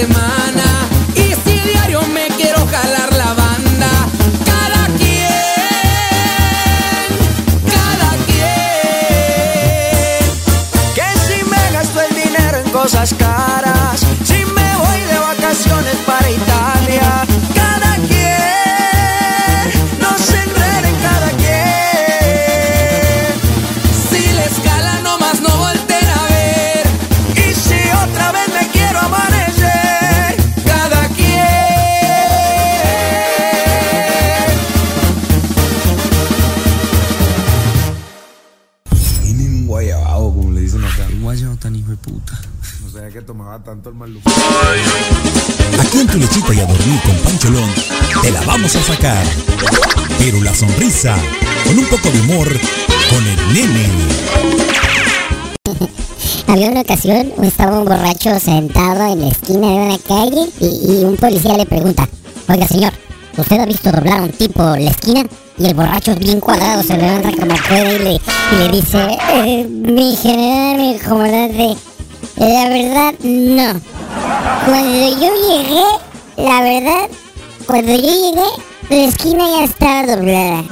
Toda 0.07 0.48
tomaba 43.49 43.63
tanto 43.63 43.89
el 43.89 43.95
maluco. 43.95 44.29
Aquí 45.81 45.99
en 45.99 46.07
tu 46.07 46.17
lechita 46.19 46.53
y 46.53 46.59
a 46.59 46.65
dormir 46.65 47.01
con 47.01 47.15
Pancholón, 47.17 47.69
te 48.21 48.31
la 48.31 48.41
vamos 48.41 48.75
a 48.75 48.83
sacar. 48.83 49.25
Pero 50.19 50.41
la 50.43 50.53
sonrisa, 50.53 51.15
con 51.65 51.79
un 51.79 51.85
poco 51.85 52.11
de 52.11 52.19
humor, 52.21 52.47
con 53.09 53.25
el 53.27 53.53
nene. 53.53 53.89
Había 56.47 56.69
una 56.69 56.81
ocasión, 56.81 57.31
estaba 57.43 57.79
un 57.79 57.85
borracho 57.85 58.39
sentado 58.39 59.13
en 59.13 59.21
la 59.21 59.27
esquina 59.29 59.67
de 59.67 59.75
una 59.75 59.97
calle 59.99 60.49
y, 60.59 60.65
y 60.65 61.03
un 61.05 61.15
policía 61.15 61.57
le 61.57 61.65
pregunta, 61.65 62.07
oiga 62.47 62.67
señor, 62.67 62.93
¿usted 63.37 63.59
ha 63.59 63.65
visto 63.65 63.91
doblar 63.91 64.19
a 64.19 64.23
un 64.23 64.31
tipo 64.31 64.61
la 64.63 64.89
esquina? 64.91 65.23
Y 65.57 65.65
el 65.65 65.73
borracho 65.73 66.15
bien 66.15 66.39
cuadrado 66.39 66.83
se 66.83 66.97
levanta 66.97 67.31
como 67.31 67.55
puede 67.67 67.95
y 67.95 67.99
le, 67.99 68.13
y 68.13 68.55
le 68.57 68.67
dice, 68.69 69.17
"Eh, 69.33 69.67
mi 69.67 70.15
general, 70.15 70.77
mi 70.77 70.99
comandante, 70.99 71.75
la 72.35 72.69
verdad 72.69 73.13
no. 73.23 73.81
Cuando 74.65 75.09
yo 75.19 75.29
llegué, 75.47 75.83
la 76.37 76.61
verdad, 76.61 77.09
cuando 77.65 77.91
yo 77.91 78.01
llegué, 78.01 78.49
la 78.89 78.95
esquina 78.95 79.45
ya 79.47 79.63
estaba 79.65 80.15
doblada. 80.15 80.63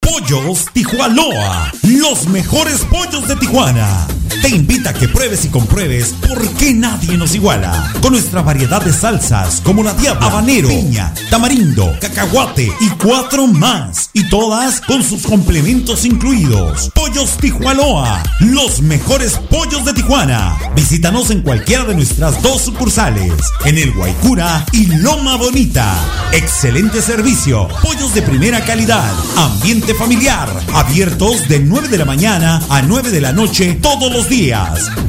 Pollos 0.00 0.66
Tijuanoa, 0.72 1.72
los 1.82 2.26
mejores 2.28 2.84
pollos 2.90 3.28
de 3.28 3.36
Tijuana. 3.36 4.06
Te 4.42 4.48
invita 4.48 4.90
a 4.90 4.92
que 4.92 5.06
pruebes 5.06 5.44
y 5.44 5.50
compruebes 5.50 6.16
por 6.28 6.48
qué 6.54 6.74
nadie 6.74 7.16
nos 7.16 7.32
iguala. 7.32 7.92
Con 8.02 8.12
nuestra 8.12 8.42
variedad 8.42 8.82
de 8.82 8.92
salsas 8.92 9.60
como 9.60 9.84
la 9.84 9.94
diabla, 9.94 10.26
habanero, 10.26 10.66
piña, 10.68 11.14
tamarindo, 11.30 11.94
cacahuate 12.00 12.72
y 12.80 12.88
cuatro 13.00 13.46
más. 13.46 14.10
Y 14.12 14.28
todas 14.28 14.80
con 14.80 15.04
sus 15.04 15.22
complementos 15.22 16.04
incluidos. 16.04 16.90
Pollos 16.92 17.36
Tijuanoa, 17.36 18.20
los 18.40 18.82
mejores 18.82 19.38
pollos 19.48 19.84
de 19.84 19.92
Tijuana. 19.92 20.58
Visítanos 20.74 21.30
en 21.30 21.42
cualquiera 21.42 21.84
de 21.84 21.94
nuestras 21.94 22.42
dos 22.42 22.62
sucursales, 22.62 23.32
en 23.64 23.78
el 23.78 23.92
Guaycura 23.92 24.66
y 24.72 24.86
Loma 24.86 25.36
Bonita. 25.36 25.94
Excelente 26.32 27.00
servicio, 27.00 27.68
pollos 27.80 28.12
de 28.12 28.22
primera 28.22 28.64
calidad, 28.64 29.12
ambiente 29.36 29.94
familiar, 29.94 30.48
abiertos 30.74 31.48
de 31.48 31.60
9 31.60 31.86
de 31.86 31.98
la 31.98 32.06
mañana 32.06 32.60
a 32.68 32.82
9 32.82 33.10
de 33.10 33.20
la 33.20 33.32
noche 33.32 33.78
todos 33.80 34.12
los 34.12 34.28
días. 34.28 34.31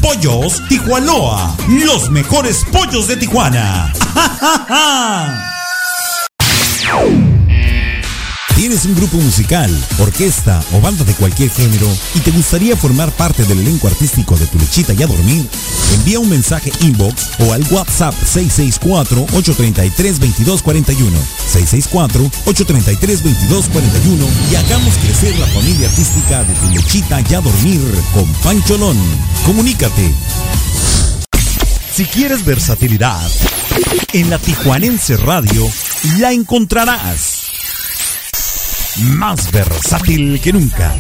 Pollos 0.02 0.62
Tijuanoa, 0.68 1.56
los 1.86 2.10
mejores 2.10 2.66
pollos 2.74 3.08
de 3.08 3.16
Tijuana. 3.16 3.94
¿Tienes 8.56 8.86
un 8.86 8.96
grupo 8.96 9.18
musical, 9.18 9.70
orquesta 9.98 10.64
o 10.74 10.80
banda 10.80 11.04
de 11.04 11.16
cualquier 11.16 11.50
género 11.50 11.88
y 12.14 12.20
te 12.20 12.30
gustaría 12.30 12.78
formar 12.78 13.12
parte 13.12 13.46
del 13.46 13.62
elenco 13.62 13.88
artístico 13.88 14.38
de 14.38 14.46
Tu 14.46 14.60
Lechita 14.60 14.94
y 14.94 15.02
a 15.02 15.08
Dormir? 15.08 15.50
Envía 15.96 16.20
un 16.20 16.30
mensaje 16.30 16.72
inbox 16.82 17.30
o 17.40 17.52
al 17.52 17.64
WhatsApp 17.72 18.14
664-833-2241. 18.14 21.10
664-833-2241 22.46 24.28
y 24.52 24.56
hagamos 24.56 24.94
crecer 24.98 25.36
la 25.40 25.48
familia 25.48 25.90
artística 25.90 26.44
de 26.44 26.54
Tu 26.54 26.70
Lechita 26.76 27.24
y 27.28 27.34
a 27.34 27.42
Dormir 27.42 27.82
con 28.14 28.32
Pancholón. 28.44 29.00
Comunícate. 29.48 30.14
Si 31.92 32.06
quieres 32.06 32.46
versatilidad, 32.46 33.32
en 34.14 34.30
la 34.30 34.38
Tijuanense 34.38 35.18
Radio 35.18 35.68
la 36.20 36.32
encontrarás 36.32 37.43
más 38.98 39.52
versátil 39.52 40.40
que 40.42 40.54
nunca. 40.54 40.94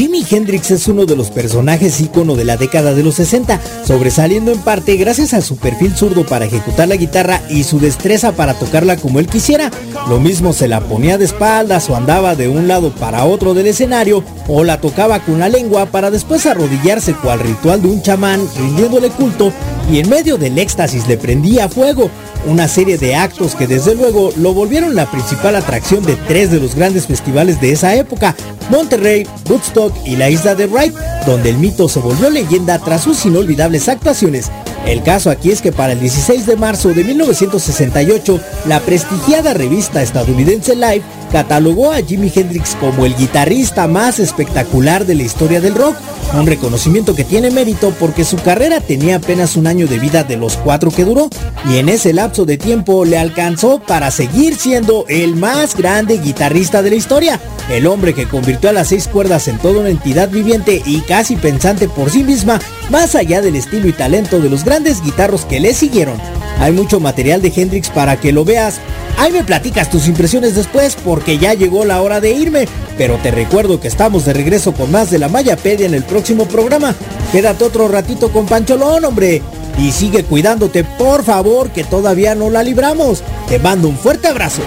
Jimi 0.00 0.24
Hendrix 0.30 0.70
es 0.70 0.88
uno 0.88 1.04
de 1.04 1.14
los 1.14 1.30
personajes 1.30 2.00
ícono 2.00 2.34
de 2.34 2.46
la 2.46 2.56
década 2.56 2.94
de 2.94 3.02
los 3.02 3.16
60, 3.16 3.60
sobresaliendo 3.84 4.50
en 4.50 4.58
parte 4.60 4.96
gracias 4.96 5.34
a 5.34 5.42
su 5.42 5.58
perfil 5.58 5.94
zurdo 5.94 6.24
para 6.24 6.46
ejecutar 6.46 6.88
la 6.88 6.96
guitarra 6.96 7.42
y 7.50 7.64
su 7.64 7.78
destreza 7.78 8.32
para 8.32 8.54
tocarla 8.54 8.96
como 8.96 9.18
él 9.18 9.26
quisiera. 9.26 9.70
Lo 10.08 10.18
mismo 10.18 10.54
se 10.54 10.68
la 10.68 10.80
ponía 10.80 11.18
de 11.18 11.26
espaldas 11.26 11.90
o 11.90 11.96
andaba 11.96 12.34
de 12.34 12.48
un 12.48 12.66
lado 12.66 12.94
para 12.94 13.26
otro 13.26 13.52
del 13.52 13.66
escenario 13.66 14.24
o 14.48 14.64
la 14.64 14.80
tocaba 14.80 15.20
con 15.20 15.38
la 15.38 15.50
lengua 15.50 15.84
para 15.84 16.10
después 16.10 16.46
arrodillarse 16.46 17.12
cual 17.12 17.40
ritual 17.40 17.82
de 17.82 17.88
un 17.88 18.00
chamán 18.00 18.40
rindiéndole 18.56 19.10
culto 19.10 19.52
y 19.92 19.98
en 19.98 20.08
medio 20.08 20.38
del 20.38 20.58
éxtasis 20.58 21.06
le 21.08 21.18
prendía 21.18 21.68
fuego. 21.68 22.10
Una 22.46 22.68
serie 22.68 22.96
de 22.96 23.14
actos 23.14 23.54
que 23.54 23.66
desde 23.66 23.94
luego 23.94 24.30
lo 24.36 24.54
volvieron 24.54 24.94
la 24.94 25.10
principal 25.10 25.56
atracción 25.56 26.04
de 26.04 26.16
tres 26.16 26.50
de 26.50 26.58
los 26.58 26.74
grandes 26.74 27.06
festivales 27.06 27.60
de 27.60 27.72
esa 27.72 27.94
época, 27.94 28.34
Monterrey, 28.70 29.26
Woodstock 29.48 29.94
y 30.06 30.16
la 30.16 30.30
isla 30.30 30.54
de 30.54 30.66
Wright, 30.66 30.94
donde 31.26 31.50
el 31.50 31.58
mito 31.58 31.88
se 31.88 32.00
volvió 32.00 32.30
leyenda 32.30 32.78
tras 32.78 33.02
sus 33.02 33.26
inolvidables 33.26 33.88
actuaciones. 33.88 34.50
El 34.86 35.02
caso 35.02 35.30
aquí 35.30 35.50
es 35.50 35.60
que 35.62 35.72
para 35.72 35.92
el 35.92 36.00
16 36.00 36.46
de 36.46 36.56
marzo 36.56 36.88
de 36.88 37.04
1968, 37.04 38.40
la 38.66 38.80
prestigiada 38.80 39.54
revista 39.54 40.02
estadounidense 40.02 40.74
Life 40.74 41.02
catalogó 41.30 41.92
a 41.92 42.02
Jimi 42.02 42.32
Hendrix 42.34 42.74
como 42.76 43.06
el 43.06 43.14
guitarrista 43.16 43.86
más 43.86 44.18
espectacular 44.18 45.06
de 45.06 45.14
la 45.14 45.22
historia 45.22 45.60
del 45.60 45.74
rock, 45.74 45.94
un 46.34 46.46
reconocimiento 46.46 47.14
que 47.14 47.24
tiene 47.24 47.50
mérito 47.50 47.92
porque 47.98 48.24
su 48.24 48.36
carrera 48.36 48.80
tenía 48.80 49.16
apenas 49.16 49.56
un 49.56 49.66
año 49.66 49.86
de 49.86 49.98
vida 49.98 50.24
de 50.24 50.36
los 50.36 50.56
cuatro 50.56 50.90
que 50.90 51.04
duró, 51.04 51.28
y 51.68 51.78
en 51.78 51.88
ese 51.88 52.12
lapso 52.12 52.44
de 52.44 52.56
tiempo 52.56 53.04
le 53.04 53.18
alcanzó 53.18 53.80
para 53.80 54.10
seguir 54.10 54.56
siendo 54.56 55.04
el 55.08 55.36
más 55.36 55.76
grande 55.76 56.18
guitarrista 56.18 56.82
de 56.82 56.90
la 56.90 56.96
historia, 56.96 57.40
el 57.70 57.86
hombre 57.86 58.14
que 58.14 58.26
convirtió 58.28 58.70
a 58.70 58.72
las 58.72 58.88
seis 58.88 59.06
cuerdas 59.06 59.46
en 59.48 59.58
toda 59.58 59.80
una 59.80 59.90
entidad 59.90 60.30
viviente 60.30 60.82
y 60.84 61.00
casi 61.02 61.36
pensante 61.36 61.88
por 61.88 62.10
sí 62.10 62.24
misma, 62.24 62.60
más 62.90 63.14
allá 63.14 63.40
del 63.40 63.56
estilo 63.56 63.88
y 63.88 63.92
talento 63.92 64.40
de 64.40 64.50
los 64.50 64.64
grandes 64.70 65.02
guitarros 65.02 65.46
que 65.46 65.58
le 65.58 65.74
siguieron. 65.74 66.16
Hay 66.60 66.70
mucho 66.70 67.00
material 67.00 67.42
de 67.42 67.52
Hendrix 67.54 67.90
para 67.90 68.20
que 68.20 68.30
lo 68.30 68.44
veas. 68.44 68.80
Ahí 69.18 69.32
me 69.32 69.42
platicas 69.42 69.90
tus 69.90 70.06
impresiones 70.06 70.54
después 70.54 70.96
porque 71.04 71.38
ya 71.38 71.54
llegó 71.54 71.84
la 71.84 72.00
hora 72.00 72.20
de 72.20 72.30
irme. 72.30 72.68
Pero 72.96 73.16
te 73.16 73.32
recuerdo 73.32 73.80
que 73.80 73.88
estamos 73.88 74.26
de 74.26 74.32
regreso 74.32 74.72
con 74.72 74.92
más 74.92 75.10
de 75.10 75.18
la 75.18 75.28
Mayapedia 75.28 75.86
en 75.86 75.94
el 75.94 76.04
próximo 76.04 76.46
programa. 76.46 76.94
Quédate 77.32 77.64
otro 77.64 77.88
ratito 77.88 78.30
con 78.30 78.46
Pancholón, 78.46 79.04
hombre. 79.04 79.42
Y 79.76 79.90
sigue 79.90 80.22
cuidándote, 80.22 80.84
por 80.84 81.24
favor, 81.24 81.70
que 81.70 81.82
todavía 81.82 82.36
no 82.36 82.48
la 82.48 82.62
libramos. 82.62 83.24
Te 83.48 83.58
mando 83.58 83.88
un 83.88 83.96
fuerte 83.96 84.28
abrazo. 84.28 84.62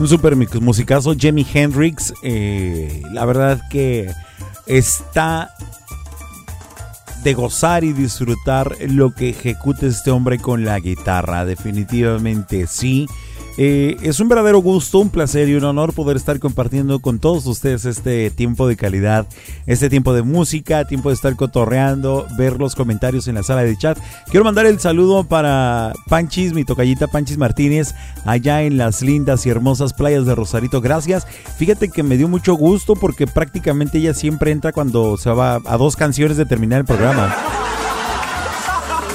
Un 0.00 0.08
super 0.08 0.34
musicazo, 0.34 1.14
Jimi 1.14 1.46
Hendrix. 1.52 2.14
eh, 2.22 3.02
la 3.12 3.26
verdad 3.26 3.60
que 3.68 4.10
está 4.64 5.50
de 7.22 7.34
gozar 7.34 7.84
y 7.84 7.92
disfrutar 7.92 8.78
lo 8.88 9.14
que 9.14 9.28
ejecuta 9.28 9.84
este 9.84 10.10
hombre 10.10 10.38
con 10.38 10.64
la 10.64 10.80
guitarra. 10.80 11.44
Definitivamente 11.44 12.66
sí. 12.66 13.06
Eh, 13.62 13.98
es 14.00 14.20
un 14.20 14.28
verdadero 14.30 14.60
gusto, 14.60 15.00
un 15.00 15.10
placer 15.10 15.50
y 15.50 15.54
un 15.54 15.64
honor 15.64 15.92
poder 15.92 16.16
estar 16.16 16.38
compartiendo 16.40 17.00
con 17.00 17.18
todos 17.18 17.44
ustedes 17.44 17.84
este 17.84 18.30
tiempo 18.30 18.66
de 18.66 18.74
calidad, 18.74 19.26
este 19.66 19.90
tiempo 19.90 20.14
de 20.14 20.22
música, 20.22 20.86
tiempo 20.86 21.10
de 21.10 21.16
estar 21.16 21.36
cotorreando, 21.36 22.26
ver 22.38 22.58
los 22.58 22.74
comentarios 22.74 23.28
en 23.28 23.34
la 23.34 23.42
sala 23.42 23.62
de 23.62 23.76
chat. 23.76 23.98
Quiero 24.30 24.44
mandar 24.44 24.64
el 24.64 24.80
saludo 24.80 25.24
para 25.24 25.92
Panchis, 26.08 26.54
mi 26.54 26.64
tocallita 26.64 27.06
Panchis 27.06 27.36
Martínez, 27.36 27.94
allá 28.24 28.62
en 28.62 28.78
las 28.78 29.02
lindas 29.02 29.44
y 29.44 29.50
hermosas 29.50 29.92
playas 29.92 30.24
de 30.24 30.34
Rosarito. 30.34 30.80
Gracias. 30.80 31.26
Fíjate 31.58 31.90
que 31.90 32.02
me 32.02 32.16
dio 32.16 32.28
mucho 32.28 32.54
gusto 32.54 32.96
porque 32.96 33.26
prácticamente 33.26 33.98
ella 33.98 34.14
siempre 34.14 34.52
entra 34.52 34.72
cuando 34.72 35.18
se 35.18 35.28
va 35.28 35.60
a 35.66 35.76
dos 35.76 35.96
canciones 35.96 36.38
de 36.38 36.46
terminar 36.46 36.80
el 36.80 36.86
programa. 36.86 37.36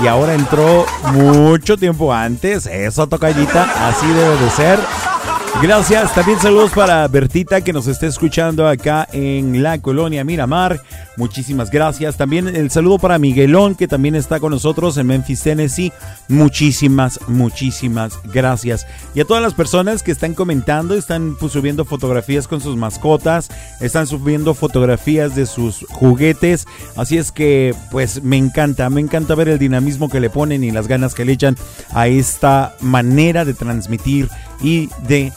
Y 0.04 0.08
ahora 0.08 0.34
entró 0.34 0.86
mucho 1.14 1.78
tiempo 1.78 2.14
antes. 2.14 2.66
Eso, 2.66 3.08
tocallita. 3.08 3.88
Así 3.88 4.08
debe 4.08 4.38
de 4.38 4.50
ser. 4.50 4.80
Gracias. 5.62 6.14
También 6.14 6.40
saludos 6.40 6.72
para 6.72 7.08
Bertita 7.08 7.62
que 7.62 7.74
nos 7.74 7.88
está 7.88 8.08
escuchando 8.08 8.68
acá 8.68 9.08
en 9.12 9.64
la 9.64 9.82
colonia 9.82 10.24
Miramar. 10.24 10.82
Muchísimas 11.18 11.72
gracias. 11.72 12.18
También 12.18 12.48
el 12.48 12.70
saludo 12.72 13.00
para 13.00 13.18
Miguelón 13.18 13.76
que 13.76 13.88
también 13.88 14.16
está 14.16 14.40
con 14.40 14.52
nosotros 14.52 14.98
en 14.98 15.08
Memphis, 15.08 15.42
Tennessee. 15.42 15.94
Muchísimas, 16.28 17.20
muchísimas 17.28 18.20
gracias. 18.26 18.86
Y 19.14 19.22
a 19.22 19.26
todas 19.26 19.42
las 19.42 19.54
personas 19.54 20.04
que 20.04 20.12
están 20.12 20.34
comentando, 20.34 20.96
están 20.96 21.36
pues, 21.40 21.54
subiendo 21.54 21.86
fotografías 21.86 22.48
con 22.48 22.62
sus 22.62 22.76
mascotas, 22.76 23.50
están 23.80 24.08
subiendo 24.08 24.54
fotografías 24.54 25.36
de 25.36 25.46
sus 25.46 25.86
juguetes. 25.90 26.66
Así 26.96 27.18
es 27.18 27.32
que 27.32 27.74
pues 27.92 28.24
me 28.24 28.38
encanta, 28.38 28.90
me 28.90 29.02
encanta 29.02 29.36
ver 29.36 29.50
el 29.50 29.60
dinamismo 29.60 30.10
que 30.10 30.20
le 30.20 30.30
ponen 30.30 30.64
y 30.64 30.72
las 30.72 30.88
ganas 30.88 31.14
que 31.14 31.26
le 31.26 31.34
echan 31.34 31.56
a 31.94 32.08
esta 32.08 32.76
manera 32.82 33.46
de 33.46 33.54
transmitir 33.54 34.30
y 34.62 34.90
de 35.08 35.32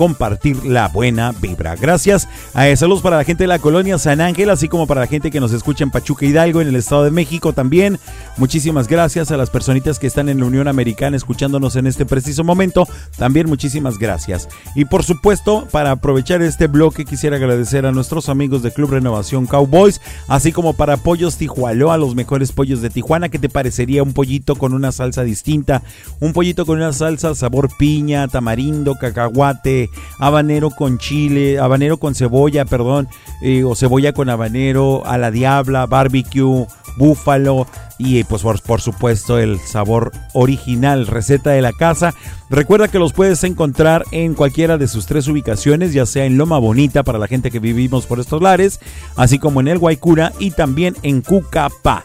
compartir 0.00 0.64
la 0.64 0.88
buena 0.88 1.30
vibra. 1.42 1.76
Gracias. 1.76 2.26
Eh, 2.58 2.74
saludos 2.74 3.02
para 3.02 3.18
la 3.18 3.24
gente 3.24 3.44
de 3.44 3.48
la 3.48 3.58
colonia 3.58 3.98
San 3.98 4.22
Ángel, 4.22 4.48
así 4.48 4.66
como 4.66 4.86
para 4.86 5.02
la 5.02 5.06
gente 5.06 5.30
que 5.30 5.40
nos 5.40 5.52
escucha 5.52 5.84
en 5.84 5.90
Pachuca 5.90 6.24
Hidalgo, 6.24 6.62
en 6.62 6.68
el 6.68 6.76
Estado 6.76 7.04
de 7.04 7.10
México 7.10 7.52
también. 7.52 7.98
Muchísimas 8.38 8.88
gracias 8.88 9.30
a 9.30 9.36
las 9.36 9.50
personitas 9.50 9.98
que 9.98 10.06
están 10.06 10.30
en 10.30 10.40
la 10.40 10.46
Unión 10.46 10.68
Americana 10.68 11.18
escuchándonos 11.18 11.76
en 11.76 11.86
este 11.86 12.06
preciso 12.06 12.44
momento. 12.44 12.88
También 13.18 13.46
muchísimas 13.46 13.98
gracias. 13.98 14.48
Y 14.74 14.86
por 14.86 15.04
supuesto, 15.04 15.68
para 15.70 15.90
aprovechar 15.90 16.40
este 16.40 16.66
bloque, 16.66 17.04
quisiera 17.04 17.36
agradecer 17.36 17.84
a 17.84 17.92
nuestros 17.92 18.30
amigos 18.30 18.62
de 18.62 18.72
Club 18.72 18.92
Renovación 18.92 19.44
Cowboys, 19.44 20.00
así 20.28 20.50
como 20.50 20.72
para 20.72 20.96
Pollos 20.96 21.36
Tijualo, 21.36 21.92
a 21.92 21.98
los 21.98 22.14
mejores 22.14 22.52
pollos 22.52 22.80
de 22.80 22.88
Tijuana. 22.88 23.28
¿Qué 23.28 23.38
te 23.38 23.50
parecería 23.50 24.02
un 24.02 24.14
pollito 24.14 24.56
con 24.56 24.72
una 24.72 24.92
salsa 24.92 25.24
distinta? 25.24 25.82
Un 26.20 26.32
pollito 26.32 26.64
con 26.64 26.78
una 26.78 26.94
salsa 26.94 27.34
sabor 27.34 27.68
piña, 27.76 28.28
tamarindo, 28.28 28.94
cacahuate, 28.94 29.89
habanero 30.18 30.70
con 30.70 30.98
chile, 30.98 31.58
habanero 31.58 31.98
con 31.98 32.14
cebolla, 32.14 32.64
perdón, 32.64 33.08
eh, 33.42 33.64
o 33.64 33.74
cebolla 33.74 34.12
con 34.12 34.30
habanero, 34.30 35.06
a 35.06 35.18
la 35.18 35.30
diabla, 35.30 35.86
barbecue, 35.86 36.66
búfalo 36.96 37.66
y 37.98 38.24
pues 38.24 38.42
por, 38.42 38.60
por, 38.62 38.80
supuesto 38.80 39.38
el 39.38 39.58
sabor 39.60 40.12
original, 40.32 41.06
receta 41.06 41.50
de 41.50 41.62
la 41.62 41.72
casa. 41.72 42.14
Recuerda 42.48 42.88
que 42.88 42.98
los 42.98 43.12
puedes 43.12 43.44
encontrar 43.44 44.04
en 44.10 44.34
cualquiera 44.34 44.78
de 44.78 44.88
sus 44.88 45.06
tres 45.06 45.28
ubicaciones, 45.28 45.92
ya 45.92 46.06
sea 46.06 46.24
en 46.24 46.38
Loma 46.38 46.58
Bonita 46.58 47.02
para 47.02 47.18
la 47.18 47.26
gente 47.26 47.50
que 47.50 47.58
vivimos 47.58 48.06
por 48.06 48.20
estos 48.20 48.42
lares, 48.42 48.80
así 49.16 49.38
como 49.38 49.60
en 49.60 49.68
El 49.68 49.78
Guaycura 49.78 50.32
y 50.38 50.50
también 50.50 50.96
en 51.02 51.20
Cucapá. 51.20 52.04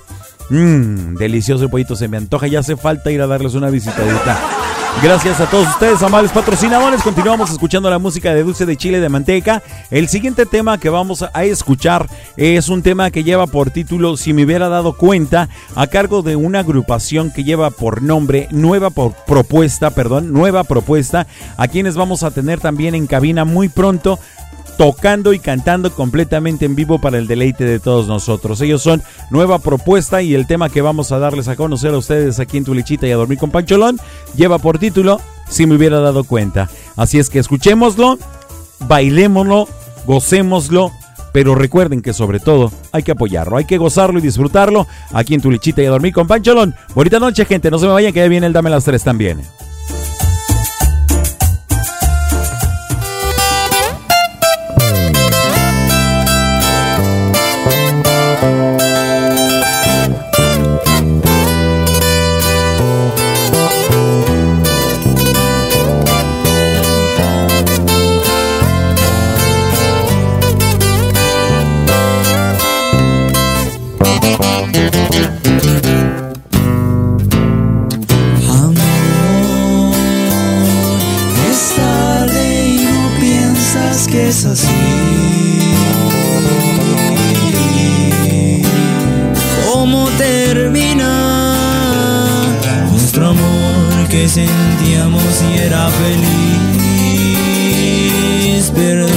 Mmm, 0.49 1.15
delicioso 1.15 1.63
el 1.63 1.69
pollito, 1.69 1.95
se 1.95 2.07
me 2.07 2.17
antoja, 2.17 2.47
ya 2.47 2.59
hace 2.59 2.77
falta 2.77 3.11
ir 3.11 3.21
a 3.21 3.27
darles 3.27 3.55
una 3.55 3.69
visitadita. 3.69 4.54
Gracias 5.03 5.39
a 5.39 5.45
todos 5.49 5.67
ustedes, 5.67 6.01
amables 6.01 6.31
patrocinadores. 6.31 7.03
Continuamos 7.03 7.51
escuchando 7.51 7.89
la 7.89 7.99
música 7.99 8.33
de 8.33 8.43
Dulce 8.43 8.65
de 8.65 8.77
Chile 8.77 8.99
de 8.99 9.09
Manteca. 9.09 9.61
El 9.91 10.07
siguiente 10.07 10.45
tema 10.45 10.79
que 10.79 10.89
vamos 10.89 11.23
a 11.31 11.43
escuchar 11.43 12.07
es 12.37 12.69
un 12.69 12.81
tema 12.81 13.11
que 13.11 13.23
lleva 13.23 13.45
por 13.45 13.69
título 13.69 14.17
Si 14.17 14.33
me 14.33 14.45
hubiera 14.45 14.67
dado 14.69 14.93
cuenta, 14.93 15.49
a 15.75 15.87
cargo 15.87 16.21
de 16.21 16.35
una 16.35 16.59
agrupación 16.59 17.31
que 17.31 17.43
lleva 17.43 17.69
por 17.69 18.01
nombre 18.01 18.47
Nueva 18.51 18.89
por 18.89 19.13
Propuesta, 19.13 19.91
perdón, 19.91 20.31
Nueva 20.31 20.63
Propuesta, 20.63 21.27
a 21.57 21.67
quienes 21.67 21.95
vamos 21.95 22.23
a 22.23 22.31
tener 22.31 22.59
también 22.59 22.95
en 22.95 23.05
cabina 23.05 23.45
muy 23.45 23.69
pronto 23.69 24.17
tocando 24.77 25.33
y 25.33 25.39
cantando 25.39 25.91
completamente 25.91 26.65
en 26.65 26.75
vivo 26.75 26.99
para 26.99 27.17
el 27.17 27.27
deleite 27.27 27.63
de 27.63 27.79
todos 27.79 28.07
nosotros. 28.07 28.59
Ellos 28.61 28.81
son 28.81 29.01
Nueva 29.29 29.59
Propuesta 29.59 30.21
y 30.21 30.33
el 30.33 30.47
tema 30.47 30.69
que 30.69 30.81
vamos 30.81 31.11
a 31.11 31.19
darles 31.19 31.47
a 31.47 31.55
conocer 31.55 31.93
a 31.93 31.97
ustedes 31.97 32.39
aquí 32.39 32.57
en 32.57 32.65
Tu 32.65 32.73
Lechita 32.73 33.07
y 33.07 33.11
a 33.11 33.15
Dormir 33.15 33.37
con 33.37 33.51
Pancholón 33.51 33.99
lleva 34.35 34.59
por 34.59 34.79
título 34.79 35.19
Si 35.49 35.65
me 35.65 35.75
hubiera 35.75 35.99
dado 35.99 36.23
cuenta. 36.23 36.69
Así 36.95 37.19
es 37.19 37.29
que 37.29 37.39
escuchémoslo, 37.39 38.17
bailémoslo, 38.87 39.67
gocémoslo. 40.05 40.91
Pero 41.31 41.53
recuerden 41.53 42.01
que 42.01 42.13
sobre 42.13 42.39
todo 42.39 42.71
hay 42.93 43.03
que 43.03 43.11
apoyarlo, 43.11 43.57
hay 43.57 43.65
que 43.65 43.77
gozarlo 43.77 44.19
y 44.19 44.21
disfrutarlo 44.21 44.87
aquí 45.11 45.33
en 45.33 45.41
Tu 45.41 45.51
Lechita 45.51 45.81
y 45.81 45.85
a 45.85 45.89
Dormir 45.89 46.13
con 46.13 46.27
Pancholón. 46.27 46.75
Bonita 46.93 47.19
noche, 47.19 47.43
gente. 47.43 47.69
No 47.69 47.77
se 47.77 47.87
me 47.87 47.91
vayan, 47.91 48.13
que 48.13 48.19
ya 48.19 48.27
viene 48.29 48.47
el 48.47 48.53
Dame 48.53 48.69
las 48.69 48.85
Tres 48.85 49.03
también. 49.03 49.41
Es 84.45 84.51
así. 84.51 84.67
¿Cómo 89.65 90.09
termina 90.17 91.55
nuestro 92.91 93.29
amor 93.29 94.07
que 94.09 94.27
sentíamos 94.29 95.43
y 95.51 95.57
era 95.59 95.89
feliz? 95.89 96.25
Perdón 98.75 99.11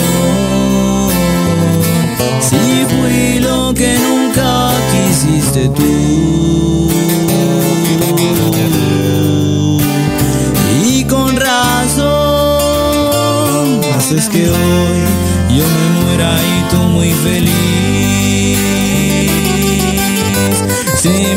si 2.41 2.85
fui 2.91 3.41
lo 3.41 3.75
que 3.75 3.99
nunca 3.99 4.71
quisiste 4.93 5.69
tú. 5.69 6.19
Haces 13.99 14.29
que 14.29 14.49
hoy 14.49 15.08
yo 15.51 15.65
me 15.65 15.89
muera 16.01 16.37
y 16.43 16.71
tú 16.71 16.77
muy 16.77 17.13
feliz. 17.13 18.59
Si 20.97 21.28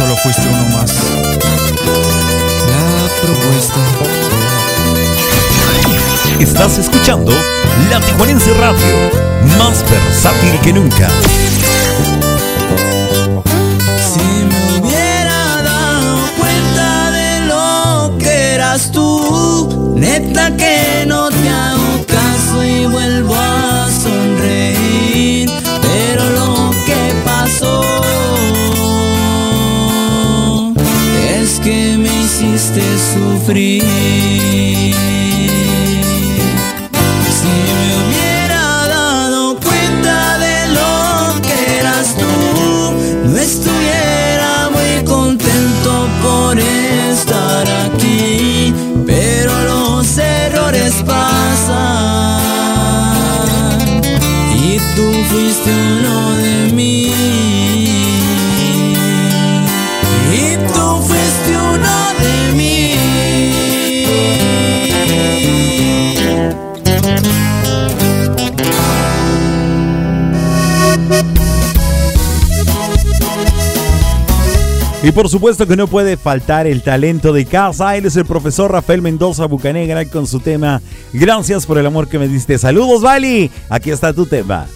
solo 0.00 0.16
fuiste 0.16 0.42
uno 0.48 0.78
más. 0.78 0.94
La 2.70 3.08
propuesta. 3.20 3.80
Estás 6.38 6.78
escuchando 6.78 7.32
La 7.90 8.00
Tijuanense 8.00 8.54
Radio, 8.54 8.96
más 9.58 9.84
versátil 9.90 10.58
que 10.62 10.72
nunca. 10.72 11.08
Si 14.10 14.24
me 14.48 14.78
hubiera 14.78 15.62
dado 15.62 16.16
cuenta 16.38 17.10
de 17.10 17.46
lo 17.46 18.16
que 18.18 18.54
eras 18.54 18.90
tú, 18.90 19.94
neta 19.96 20.56
que 20.56 20.79
hiciste 33.12 33.80
Y 75.10 75.12
por 75.12 75.28
supuesto 75.28 75.66
que 75.66 75.74
no 75.74 75.88
puede 75.88 76.16
faltar 76.16 76.68
el 76.68 76.82
talento 76.82 77.32
de 77.32 77.44
casa. 77.44 77.96
Él 77.96 78.06
es 78.06 78.14
el 78.14 78.24
profesor 78.24 78.70
Rafael 78.70 79.02
Mendoza 79.02 79.46
Bucanegra 79.46 80.04
con 80.04 80.24
su 80.28 80.38
tema 80.38 80.80
Gracias 81.12 81.66
por 81.66 81.78
el 81.78 81.86
amor 81.86 82.06
que 82.06 82.20
me 82.20 82.28
diste. 82.28 82.58
Saludos, 82.58 83.02
Vali. 83.02 83.50
Aquí 83.68 83.90
está 83.90 84.12
tu 84.12 84.24
tema. 84.26 84.68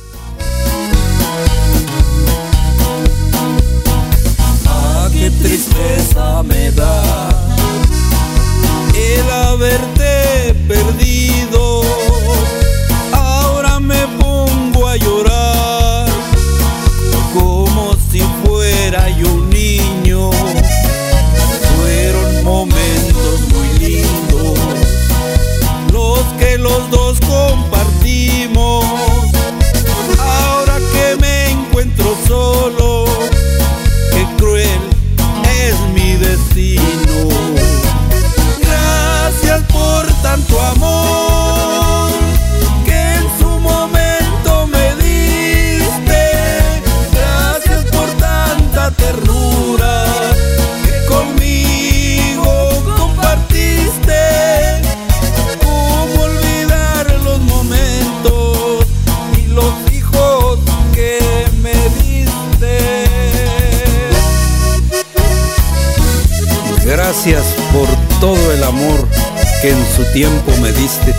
Que 69.64 69.70
en 69.70 69.86
su 69.96 70.04
tiempo 70.12 70.52
me 70.60 70.70
diste. 70.72 71.14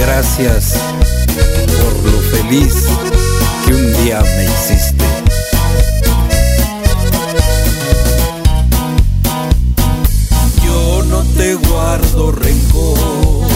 Gracias 0.00 0.74
por 1.78 2.12
lo 2.12 2.20
feliz 2.32 2.74
que 3.64 3.72
un 3.72 3.92
día 4.02 4.20
me 4.20 4.44
hiciste. 4.46 5.04
Yo 10.64 11.04
no 11.04 11.22
te 11.36 11.54
guardo 11.54 12.32
rencor, 12.32 13.46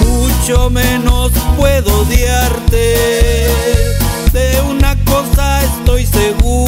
mucho 0.00 0.70
menos 0.70 1.30
puedo 1.56 2.00
odiarte. 2.00 2.96
De 4.32 4.60
una 4.68 4.96
cosa 5.04 5.62
estoy 5.62 6.04
seguro, 6.04 6.67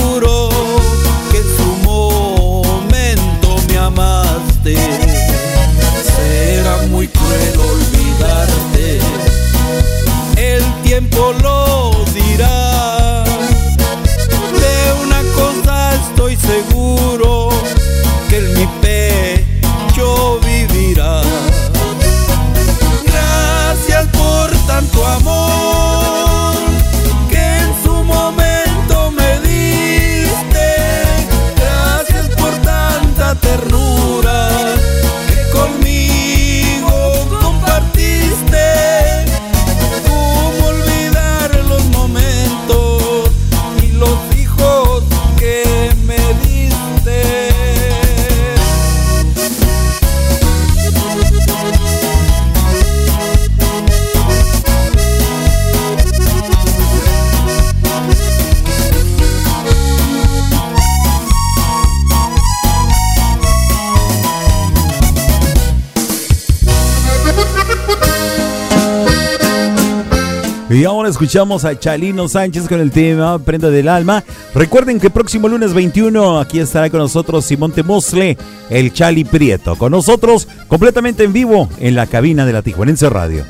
escuchamos 71.10 71.64
a 71.64 71.78
Chalino 71.78 72.28
Sánchez 72.28 72.68
con 72.68 72.80
el 72.80 72.90
tema 72.90 73.38
Prenda 73.38 73.68
del 73.68 73.88
Alma. 73.88 74.24
Recuerden 74.54 75.00
que 75.00 75.10
próximo 75.10 75.48
lunes 75.48 75.74
21 75.74 76.40
aquí 76.40 76.60
estará 76.60 76.88
con 76.88 77.00
nosotros 77.00 77.44
Simón 77.44 77.72
Temosle, 77.72 78.38
el 78.70 78.92
Chali 78.92 79.24
Prieto. 79.24 79.76
Con 79.76 79.92
nosotros 79.92 80.48
completamente 80.68 81.24
en 81.24 81.32
vivo 81.32 81.68
en 81.78 81.94
la 81.94 82.06
cabina 82.06 82.46
de 82.46 82.52
la 82.52 82.62
Tijuanense 82.62 83.10
Radio. 83.10 83.44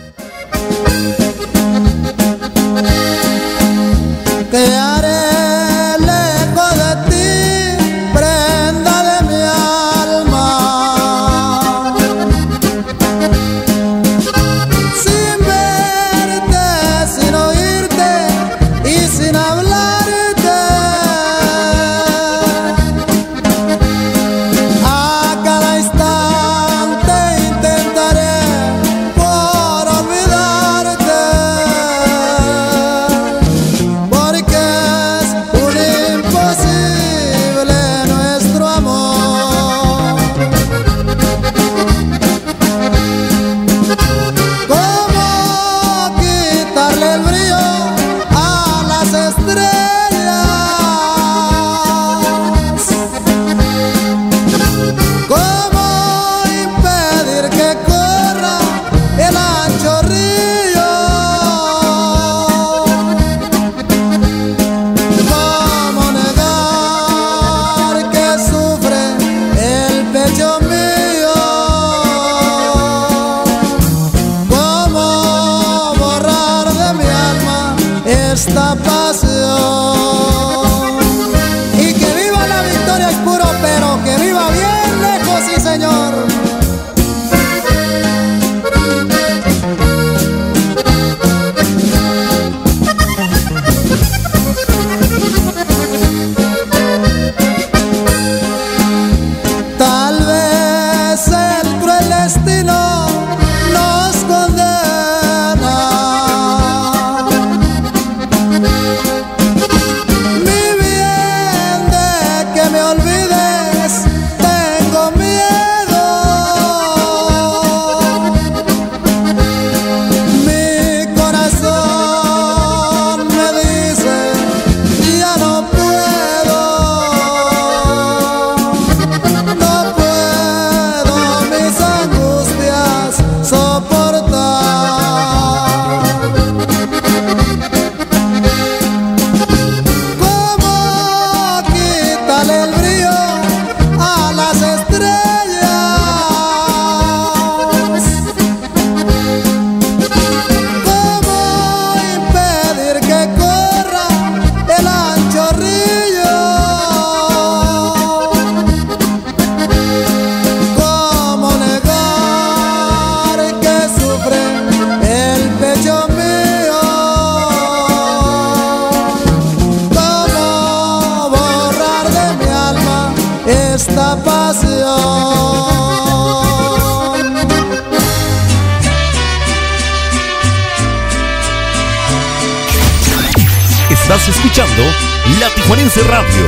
La 184.61 185.49
Tijuanense 185.55 186.03
Radio, 186.03 186.47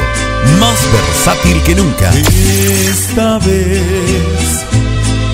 más 0.60 0.78
versátil 0.92 1.62
que 1.62 1.74
nunca. 1.74 2.10
Esta 2.10 3.38
vez 3.38 4.66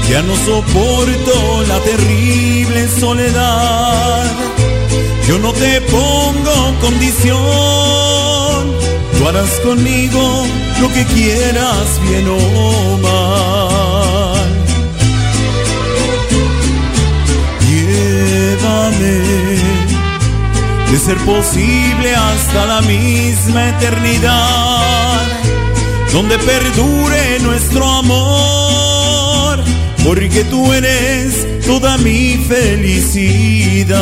ya 0.08 0.22
no 0.22 0.36
soporto 0.36 1.64
la 1.66 1.80
terrible 1.80 2.88
soledad. 2.88 4.30
Yo 5.26 5.40
no 5.40 5.52
te 5.54 5.80
pongo 5.80 6.78
condición. 6.80 7.38
Tú 9.18 9.28
harás 9.28 9.50
conmigo 9.64 10.46
lo 10.80 10.92
que 10.92 11.04
quieras, 11.06 12.00
bien 12.08 12.28
o 12.28 12.98
mal. 12.98 14.38
Llévame 17.68 19.47
de 20.90 20.98
ser 20.98 21.16
posible 21.18 22.14
hasta 22.14 22.64
la 22.66 22.80
misma 22.82 23.68
eternidad, 23.68 25.20
donde 26.12 26.38
perdure 26.38 27.38
nuestro 27.40 27.84
amor, 27.86 29.60
porque 30.04 30.44
tú 30.44 30.72
eres 30.72 31.46
toda 31.66 31.98
mi 31.98 32.36
felicidad. 32.48 33.98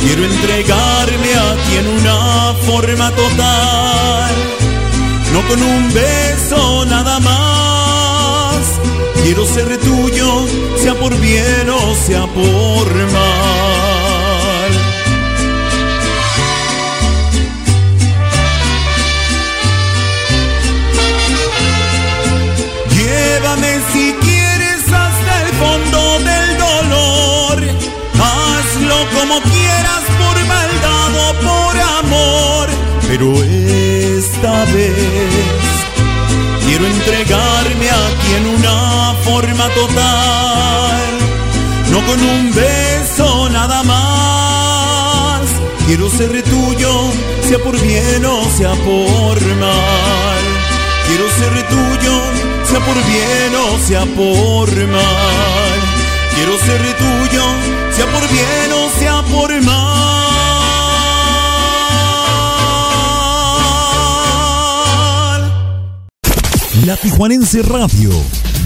Quiero 0.00 0.24
entregarme 0.24 1.34
a 1.34 1.54
ti 1.64 1.76
en 1.76 1.88
una 1.88 2.54
forma 2.66 3.10
total, 3.12 4.34
no 5.32 5.40
con 5.48 5.62
un 5.62 5.92
beso 5.92 6.84
nada 6.86 7.20
más. 7.20 7.52
Quiero 9.22 9.46
ser 9.46 9.78
tuyo, 9.78 10.46
sea 10.76 10.94
por 10.94 11.16
bien 11.18 11.70
o 11.70 11.94
sea 11.94 12.26
por 12.26 12.94
mal. 13.12 13.81
Pero 33.22 33.40
esta 33.44 34.64
vez 34.74 34.96
quiero 36.66 36.84
entregarme 36.86 37.88
a 37.88 38.08
ti 38.20 38.34
en 38.36 38.46
una 38.48 39.14
forma 39.22 39.68
total. 39.68 41.02
No 41.92 42.04
con 42.04 42.20
un 42.20 42.52
beso 42.52 43.48
nada 43.48 43.84
más. 43.84 45.42
Quiero 45.86 46.10
ser 46.10 46.42
tuyo, 46.42 47.12
sea 47.46 47.58
por 47.60 47.80
bien 47.80 48.26
o 48.26 48.42
sea 48.58 48.72
por 48.72 49.40
mal. 49.54 50.42
Quiero 51.06 51.30
ser 51.38 51.54
tuyo, 51.68 52.14
sea 52.64 52.80
por 52.80 52.96
bien 53.06 53.54
o 53.54 53.78
sea 53.86 54.04
por 54.16 54.68
mal. 54.88 55.78
Quiero 56.34 56.58
ser 56.58 56.82
tuyo, 56.96 57.44
sea 57.94 58.06
por 58.06 58.28
bien 58.32 58.72
o 58.72 58.90
sea 58.98 59.22
por 59.30 59.62
mal. 59.62 59.81
La 66.86 66.96
Tijuanense 66.96 67.62
Radio, 67.62 68.10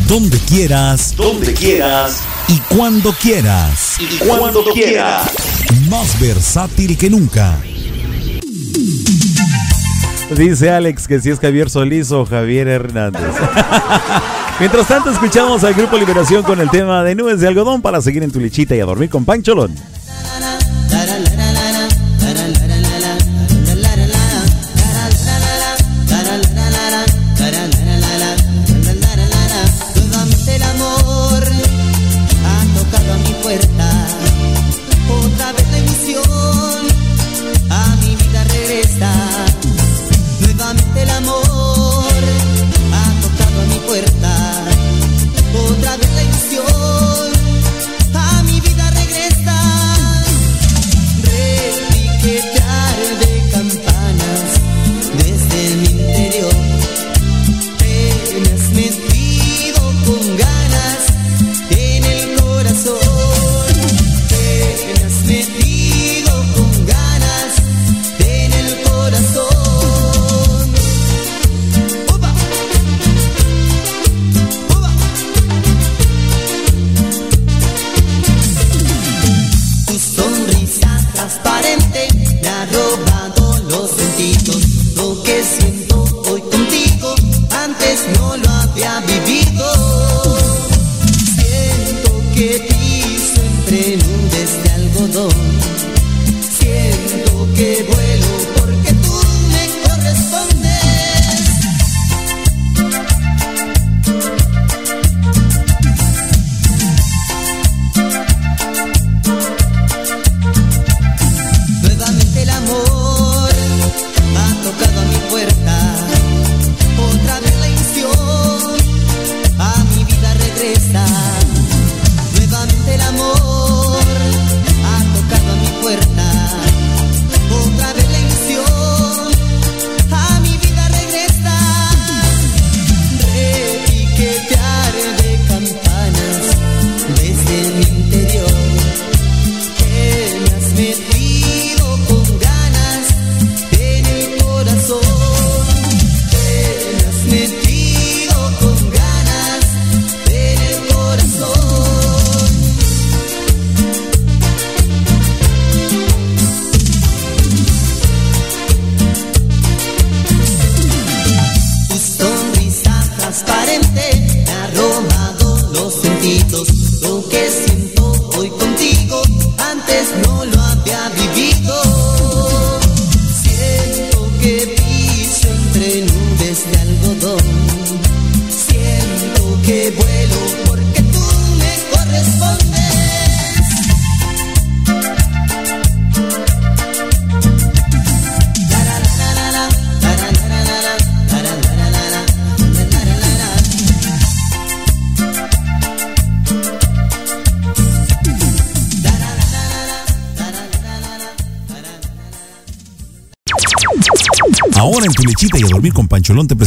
donde 0.08 0.38
quieras, 0.38 1.14
Donde 1.16 1.52
quieras 1.52 2.22
y 2.48 2.58
cuando 2.74 3.12
quieras. 3.12 3.96
y 4.00 4.18
cuando 4.18 4.64
quieras. 4.72 5.30
Más 5.90 6.18
versátil 6.18 6.96
que 6.96 7.10
nunca. 7.10 7.58
Dice 10.36 10.70
Alex 10.70 11.06
que 11.06 11.20
si 11.20 11.30
es 11.30 11.38
Javier 11.38 11.68
Solís 11.68 12.10
o 12.12 12.24
Javier 12.24 12.68
Hernández. 12.68 13.20
Mientras 14.60 14.88
tanto, 14.88 15.10
escuchamos 15.10 15.62
al 15.64 15.74
Grupo 15.74 15.98
Liberación 15.98 16.42
con 16.42 16.60
el 16.60 16.70
tema 16.70 17.04
de 17.04 17.14
nubes 17.14 17.40
de 17.40 17.48
algodón 17.48 17.82
para 17.82 18.00
seguir 18.00 18.22
en 18.22 18.30
tu 18.32 18.40
lechita 18.40 18.74
y 18.74 18.80
a 18.80 18.86
dormir 18.86 19.10
con 19.10 19.24
Pancholón. 19.24 19.74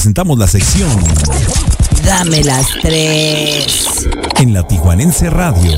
Presentamos 0.10 0.40
la 0.40 0.48
sección 0.48 0.90
Dame 2.03 2.44
las 2.44 2.65
tres. 2.81 4.07
en 4.40 4.53
la 4.56 4.65
Tijuanense 4.65 5.30
Radio. 5.30 5.72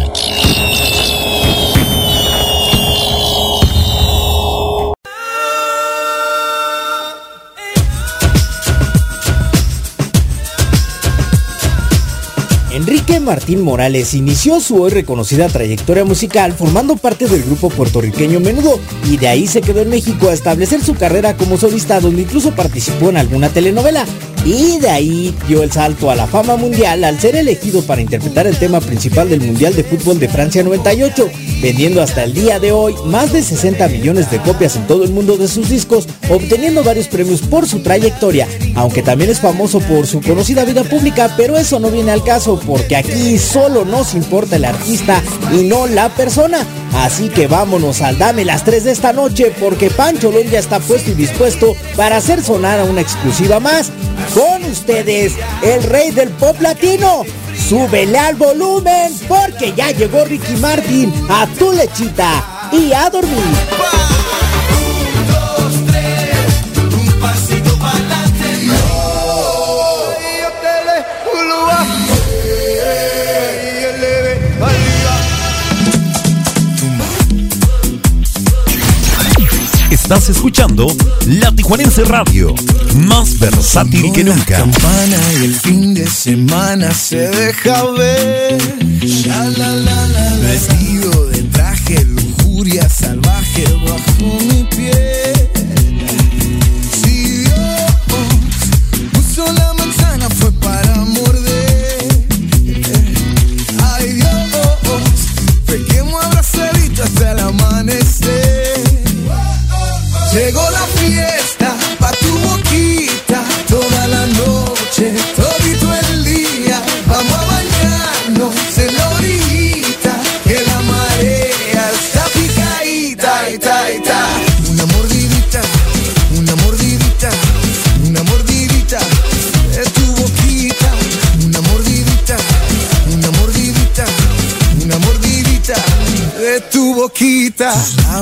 Enrique 12.82 13.20
Martín 13.20 13.62
Morales 13.62 14.14
inició 14.14 14.60
su 14.60 14.82
hoy 14.82 14.92
reconocida 14.92 15.50
trayectoria 15.50 16.04
musical 16.04 16.54
formando 16.54 16.96
parte 16.96 17.28
del 17.28 17.44
grupo 17.44 17.70
puertorriqueño 17.70 18.40
Menudo 18.40 18.80
y 19.10 19.18
de 19.18 19.28
ahí 19.28 19.46
se 19.46 19.62
quedó 19.62 19.82
en 19.82 19.90
México 19.90 20.30
a 20.30 20.34
establecer 20.34 20.82
su 20.82 20.96
carrera 20.96 21.38
como 21.38 21.58
solista 21.58 22.00
donde 22.00 22.24
incluso 22.24 22.56
participó 22.56 23.10
en 23.10 23.18
alguna 23.18 23.50
telenovela 23.50 24.06
y 24.46 24.80
de 24.80 24.90
ahí 24.90 25.36
dio 25.48 25.64
el 25.64 25.72
salto 25.72 26.10
a 26.10 26.16
la 26.16 26.28
fama 26.28 26.56
mundial 26.56 27.04
al 27.04 27.20
ser 27.20 27.36
elegido 27.36 27.82
para 27.84 28.02
interpretar 28.02 28.48
el 28.48 28.58
tema 28.58 28.80
principal 28.80 29.30
del 29.30 29.42
Mundial 29.42 29.76
de 29.76 29.84
Fútbol 29.84 30.20
de 30.20 30.28
Francia 30.28 30.64
98, 30.64 31.30
vendiendo 31.62 32.02
hasta 32.02 32.24
el 32.24 32.34
día 32.34 32.60
de 32.60 32.72
hoy 32.72 32.96
más 33.06 33.32
de 33.34 33.44
60 33.44 33.88
millones 33.90 34.32
de 34.32 34.40
copias 34.40 34.76
en 34.76 34.88
todo 34.88 35.04
el 35.04 35.12
mundo 35.12 35.38
de 35.38 35.48
sus 35.48 35.70
discos, 35.70 36.08
obteniendo 36.30 36.84
varios 36.84 37.08
premios 37.08 37.42
por 37.42 37.68
su 37.68 37.80
trayectoria, 37.80 38.48
aunque 38.76 39.04
también 39.04 39.30
es 39.30 39.40
famoso 39.40 39.80
por 39.80 40.08
su 40.08 40.22
conocida 40.22 40.66
vida 40.66 40.84
pública, 40.84 41.34
pero 41.38 41.58
eso 41.58 41.80
no 41.80 41.92
viene 41.92 42.12
al 42.12 42.24
caso 42.24 42.60
porque 42.66 42.96
aquí 42.96 43.38
solo 43.38 43.86
nos 43.86 44.16
importa 44.16 44.56
el 44.56 44.66
artista 44.66 45.22
y 45.54 45.64
no 45.64 45.88
la 45.88 46.10
persona. 46.10 46.66
Así 46.94 47.30
que 47.30 47.48
vámonos 47.48 48.02
al 48.02 48.18
Dame 48.18 48.44
las 48.44 48.66
3 48.66 48.84
de 48.84 48.92
esta 48.92 49.14
noche 49.14 49.54
porque 49.60 49.90
Pancho 49.90 50.32
Lón 50.32 50.50
ya 50.50 50.60
está 50.60 50.80
puesto 50.80 51.12
y 51.12 51.14
dispuesto 51.14 51.76
para 51.96 52.18
hacer 52.18 52.44
sonar 52.44 52.80
a 52.80 52.84
una 52.84 53.02
exclusiva 53.02 53.60
más. 53.60 53.92
Con 54.34 54.64
ustedes, 54.64 55.34
el 55.62 55.84
rey 55.84 56.12
del 56.12 56.30
pop 56.30 56.60
latino. 56.62 57.24
Súbele 57.68 58.18
al 58.18 58.36
volumen 58.36 59.14
porque 59.28 59.74
ya 59.76 59.92
llegó 59.92 60.24
Ricky 60.24 60.54
Martin 60.54 61.14
a 61.30 61.48
tu 61.58 61.72
lechita 61.74 62.70
y 62.72 62.94
a 62.94 63.10
dormir. 63.10 63.38
Estás 80.14 80.30
escuchando 80.30 80.88
La 81.26 81.54
Tijuanense 81.56 82.04
Radio, 82.04 82.54
más 82.96 83.40
versátil 83.40 84.12
que 84.12 84.24
nunca. 84.24 84.58
campana 84.58 85.18
y 85.40 85.46
el 85.46 85.56
fin 85.56 85.94
de 85.94 86.08
semana 86.08 86.94
se 86.94 87.30
deja 87.30 87.84
ver. 87.92 88.58
Sha, 89.06 89.46
la, 89.46 89.76
la, 89.76 90.08
la, 90.08 90.08
la. 90.08 90.38
Vestido 90.38 91.28
de 91.28 91.44
traje, 91.44 92.04
lujuria 92.06 92.90
salvaje 92.90 93.64
bajo 93.86 94.40
mi 94.46 94.64
piel. 94.76 94.81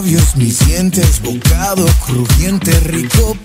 Labios, 0.09 0.35
mis 0.35 0.65
dientes, 0.65 1.21
bocado 1.21 1.85
crujiente, 2.05 2.71
rico 2.81 3.37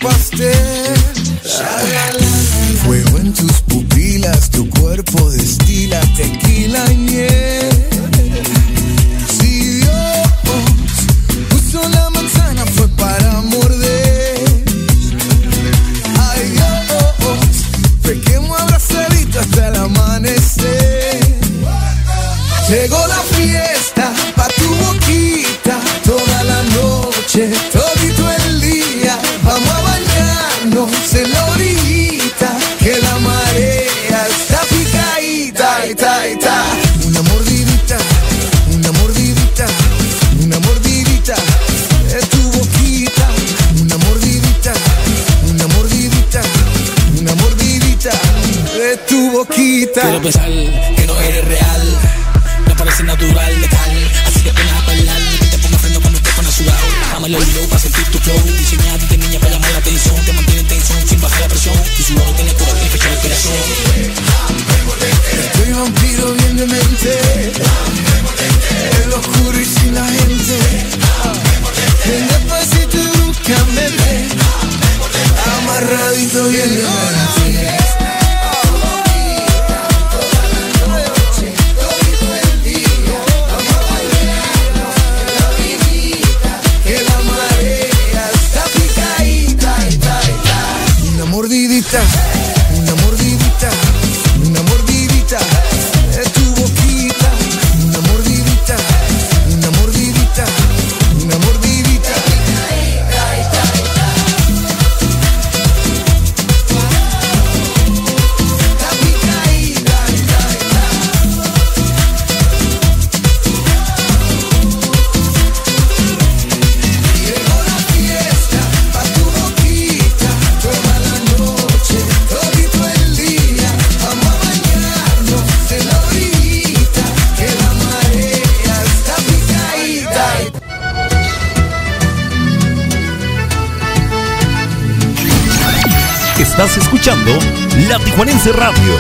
Radio, 138.52 138.98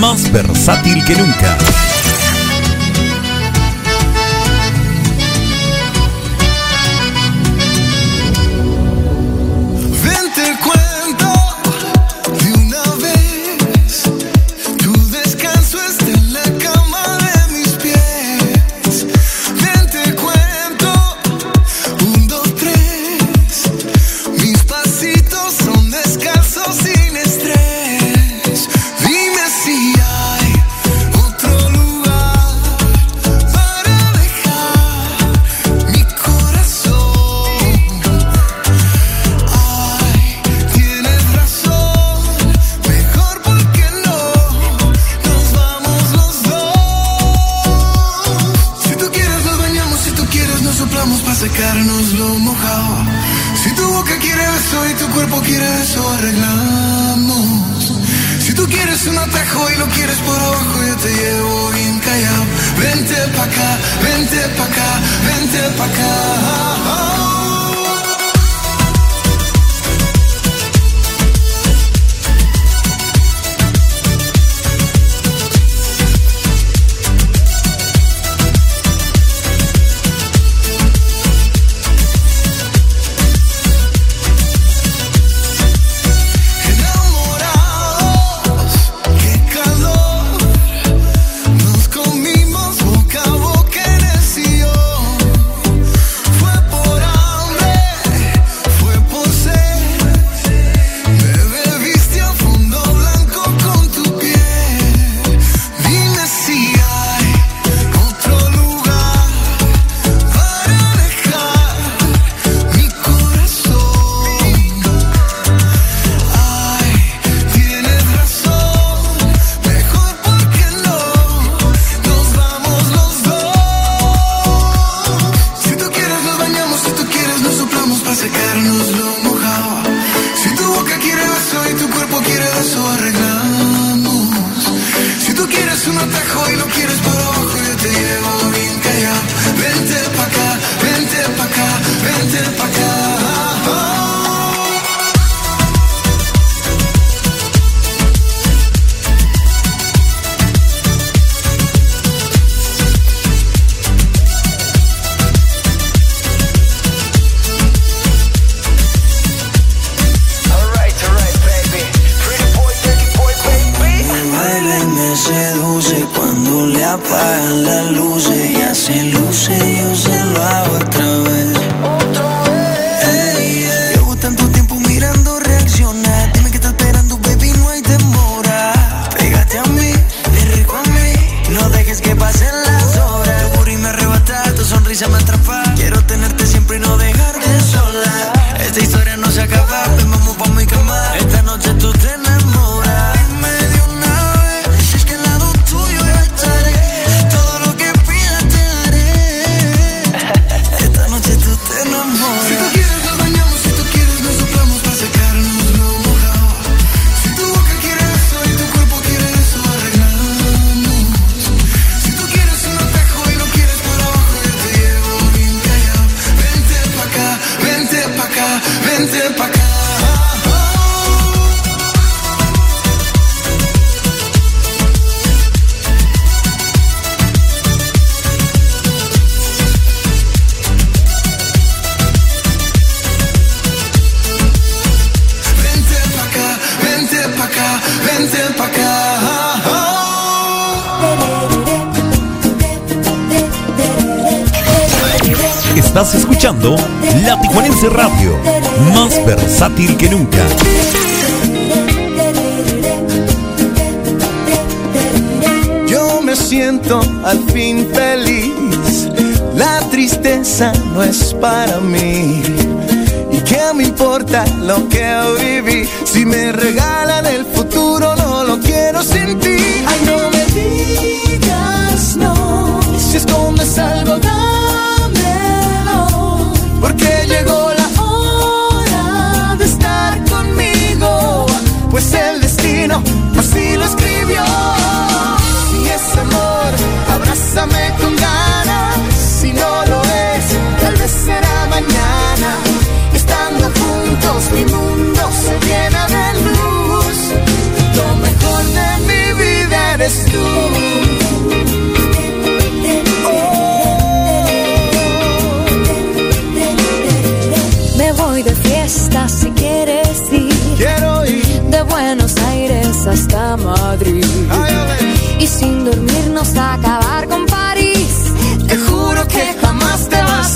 más 0.00 0.32
versátil 0.32 1.04
que 1.04 1.14
nunca. 1.14 1.87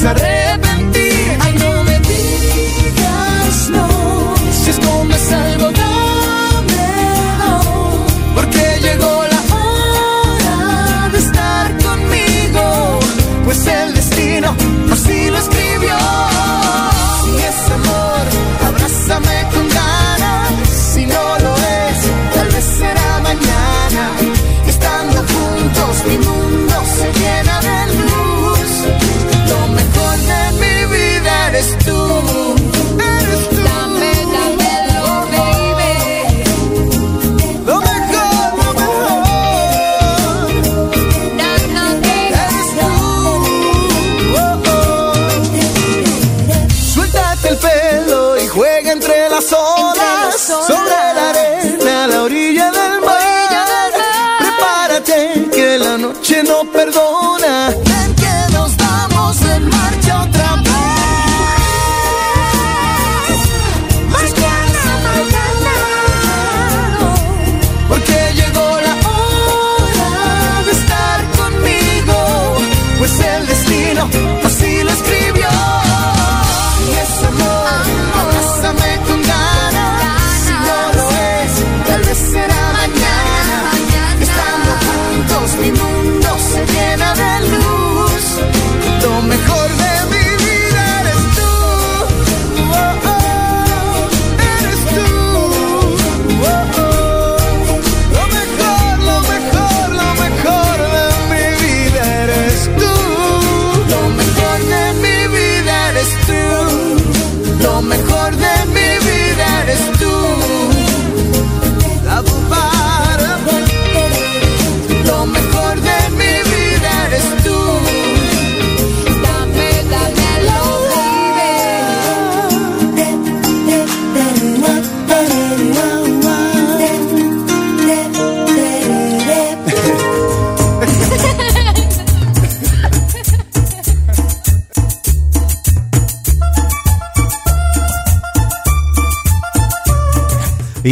Jamás 0.02 0.41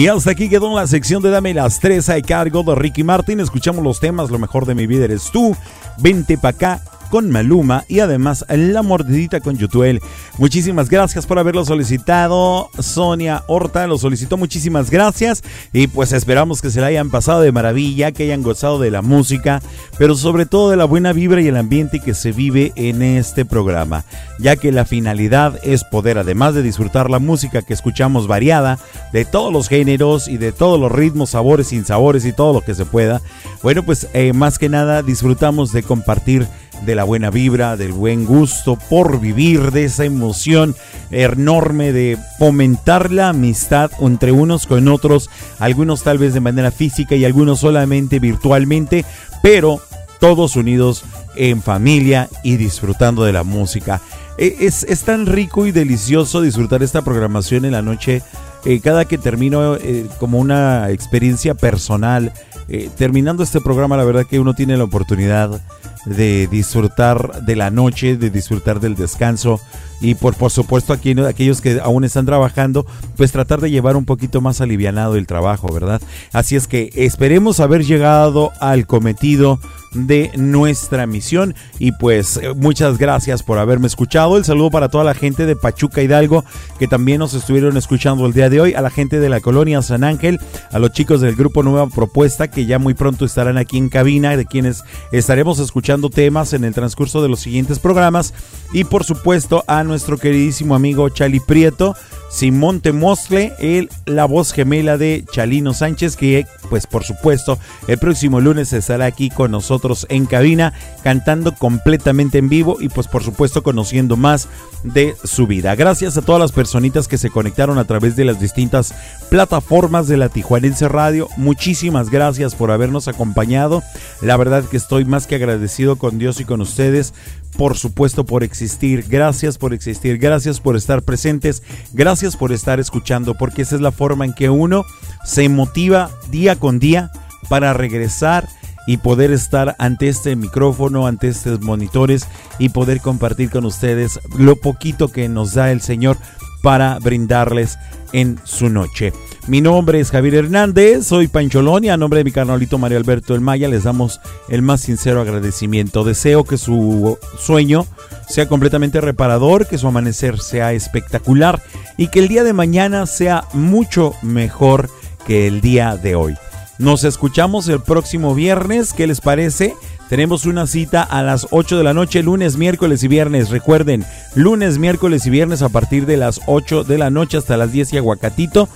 Y 0.01 0.09
hasta 0.09 0.31
aquí 0.31 0.49
quedó 0.49 0.75
la 0.75 0.87
sección 0.87 1.23
de 1.23 1.29
Dame 1.29 1.53
las 1.53 1.79
tres 1.79 2.09
a 2.09 2.19
cargo 2.23 2.63
de 2.63 2.75
Ricky 2.75 3.05
Martin. 3.05 3.39
Escuchamos 3.39 3.85
los 3.85 4.01
temas 4.01 4.31
Lo 4.31 4.39
mejor 4.39 4.65
de 4.65 4.75
mi 4.75 4.87
vida 4.87 5.05
eres 5.05 5.31
tú, 5.31 5.55
Vente 5.99 6.39
pa' 6.39 6.49
acá 6.49 6.81
con 7.11 7.31
Maluma 7.31 7.85
y 7.89 8.01
además 8.01 8.45
La 8.49 8.83
Mordidita 8.83 9.41
con 9.41 9.59
Yutuel. 9.59 10.01
Muchísimas 10.39 10.89
gracias 10.89 11.27
por 11.27 11.39
haberlo 11.39 11.65
solicitado. 11.65 12.71
Sonia 12.79 13.45
Horta 13.47 13.87
lo 13.87 13.99
solicitó. 13.99 14.37
Muchísimas 14.37 14.91
gracias. 14.91 15.43
Y 15.73 15.89
pues 15.89 16.13
esperamos 16.13 16.63
que 16.63 16.71
se 16.71 16.81
la 16.81 16.87
hayan 16.87 17.11
pasado 17.11 17.41
de 17.41 17.53
maravilla, 17.53 18.13
que 18.13 18.23
hayan 18.23 18.43
gozado 18.43 18.79
de 18.79 18.91
la 18.91 19.03
música, 19.03 19.61
pero 19.99 20.15
sobre 20.15 20.47
todo 20.47 20.71
de 20.71 20.77
la 20.77 20.85
buena 20.85 21.13
vibra 21.13 21.41
y 21.41 21.49
el 21.49 21.57
ambiente 21.57 22.01
que 22.01 22.15
se 22.15 22.33
vive 22.33 22.73
en 22.77 23.03
este 23.03 23.45
programa. 23.45 24.05
Ya 24.39 24.57
que 24.57 24.73
la 24.73 24.85
finalidad 24.85 25.59
es 25.63 25.85
poder, 25.85 26.19
además 26.19 26.55
de 26.55 26.63
disfrutar 26.63 27.11
la 27.11 27.19
música 27.19 27.63
que 27.63 27.75
escuchamos 27.75 28.27
variada, 28.27 28.79
de 29.13 29.25
todos 29.25 29.53
los 29.53 29.69
géneros 29.69 30.29
y 30.29 30.37
de 30.37 30.53
todos 30.53 30.79
los 30.79 30.93
ritmos, 30.93 31.31
sabores, 31.31 31.69
sin 31.69 31.85
sabores 31.85 32.25
y 32.25 32.33
todo 32.33 32.53
lo 32.53 32.61
que 32.61 32.75
se 32.75 32.87
pueda. 32.87 33.21
Bueno, 33.63 33.83
pues 33.83 34.09
eh, 34.15 34.33
más 34.33 34.59
que 34.59 34.69
nada 34.69 35.03
disfrutamos 35.03 35.73
de 35.73 35.83
compartir 35.83 36.47
de 36.85 36.95
la 36.95 37.05
buena 37.05 37.31
vibra, 37.31 37.77
del 37.77 37.93
buen 37.93 38.25
gusto 38.25 38.77
por 38.89 39.21
vivir, 39.21 39.71
de 39.71 39.85
esa 39.85 40.05
emoción 40.05 40.75
enorme 41.11 41.93
de 41.93 42.17
fomentar 42.39 43.11
la 43.11 43.29
amistad 43.31 43.91
entre 44.01 44.33
unos 44.33 44.67
con 44.67 44.89
otros, 44.89 45.29
algunos 45.59 46.03
tal 46.03 46.19
vez 46.19 46.35
de 46.35 46.41
manera 46.41 46.71
física 46.71 47.15
y 47.17 47.25
algunos 47.25 47.61
solamente 47.61 48.19
virtualmente, 48.19 49.05
pero 49.43 49.81
todos 50.21 50.57
unidos 50.57 51.03
en 51.37 51.63
familia 51.63 52.29
y 52.43 52.57
disfrutando 52.57 53.25
de 53.25 53.33
la 53.33 53.43
música. 53.45 54.01
E- 54.39 54.57
Es, 54.61 54.83
es 54.85 55.03
tan 55.03 55.27
rico 55.27 55.67
y 55.67 55.73
delicioso 55.73 56.41
disfrutar 56.43 56.83
esta 56.83 57.03
programación 57.03 57.65
en 57.65 57.73
la 57.73 57.83
noche. 57.83 58.23
eh, 58.67 58.81
cada 58.81 59.07
que 59.07 59.17
termino 59.17 59.77
eh, 59.77 60.07
como 60.19 60.39
una 60.39 60.91
experiencia 60.91 61.55
personal, 61.55 62.33
eh, 62.69 62.91
terminando 62.97 63.43
este 63.43 63.61
programa, 63.61 63.97
la 63.97 64.05
verdad 64.05 64.27
que 64.27 64.39
uno 64.39 64.53
tiene 64.55 64.77
la 64.77 64.85
oportunidad 64.85 65.61
de 66.05 66.49
disfrutar 66.51 67.43
de 67.43 67.57
la 67.57 67.71
noche, 67.71 68.17
de 68.17 68.31
disfrutar 68.31 68.81
del 68.81 68.97
descanso 68.97 69.61
y 70.01 70.15
por, 70.15 70.35
por 70.35 70.51
supuesto 70.51 70.93
aquí, 70.93 71.19
aquellos 71.21 71.61
que 71.61 71.81
aún 71.81 72.05
están 72.05 72.27
trabajando, 72.27 72.87
pues 73.17 73.33
tratar 73.33 73.61
de 73.61 73.71
llevar 73.71 73.97
un 73.97 74.05
poquito 74.05 74.41
más 74.41 74.61
alivianado 74.61 75.17
el 75.17 75.27
trabajo, 75.27 75.73
¿verdad? 75.73 76.01
Así 76.33 76.57
es 76.57 76.67
que 76.67 76.91
esperemos 76.95 77.61
haber 77.61 77.85
llegado 77.85 78.53
al 78.61 78.87
cometido 78.87 79.59
de 79.93 80.31
nuestra 80.37 81.07
misión 81.07 81.55
y 81.79 81.93
pues 81.93 82.37
eh, 82.37 82.55
muchas 82.55 82.99
gracias 82.99 83.43
por 83.43 83.59
haberme 83.59 83.89
escuchado. 83.89 84.37
El 84.37 84.45
saludo 84.45 84.71
para 84.71 84.89
toda 84.89 85.05
la 85.05 85.15
gente 85.15 85.47
de 85.47 85.57
Pachuca 85.57 86.03
Hidalgo 86.03 86.45
que 86.79 86.87
también 86.87 87.19
nos 87.19 87.35
estuvieron 87.35 87.77
escuchando 87.77 88.25
el 88.27 88.33
día 88.33 88.49
de 88.49 88.61
hoy, 88.61 88.75
a 88.75 88.83
la 88.83 88.91
gente 88.91 89.19
de 89.19 89.29
la 89.29 89.41
colonia 89.41 89.83
San 89.83 90.05
Ángel, 90.05 90.39
a 90.71 90.79
los 90.79 90.93
chicos 90.93 91.21
del 91.21 91.35
grupo 91.35 91.63
Nueva 91.63 91.89
Propuesta 91.89 92.49
que 92.49 92.67
ya 92.67 92.79
muy 92.79 92.95
pronto 92.95 93.25
estarán 93.25 93.59
aquí 93.59 93.79
en 93.79 93.89
cabina, 93.89 94.37
de 94.37 94.47
quienes 94.47 94.85
estaremos 95.13 95.59
escuchando 95.59 96.09
temas 96.09 96.53
en 96.53 96.65
el 96.65 96.75
transcurso 96.75 97.23
de 97.23 97.29
los 97.29 97.41
siguientes 97.41 97.79
programas 97.79 98.33
y 98.73 98.85
por 98.85 99.05
supuesto 99.05 99.65
a 99.67 99.83
nuestro 99.91 100.17
queridísimo 100.17 100.75
amigo 100.75 101.09
Chali 101.09 101.41
Prieto, 101.41 101.97
Simón 102.31 102.81
Temosle, 102.81 103.53
el, 103.59 103.91
la 104.07 104.25
voz 104.25 104.53
gemela 104.53 104.97
de 104.97 105.25
Chalino 105.33 105.75
Sánchez, 105.75 106.17
que 106.17 106.47
pues 106.71 106.87
por 106.87 107.03
supuesto 107.03 107.59
el 107.89 107.99
próximo 107.99 108.41
lunes 108.41 108.73
estará 108.73 109.07
aquí 109.07 109.31
con 109.31 109.51
nosotros 109.51 110.07
en 110.09 110.27
cabina, 110.27 110.73
cantando 111.03 111.57
completamente 111.57 112.39
en 112.39 112.49
vivo 112.49 112.77
y 112.81 112.89
pues 112.89 113.09
por 113.09 113.25
supuesto 113.25 113.65
conociendo 113.65 114.17
más 114.17 114.49
de 114.85 115.17
su 115.25 115.49
vida. 115.49 115.75
Gracias 115.75 116.17
a 116.17 116.23
todas 116.23 116.41
las 116.41 116.53
personitas 116.53 117.09
que 117.09 117.19
se 117.19 117.31
conectaron 117.31 117.79
a 117.79 117.85
través 117.85 118.15
de 118.15 118.25
las 118.25 118.39
distintas 118.39 118.95
plataformas 119.29 120.07
de 120.07 120.17
la 120.17 120.29
Tijuanense 120.29 120.89
Radio. 120.89 121.29
Muchísimas 121.37 122.11
gracias 122.11 122.55
por 122.55 122.71
habernos 122.71 123.09
acompañado. 123.09 123.83
La 124.23 124.37
verdad 124.37 124.65
que 124.65 124.77
estoy 124.77 125.05
más 125.05 125.27
que 125.27 125.35
agradecido 125.35 125.97
con 125.97 126.19
Dios 126.19 126.41
y 126.41 126.45
con 126.45 126.61
ustedes 126.61 127.13
por 127.57 127.77
supuesto 127.77 128.25
por 128.25 128.43
existir, 128.45 129.05
gracias 129.09 129.59
por 129.59 129.75
existir, 129.75 130.19
gracias 130.19 130.61
por 130.61 130.77
estar 130.77 131.03
presentes, 131.03 131.63
gracias 131.93 132.37
por 132.37 132.53
estar 132.53 132.81
escuchando, 132.81 133.35
porque 133.35 133.63
esa 133.63 133.75
es 133.75 133.81
la 133.81 133.93
forma 133.93 134.25
en 134.25 134.33
que 134.33 134.51
uno 134.51 134.85
se 135.25 135.49
motiva 135.49 136.11
día 136.31 136.57
con 136.57 136.79
día 136.79 137.11
para 137.49 137.73
regresar 137.73 138.49
y 138.87 138.97
poder 138.97 139.31
estar 139.31 139.77
ante 139.79 140.09
este 140.09 140.35
micrófono, 140.37 141.07
ante 141.07 141.29
estos 141.29 141.61
monitores 141.61 142.27
y 142.59 142.71
poder 142.71 143.01
compartir 143.01 143.51
con 143.51 143.65
ustedes 143.65 144.19
lo 144.37 144.57
poquito 144.57 145.09
que 145.09 145.29
nos 145.29 145.55
da 145.55 145.71
el 145.71 145.81
Señor 145.81 146.17
para 146.63 146.99
brindarles 146.99 147.79
en 148.13 148.39
su 148.45 148.69
noche. 148.69 149.13
Mi 149.47 149.61
nombre 149.61 150.01
es 150.01 150.11
Javier 150.11 150.35
Hernández, 150.35 151.07
soy 151.07 151.29
Pancholón 151.29 151.85
y 151.85 151.89
a 151.89 151.97
nombre 151.97 152.19
de 152.19 152.25
mi 152.25 152.33
carnalito 152.33 152.79
Mario 152.79 152.99
Alberto 152.99 153.35
El 153.35 153.41
Maya 153.41 153.69
les 153.69 153.85
damos 153.85 154.21
el 154.49 154.63
más 154.63 154.83
sincero 154.83 155.21
agradecimiento. 155.21 156.05
Deseo 156.05 156.45
que 156.45 156.59
su 156.59 157.19
sueño 157.39 157.87
sea 158.29 158.49
completamente 158.49 159.01
reparador, 159.01 159.67
que 159.67 159.79
su 159.79 159.89
amanecer 159.89 160.39
sea 160.39 160.73
espectacular 160.73 161.63
y 161.97 162.09
que 162.09 162.21
el 162.21 162.29
día 162.29 162.45
de 162.45 162.53
mañana 162.53 163.07
sea 163.07 163.45
mucho 163.53 164.15
mejor 164.23 164.89
que 165.27 165.47
el 165.47 165.61
día 165.61 165.97
de 165.97 166.15
hoy. 166.15 166.37
Nos 166.79 167.05
escuchamos 167.05 167.69
el 167.69 167.81
próximo 167.83 168.35
viernes, 168.35 168.93
¿qué 168.93 169.07
les 169.07 169.21
parece? 169.21 169.75
Tenemos 170.11 170.45
una 170.45 170.67
cita 170.67 171.05
a 171.05 171.23
las 171.23 171.47
8 171.53 171.79
de 171.79 171.85
la 171.85 171.95
noche, 171.95 172.25
lunes, 172.25 172.57
miércoles 172.57 173.05
y 173.05 173.09
viernes. 173.09 173.49
Recuerden, 173.51 174.05
lunes, 174.35 174.77
miércoles 174.77 175.25
y 175.25 175.31
viernes 175.31 175.63
a 175.63 175.69
partir 175.69 176.05
de 176.05 176.17
las 176.17 176.41
8 176.47 176.83
de 176.83 176.99
la 176.99 177.11
noche 177.11 177.39
hasta 177.39 177.57
las 177.57 177.71
10 177.71 177.93
y 177.93 177.99
aguacatito. 177.99 178.69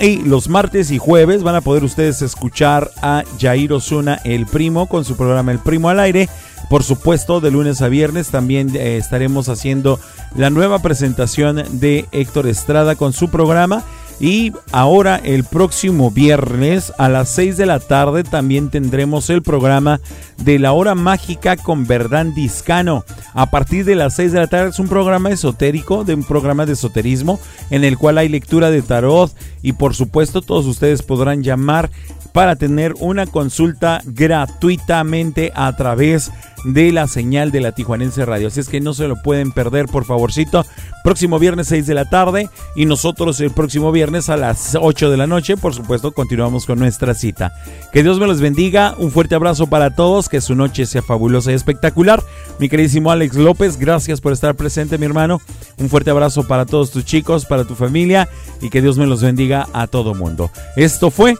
Y 0.00 0.16
los 0.22 0.48
martes 0.48 0.90
y 0.90 0.98
jueves 0.98 1.44
van 1.44 1.54
a 1.54 1.60
poder 1.60 1.84
ustedes 1.84 2.20
escuchar 2.20 2.90
a 3.00 3.22
Jair 3.38 3.72
Osuna, 3.72 4.20
el 4.24 4.44
primo, 4.46 4.88
con 4.88 5.04
su 5.04 5.16
programa 5.16 5.52
El 5.52 5.60
Primo 5.60 5.88
al 5.88 6.00
Aire. 6.00 6.28
Por 6.68 6.82
supuesto, 6.82 7.40
de 7.40 7.52
lunes 7.52 7.80
a 7.80 7.86
viernes 7.86 8.30
también 8.30 8.74
eh, 8.74 8.96
estaremos 8.96 9.48
haciendo 9.48 10.00
la 10.34 10.50
nueva 10.50 10.80
presentación 10.80 11.62
de 11.78 12.06
Héctor 12.10 12.48
Estrada 12.48 12.96
con 12.96 13.12
su 13.12 13.30
programa 13.30 13.84
Y 14.18 14.52
ahora 14.72 15.20
el 15.22 15.44
próximo 15.44 16.10
viernes 16.10 16.92
a 16.96 17.08
las 17.08 17.28
6 17.30 17.58
de 17.58 17.66
la 17.66 17.80
tarde 17.80 18.24
también 18.24 18.70
tendremos 18.70 19.28
el 19.28 19.42
programa 19.42 20.00
de 20.38 20.58
la 20.58 20.72
hora 20.72 20.94
mágica 20.94 21.56
con 21.56 21.86
Verdán 21.86 22.34
Discano. 22.34 23.04
A 23.34 23.50
partir 23.50 23.84
de 23.84 23.94
las 23.94 24.16
6 24.16 24.32
de 24.32 24.40
la 24.40 24.46
tarde 24.46 24.70
es 24.70 24.78
un 24.78 24.88
programa 24.88 25.30
esotérico, 25.30 26.04
de 26.04 26.14
un 26.14 26.24
programa 26.24 26.64
de 26.64 26.72
esoterismo 26.72 27.38
en 27.70 27.84
el 27.84 27.98
cual 27.98 28.16
hay 28.16 28.28
lectura 28.28 28.70
de 28.70 28.80
tarot 28.80 29.34
y 29.60 29.72
por 29.72 29.94
supuesto 29.94 30.40
todos 30.40 30.64
ustedes 30.64 31.02
podrán 31.02 31.42
llamar 31.42 31.90
para 32.32 32.56
tener 32.56 32.94
una 33.00 33.26
consulta 33.26 34.00
gratuitamente 34.04 35.52
a 35.54 35.74
través 35.76 36.30
de 36.30 36.55
la 36.74 37.06
señal 37.06 37.52
de 37.52 37.60
la 37.60 37.72
Tijuanense 37.72 38.24
Radio. 38.24 38.48
Así 38.48 38.60
es 38.60 38.68
que 38.68 38.80
no 38.80 38.92
se 38.92 39.06
lo 39.06 39.16
pueden 39.22 39.52
perder, 39.52 39.86
por 39.86 40.04
favorcito. 40.04 40.66
Próximo 41.04 41.38
viernes 41.38 41.68
6 41.68 41.86
de 41.86 41.94
la 41.94 42.06
tarde 42.06 42.50
y 42.74 42.86
nosotros 42.86 43.40
el 43.40 43.52
próximo 43.52 43.92
viernes 43.92 44.28
a 44.28 44.36
las 44.36 44.76
8 44.78 45.10
de 45.10 45.16
la 45.16 45.28
noche, 45.28 45.56
por 45.56 45.74
supuesto, 45.74 46.12
continuamos 46.12 46.66
con 46.66 46.78
nuestra 46.78 47.14
cita. 47.14 47.52
Que 47.92 48.02
Dios 48.02 48.18
me 48.18 48.26
los 48.26 48.40
bendiga, 48.40 48.94
un 48.98 49.12
fuerte 49.12 49.36
abrazo 49.36 49.68
para 49.68 49.94
todos, 49.94 50.28
que 50.28 50.40
su 50.40 50.56
noche 50.56 50.86
sea 50.86 51.02
fabulosa 51.02 51.52
y 51.52 51.54
espectacular. 51.54 52.22
Mi 52.58 52.68
queridísimo 52.68 53.12
Alex 53.12 53.36
López, 53.36 53.78
gracias 53.78 54.20
por 54.20 54.32
estar 54.32 54.56
presente, 54.56 54.98
mi 54.98 55.06
hermano. 55.06 55.40
Un 55.78 55.88
fuerte 55.88 56.10
abrazo 56.10 56.48
para 56.48 56.66
todos 56.66 56.90
tus 56.90 57.04
chicos, 57.04 57.46
para 57.46 57.64
tu 57.64 57.76
familia 57.76 58.28
y 58.60 58.70
que 58.70 58.82
Dios 58.82 58.98
me 58.98 59.06
los 59.06 59.22
bendiga 59.22 59.68
a 59.72 59.86
todo 59.86 60.14
mundo. 60.14 60.50
Esto 60.74 61.10
fue 61.10 61.36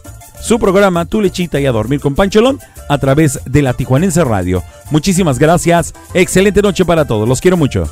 su 0.46 0.60
programa 0.60 1.06
Tu 1.06 1.20
Lechita 1.20 1.58
y 1.58 1.66
a 1.66 1.72
Dormir 1.72 1.98
con 1.98 2.14
Pancholón 2.14 2.60
a 2.88 2.98
través 2.98 3.40
de 3.46 3.62
la 3.62 3.74
Tijuanense 3.74 4.22
Radio. 4.22 4.62
Muchísimas 4.92 5.40
gracias. 5.40 5.92
Excelente 6.14 6.62
noche 6.62 6.84
para 6.84 7.04
todos. 7.04 7.28
Los 7.28 7.40
quiero 7.40 7.56
mucho. 7.56 7.90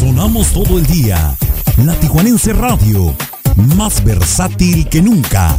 Sonamos 0.00 0.52
todo 0.52 0.76
el 0.76 0.86
día. 0.86 1.36
La 1.86 1.94
Tijuanense 2.00 2.52
Radio. 2.52 3.14
Más 3.56 4.02
versátil 4.04 4.88
que 4.88 5.02
nunca. 5.02 5.58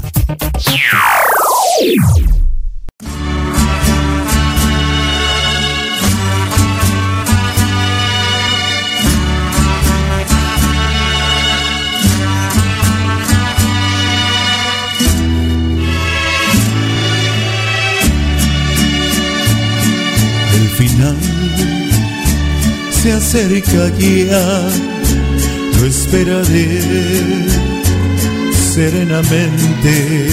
El 20.53 20.69
final 20.69 21.17
se 22.91 23.13
acerca 23.13 23.89
ya, 23.97 24.90
lo 25.81 25.87
esperaré 25.87 26.81
serenamente. 28.73 30.29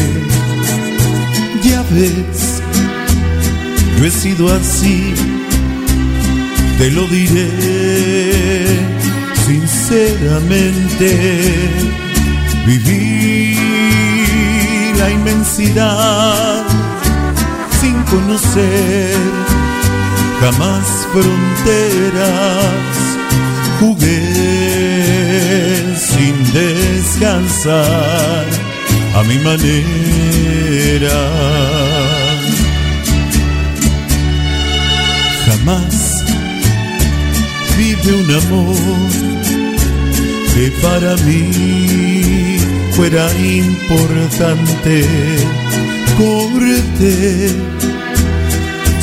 Ya 1.62 1.83
ves, 1.91 2.61
yo 3.99 4.05
he 4.05 4.11
sido 4.11 4.53
así, 4.55 5.15
te 6.77 6.91
lo 6.91 7.07
diré 7.07 8.66
sinceramente. 9.47 11.09
Viví 12.66 13.57
la 14.99 15.11
inmensidad 15.11 16.65
sin 17.81 18.03
conocer 18.03 19.16
jamás 20.41 20.87
fronteras. 21.12 22.69
Jugué 23.81 24.18
descansar 27.19 28.47
a 29.15 29.23
mi 29.24 29.39
manera. 29.39 31.19
Jamás 35.47 36.24
vive 37.77 38.12
un 38.15 38.31
amor 38.31 38.77
que 40.55 40.70
para 40.82 41.16
mí 41.24 42.59
fuera 42.93 43.27
importante. 43.39 45.05
Corte 46.16 47.51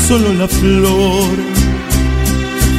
solo 0.08 0.34
la 0.34 0.48
flor 0.48 1.36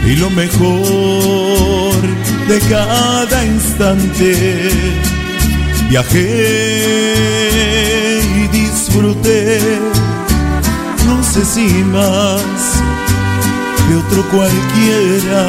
y 0.06 0.16
lo 0.16 0.30
mejor 0.30 2.00
de 2.48 2.58
cada 2.68 3.44
instante. 3.44 5.15
Viajé 5.88 6.22
y 8.36 8.48
disfruté, 8.48 9.60
no 11.06 11.22
sé 11.22 11.44
si 11.44 11.68
más 11.84 12.42
que 13.86 13.94
otro 13.94 14.22
cualquiera. 14.30 15.46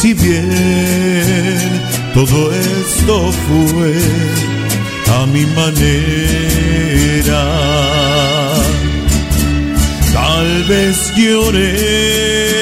Si 0.00 0.14
bien 0.14 1.58
todo 2.14 2.52
esto 2.52 3.32
fue 3.46 3.94
a 5.20 5.26
mi 5.26 5.44
manera. 5.46 7.42
Tal 10.12 10.64
vez 10.64 11.12
lloré 11.16 12.54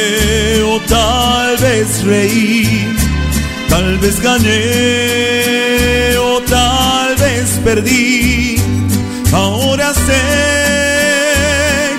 o 0.63 0.81
tal 0.89 1.57
vez 1.59 2.05
reí, 2.05 2.87
tal 3.69 3.99
vez 3.99 4.21
gané 4.21 6.17
o 6.19 6.41
tal 6.43 7.17
vez 7.17 7.59
perdí. 7.65 8.57
Ahora 9.33 9.93
sé 9.93 10.25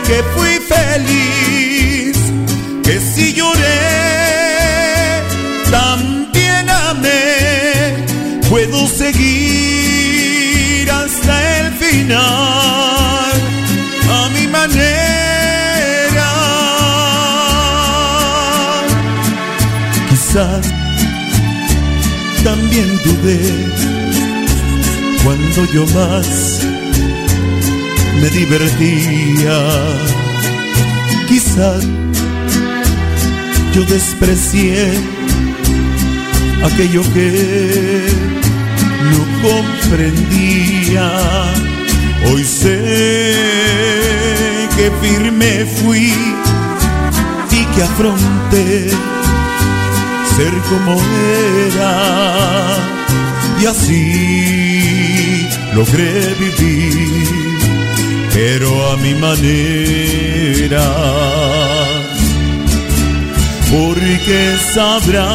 que 0.08 0.24
fui 0.34 0.60
feliz, 0.76 2.18
que 2.84 3.00
si 3.00 3.34
lloré, 3.34 3.84
también 5.70 6.70
amé. 6.70 8.06
Puedo 8.50 8.88
seguir 8.88 9.30
hasta 10.90 11.60
el 11.60 11.74
final 11.74 13.32
a 14.10 14.30
mi 14.30 14.48
manera. 14.48 14.98
Quizás 20.10 20.77
cuando 25.24 25.66
yo 25.74 25.86
más 25.96 26.62
me 28.22 28.30
divertía. 28.30 29.58
Quizás 31.28 31.84
yo 33.74 33.84
desprecié 33.86 34.92
aquello 36.64 37.02
que 37.14 38.06
no 39.12 39.22
comprendía. 39.50 41.12
Hoy 42.32 42.44
sé 42.44 43.34
que 44.76 44.92
firme 45.02 45.66
fui 45.66 46.14
y 47.52 47.66
que 47.76 47.84
afronté 47.84 48.90
ser 50.38 50.54
como 50.70 50.94
era 51.68 51.94
y 53.60 53.66
así 53.66 55.48
logré 55.74 56.36
vivir, 56.36 57.58
pero 58.32 58.92
a 58.92 58.98
mi 58.98 59.16
manera. 59.16 60.86
Porque 63.72 64.40
sabrás 64.74 65.26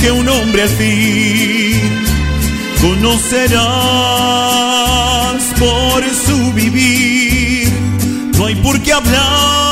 que 0.00 0.10
un 0.10 0.28
hombre 0.28 0.62
al 0.62 0.68
fin 0.68 1.80
conocerás 2.82 3.64
por 5.58 6.04
su 6.26 6.52
vivir. 6.52 7.72
No 8.36 8.44
hay 8.46 8.56
por 8.56 8.78
qué 8.82 8.92
hablar 8.92 9.63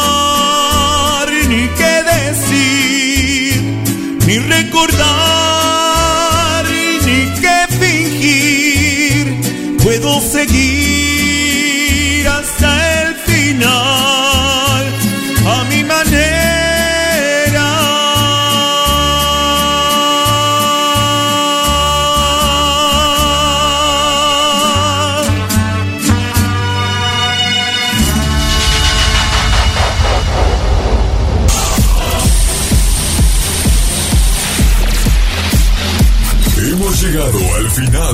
ni 4.27 4.39
recordar 4.39 5.12